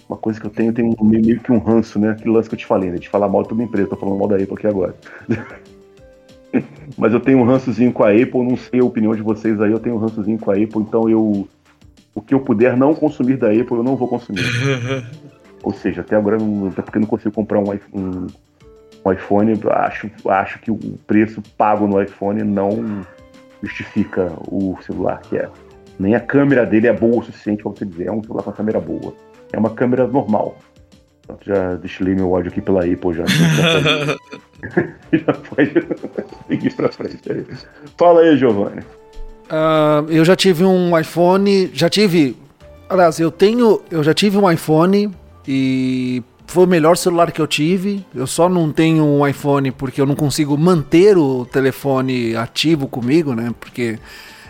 [0.08, 2.10] Uma coisa que eu tenho, eu tenho meio que um ranço, né?
[2.10, 2.96] Aquele lance que eu te falei, né?
[2.96, 4.94] De falar mal de toda empresa, tô falando mal da Apple aqui agora.
[6.98, 9.70] Mas eu tenho um rançozinho com a Apple, não sei a opinião de vocês aí,
[9.70, 11.46] eu tenho um rançozinho com a Apple, então eu.
[12.14, 14.42] O que eu puder não consumir da Apple, eu não vou consumir.
[15.62, 16.38] Ou seja, até agora,
[16.70, 18.26] até porque eu não consigo comprar um, um,
[19.04, 23.04] um iPhone, acho, acho que o preço pago no iPhone não
[23.62, 25.48] justifica o celular que é.
[25.98, 28.52] Nem a câmera dele é boa o suficiente para você dizer, é um celular com
[28.52, 29.14] câmera boa.
[29.52, 30.56] É uma câmera normal.
[31.42, 33.24] Já destilei meu ódio aqui pela Apple já.
[35.12, 35.72] já pode
[36.48, 37.46] seguir pra frente
[37.96, 38.82] Fala aí, Giovanni.
[39.50, 42.36] Uh, eu já tive um iPhone, já tive.
[42.88, 43.82] Aliás, eu tenho.
[43.90, 45.10] Eu já tive um iPhone
[45.46, 48.06] e foi o melhor celular que eu tive.
[48.14, 53.34] Eu só não tenho um iPhone porque eu não consigo manter o telefone ativo comigo,
[53.34, 53.52] né?
[53.58, 53.98] Porque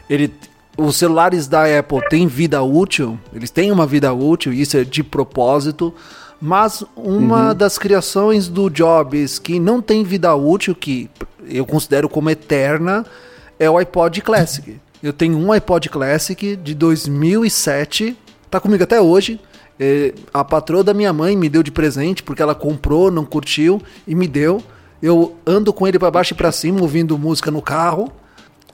[0.09, 0.33] ele,
[0.77, 5.03] os celulares da Apple têm vida útil, eles têm uma vida útil, isso é de
[5.03, 5.95] propósito.
[6.43, 7.55] Mas uma uhum.
[7.55, 11.09] das criações do Jobs que não tem vida útil, que
[11.47, 13.05] eu considero como eterna,
[13.59, 14.81] é o iPod Classic.
[15.03, 18.17] Eu tenho um iPod Classic de 2007,
[18.51, 19.41] tá comigo até hoje.
[19.79, 23.83] É, a patroa da minha mãe me deu de presente porque ela comprou, não curtiu
[24.07, 24.63] e me deu.
[25.03, 28.13] Eu ando com ele para baixo e para cima ouvindo música no carro.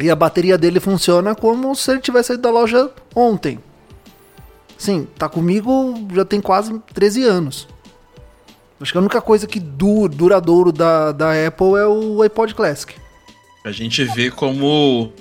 [0.01, 3.61] E a bateria dele funciona como se ele tivesse saído da loja ontem.
[4.77, 7.69] Sim, tá comigo já tem quase 13 anos.
[8.81, 12.95] Acho que a única coisa que du duradouro da, da Apple é o iPod Classic.
[13.65, 15.13] A gente vê como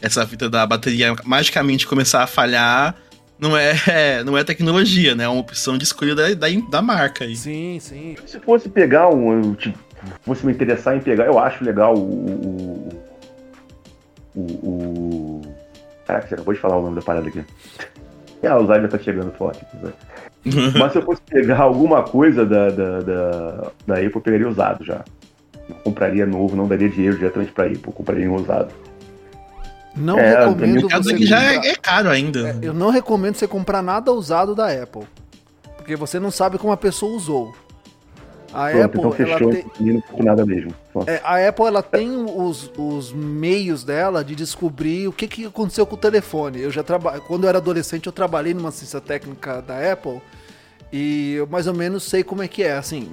[0.00, 2.94] essa fita da bateria magicamente começar a falhar
[3.38, 5.24] não é, não é tecnologia, né?
[5.24, 7.36] É uma opção de escolha da, da, da marca aí.
[7.36, 8.16] Sim, sim.
[8.26, 9.54] Se fosse pegar um.
[9.54, 9.78] Tipo,
[10.22, 12.90] fosse me interessar em pegar, eu acho legal o.
[14.34, 14.40] O.
[14.40, 15.42] o, o...
[16.06, 17.44] Caraca, você acabou de falar o nome da parada aqui.
[18.40, 19.66] É, a Alzheimer tá chegando forte.
[19.82, 19.92] Né?
[20.78, 24.84] Mas se eu fosse pegar alguma coisa da, da, da, da Apple, eu pegaria usado
[24.84, 25.04] já.
[25.68, 28.72] Não compraria novo, não daria dinheiro diretamente pra Apple, compraria um usado.
[29.98, 30.88] Não é, recomendo.
[30.88, 32.50] Você que já é, é, caro ainda.
[32.62, 35.06] É, eu não recomendo você comprar nada usado da Apple.
[35.76, 37.54] Porque você não sabe como a pessoa usou.
[38.52, 40.74] A Pronto, Apple, então fechou, ela tem, não por nada mesmo.
[41.06, 45.84] É, a Apple ela tem os, os meios dela de descobrir o que, que aconteceu
[45.84, 46.62] com o telefone.
[46.62, 47.20] Eu já traba...
[47.20, 50.20] Quando eu era adolescente, eu trabalhei numa assistência técnica da Apple
[50.90, 52.72] e eu mais ou menos sei como é que é.
[52.72, 53.10] Assim,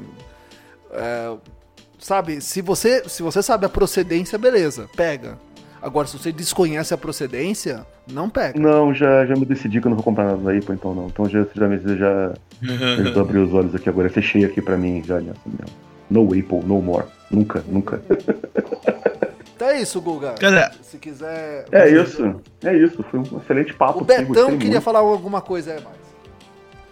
[0.92, 1.36] é,
[2.00, 5.38] sabe, se você, se você sabe a procedência, beleza, pega.
[5.86, 8.60] Agora, se você desconhece a procedência, não pega.
[8.60, 11.06] Não, já, já me decidi que eu não vou comprar nada da Apple, então não.
[11.06, 12.34] Então já, já, já,
[13.04, 14.10] já eu abri os olhos aqui agora.
[14.10, 15.76] Fechei aqui pra mim já nessa mesmo.
[16.10, 17.06] No Apple, no more.
[17.30, 18.02] Nunca, nunca.
[19.56, 20.34] Então é isso, Guga.
[20.34, 21.66] Cara, Se quiser.
[21.72, 23.02] É isso, é isso.
[23.10, 24.02] Foi um excelente papo.
[24.02, 24.82] O Betão queria muito.
[24.82, 25.96] falar alguma coisa é mais.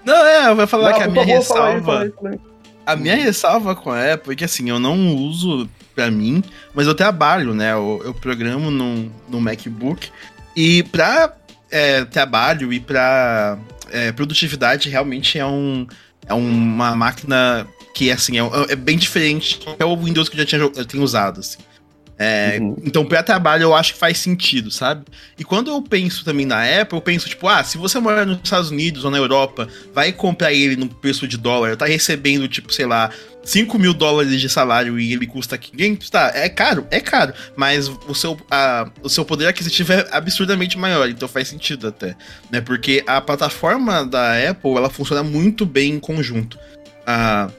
[0.06, 1.86] não, é, eu vou falar Não, que a minha favor, fala aí, ressalva.
[1.92, 2.53] fala aí, fala aí.
[2.86, 6.44] A minha ressalva com a Apple é que assim, eu não uso pra mim,
[6.74, 7.72] mas eu trabalho, né?
[7.72, 10.10] Eu, eu programo no, no MacBook.
[10.56, 11.36] E pra
[11.72, 13.58] é, trabalho e pra
[13.90, 15.88] é, produtividade, realmente é, um,
[16.28, 20.40] é uma máquina que assim, é, é bem diferente do que o Windows que eu
[20.40, 21.40] já tinha, eu tenho usado.
[21.40, 21.60] Assim.
[22.24, 22.76] É, Uhum.
[22.84, 25.04] Então, pra trabalho, eu acho que faz sentido, sabe?
[25.38, 28.40] E quando eu penso também na Apple, eu penso, tipo, ah, se você mora nos
[28.44, 32.74] Estados Unidos ou na Europa, vai comprar ele no preço de dólar, tá recebendo, tipo,
[32.74, 33.10] sei lá,
[33.44, 37.90] 5 mil dólares de salário e ele custa 500, tá, é caro, é caro, mas
[38.08, 42.16] o seu, a, o seu poder aquisitivo é absurdamente maior, então faz sentido até,
[42.50, 42.62] né?
[42.62, 46.58] Porque a plataforma da Apple, ela funciona muito bem em conjunto.
[47.06, 47.50] Ah,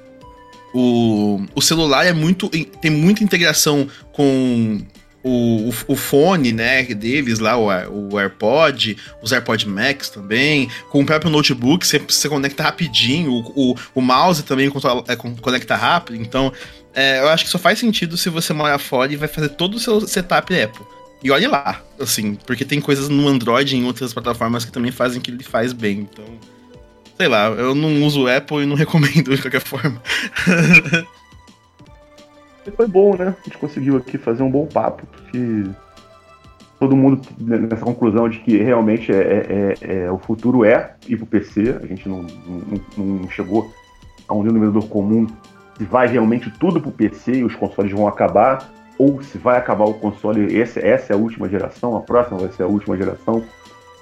[0.74, 2.48] o, o celular é muito.
[2.48, 4.82] tem muita integração com
[5.22, 11.00] o, o, o fone, né, deles lá, o, o AirPod, os AirPod Max também, com
[11.00, 14.70] o próprio notebook, você, você conecta rapidinho, o, o, o mouse também
[15.08, 16.52] é, con- conecta rápido, então
[16.92, 19.76] é, eu acho que só faz sentido se você morar fora e vai fazer todo
[19.76, 20.84] o seu setup Apple.
[21.22, 24.92] E olhe lá, assim, porque tem coisas no Android e em outras plataformas que também
[24.92, 26.53] fazem que ele faz bem, então...
[27.16, 30.00] Sei lá, eu não uso Apple e não recomendo de qualquer forma.
[32.76, 33.34] Foi bom, né?
[33.40, 35.64] A gente conseguiu aqui fazer um bom papo, porque
[36.80, 41.16] todo mundo nessa conclusão de que realmente é, é- é- é- o futuro é ir
[41.18, 41.78] pro PC.
[41.82, 42.22] A gente não,
[42.96, 43.70] não- não chegou
[44.26, 45.26] a um denominador comum
[45.76, 49.84] se vai realmente tudo pro PC e os consoles vão acabar, ou se vai acabar
[49.84, 53.44] o console, esse, essa é a última geração, a próxima vai ser a última geração,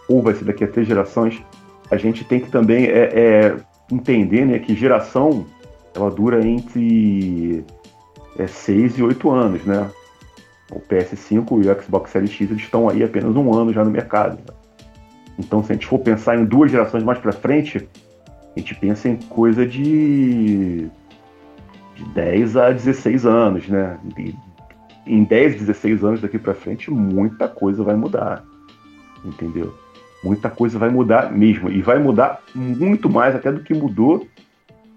[0.08, 1.42] ou vai ser daqui a três gerações.
[1.92, 3.56] A gente tem que também é, é,
[3.92, 5.44] entender né, que geração
[5.94, 7.62] ela dura entre
[8.38, 9.90] é, 6 e 8 anos, né?
[10.70, 13.90] O PS5 e o Xbox Series X eles estão aí apenas um ano já no
[13.90, 14.36] mercado.
[14.36, 14.54] né?
[15.38, 17.86] Então, se a gente for pensar em duas gerações mais para frente,
[18.56, 20.88] a gente pensa em coisa de,
[21.94, 23.98] de 10 a 16 anos, né?
[25.06, 28.42] Em 10, 16 anos daqui para frente, muita coisa vai mudar.
[29.22, 29.81] Entendeu?
[30.22, 31.70] Muita coisa vai mudar mesmo.
[31.70, 34.26] E vai mudar muito mais até do que mudou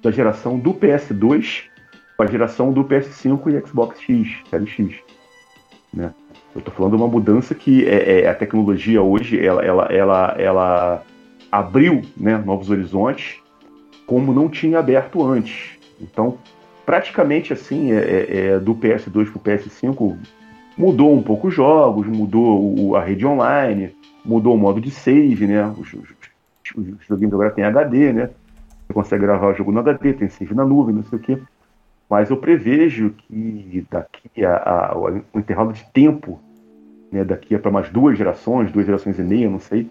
[0.02, 1.64] da geração do PS2
[2.16, 4.28] para a geração do PS5 e Xbox X,
[4.68, 4.96] X.
[5.94, 6.14] Né?
[6.54, 10.36] Eu estou falando de uma mudança que é, é- a tecnologia hoje ela, ela, ela,
[10.38, 11.04] ela
[11.52, 13.40] abriu né, novos horizontes
[14.06, 15.72] como não tinha aberto antes.
[16.00, 16.38] Então,
[16.86, 20.18] praticamente assim, é, é- é do PS2 para o PS5
[20.78, 23.96] mudou um pouco os jogos, mudou o- a rede online,
[24.26, 25.66] mudou o modo de save, né?
[25.78, 26.10] Os, os,
[26.76, 28.30] os videogames agora tem HD, né?
[28.88, 31.38] Você consegue gravar o jogo no HD, tem save na nuvem, não sei o quê.
[32.10, 36.40] Mas eu prevejo que daqui a, a- intervalo de tempo,
[37.12, 39.90] né, daqui a para mais duas gerações, duas gerações e meia, não sei,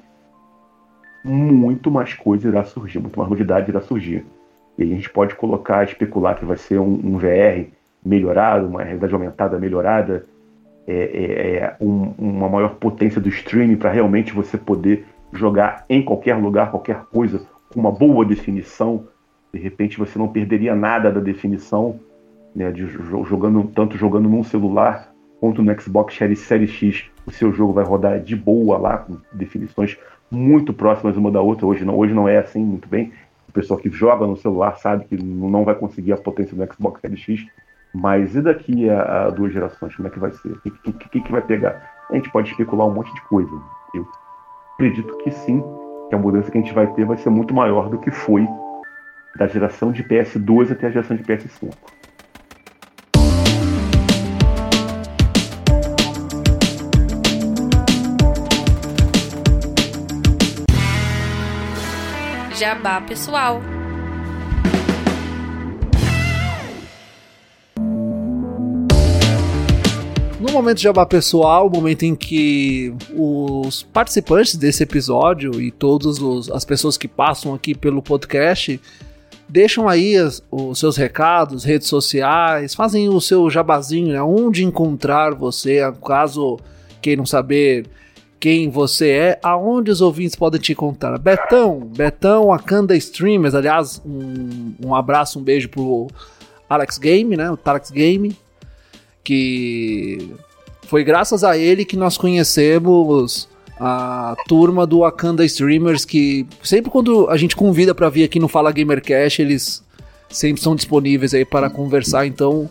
[1.25, 4.25] muito mais coisa irá surgir, muito mais novidade irá surgir.
[4.77, 7.67] E a gente pode colocar, especular que vai ser um, um VR
[8.05, 10.27] melhorado, uma realidade aumentada melhorada,
[10.87, 16.03] é, é, é, um- uma maior potência do streaming para realmente você poder jogar em
[16.03, 17.41] qualquer lugar, qualquer coisa,
[17.73, 19.05] com uma boa definição.
[19.53, 21.99] De repente você não perderia nada da definição,
[22.55, 27.31] né, de jo- jogando tanto jogando num celular quanto no Xbox Series, Series X, o
[27.31, 29.99] seu jogo vai rodar de boa lá, com definições
[30.31, 31.67] muito próximas uma da outra.
[31.67, 33.13] Hoje não, hoje não é assim muito bem.
[33.49, 37.01] O pessoal que joga no celular sabe que não vai conseguir a potência do Xbox
[37.01, 37.47] Series X.
[37.95, 40.51] Mas e daqui a, a duas gerações, como é que vai ser?
[40.51, 41.95] O que, que, que, que vai pegar?
[42.11, 43.51] A gente pode especular um monte de coisa.
[43.95, 44.05] Eu
[44.75, 45.63] acredito que sim,
[46.09, 48.47] que a mudança que a gente vai ter vai ser muito maior do que foi
[49.37, 51.73] da geração de PS2 até a geração de PS5.
[62.57, 63.61] Jabá pessoal.
[70.45, 76.19] No momento de jabá pessoal, o momento em que os participantes desse episódio e todas
[76.51, 78.79] as pessoas que passam aqui pelo podcast
[79.49, 84.23] deixam aí as, os seus recados, redes sociais, fazem o seu jabazinho, né?
[84.23, 86.59] Onde encontrar você, caso
[87.01, 87.87] queiram saber
[88.39, 91.19] quem você é, aonde os ouvintes podem te encontrar.
[91.19, 96.07] Betão, Betão, Akanda Streamers, aliás, um, um abraço, um beijo pro
[96.69, 97.51] Alex Game, né?
[97.51, 98.37] O Talax Game,
[99.25, 100.31] que
[100.87, 103.49] foi graças a ele que nós conhecemos
[103.81, 108.47] a turma do Wakanda Streamers, que sempre quando a gente convida para vir aqui no
[108.47, 109.83] Fala Gamercast, eles
[110.29, 112.27] sempre são disponíveis aí para conversar.
[112.27, 112.69] Então,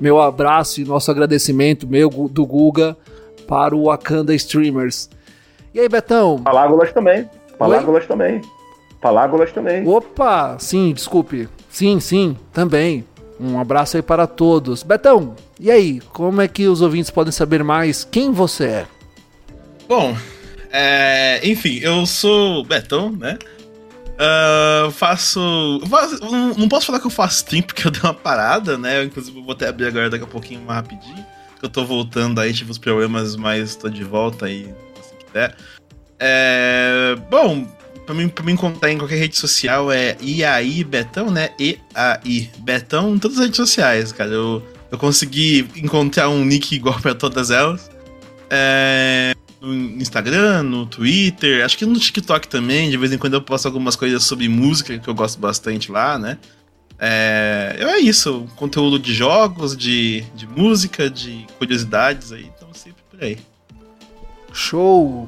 [0.00, 2.96] meu abraço e nosso agradecimento, meu do Guga,
[3.46, 5.08] para o Wakanda Streamers.
[5.74, 6.42] E aí, Betão?
[6.42, 7.28] Palágolas também.
[7.58, 8.40] Palágolas também.
[9.00, 9.86] Palágolas também.
[9.86, 11.48] Opa, sim, desculpe.
[11.68, 13.04] Sim, sim, também.
[13.40, 14.82] Um abraço aí para todos.
[14.82, 18.86] Betão, e aí, como é que os ouvintes podem saber mais quem você é?
[19.88, 20.14] Bom,
[20.70, 23.38] é, enfim, eu sou Betão, né?
[24.20, 26.20] Uh, faço, faço.
[26.58, 28.98] Não posso falar que eu faço stream porque eu dei uma parada, né?
[28.98, 31.24] Eu, inclusive, vou até abrir agora daqui a pouquinho mais rapidinho.
[31.62, 35.56] Eu tô voltando aí, tive os problemas, mas tô de volta aí, se quiser.
[36.18, 37.66] É, bom,
[38.10, 41.50] pra mim, pra me encontrar em qualquer rede social é IAI Betão, né?
[41.58, 44.32] E-A-I Betão todas as redes sociais, cara.
[44.32, 47.88] Eu, eu consegui encontrar um nick igual pra todas elas.
[48.50, 52.90] É, no Instagram, no Twitter, acho que no TikTok também.
[52.90, 56.18] De vez em quando eu posto algumas coisas sobre música que eu gosto bastante lá,
[56.18, 56.36] né?
[56.98, 63.22] É, é isso, conteúdo de jogos, de, de música, de curiosidades aí, então sempre por
[63.22, 63.38] aí.
[64.52, 65.26] Show!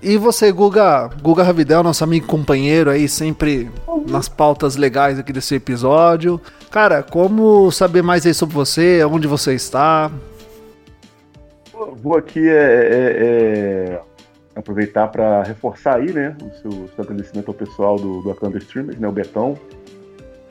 [0.00, 3.68] E você, Guga, Guga Ravidel, nosso amigo companheiro aí, sempre
[4.08, 6.40] nas pautas legais aqui desse episódio.
[6.70, 10.10] Cara, como saber mais aí sobre você, onde você está?
[12.00, 14.00] Vou aqui é, é, é
[14.54, 18.98] aproveitar para reforçar aí, né, o seu, seu, agradecimento ao pessoal do, do Akanda Streamers,
[18.98, 19.58] né, o Betão.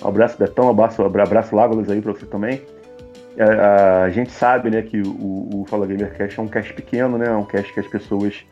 [0.03, 2.61] Um abraço, Betão, abraço, abraço Lágolas aí para você também.
[3.39, 6.73] A, a, a, gente sabe, né, que o, o Fala Gamer Cast é um cast
[6.73, 8.45] pequeno, né, é um cast que as pessoas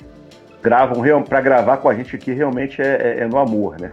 [0.65, 3.91] gravam para gravar com a gente aqui realmente é, é, é no amor, né?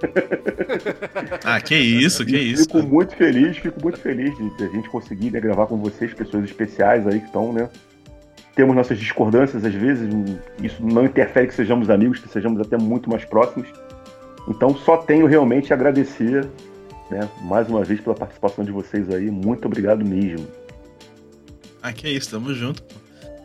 [1.44, 2.64] ah, que isso, que isso.
[2.64, 6.44] Fico muito feliz, fico muito feliz de, a gente conseguir né, gravar com vocês, pessoas
[6.44, 7.68] especiais aí que estão, né?
[8.56, 10.08] Temos nossas discordâncias às vezes,
[10.62, 13.68] isso não interfere que sejamos amigos, que sejamos até muito mais próximos.
[14.48, 16.48] Então só tenho realmente a agradecer,
[17.10, 19.30] né, mais uma vez pela participação de vocês aí.
[19.30, 20.48] Muito obrigado mesmo.
[21.82, 22.82] Ah, que isso, tamo junto.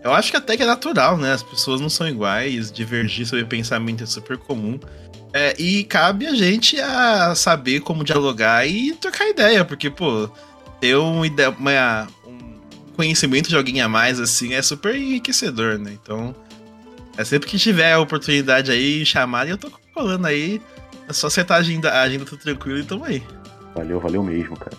[0.03, 1.31] Eu acho que até que é natural, né?
[1.31, 4.77] As pessoas não são iguais, divergir sobre pensamento é super comum.
[5.31, 10.30] É, e cabe a gente a saber como dialogar e trocar ideia, porque, pô,
[10.80, 11.21] ter um,
[11.57, 12.59] uma, um
[12.95, 15.93] conhecimento de alguém a mais, assim, é super enriquecedor, né?
[15.93, 16.35] Então,
[17.17, 20.61] é sempre que tiver a oportunidade aí, chamar, e eu tô colando aí.
[21.07, 23.23] É só acertar a agenda, a agenda tranquilo e tamo aí.
[23.73, 24.77] Valeu, valeu mesmo, cara.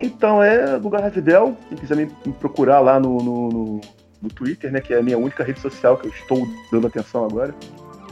[0.00, 1.56] Então, é Guga Ravidel.
[1.68, 3.80] Quem quiser me, me procurar lá no, no, no
[4.22, 4.80] no Twitter, né?
[4.80, 7.54] Que é a minha única rede social que eu estou dando atenção agora.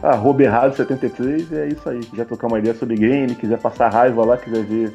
[0.02, 2.00] Arroba errado73, é isso aí.
[2.00, 4.92] Quiser trocar uma ideia sobre game, quiser passar raiva lá, quiser ver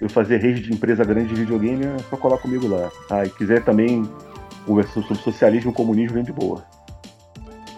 [0.00, 2.90] eu fazer rede de empresa grande de videogame, é só colar comigo lá.
[3.10, 4.08] Ah, e quiser também
[4.64, 6.64] conversar sobre socialismo comunismo, vem de boa.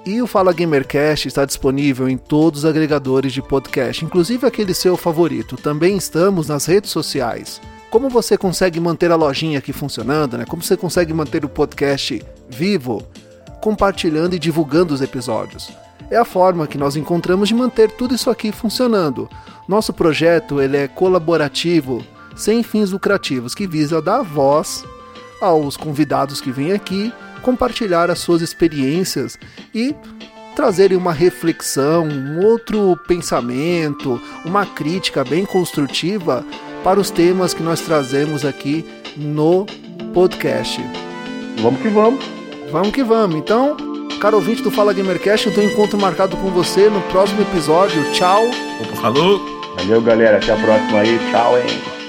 [0.05, 4.97] E o Fala Gamercast está disponível em todos os agregadores de podcast, inclusive aquele seu
[4.97, 5.57] favorito.
[5.57, 7.61] Também estamos nas redes sociais.
[7.91, 10.45] Como você consegue manter a lojinha aqui funcionando, né?
[10.45, 13.03] Como você consegue manter o podcast vivo,
[13.61, 15.73] compartilhando e divulgando os episódios?
[16.09, 19.29] É a forma que nós encontramos de manter tudo isso aqui funcionando.
[19.67, 22.05] Nosso projeto ele é colaborativo,
[22.37, 24.85] sem fins lucrativos, que visa dar voz
[25.41, 27.13] aos convidados que vêm aqui,
[27.43, 29.37] compartilhar as suas experiências
[29.75, 29.97] e
[30.55, 36.45] trazerem uma reflexão, um outro pensamento, uma crítica bem construtiva
[36.83, 38.85] para os temas que nós trazemos aqui
[39.17, 39.67] no
[40.13, 40.81] podcast.
[41.61, 42.25] Vamos que vamos.
[42.71, 43.37] Vamos que vamos.
[43.37, 43.77] Então,
[44.21, 48.03] caro ouvinte do Fala Gamercast, eu tenho um encontro marcado com você no próximo episódio.
[48.13, 48.43] Tchau.
[49.01, 49.41] Falou.
[49.77, 50.39] Valeu, galera.
[50.39, 51.19] Até a próxima aí.
[51.31, 52.00] Tchau, hein.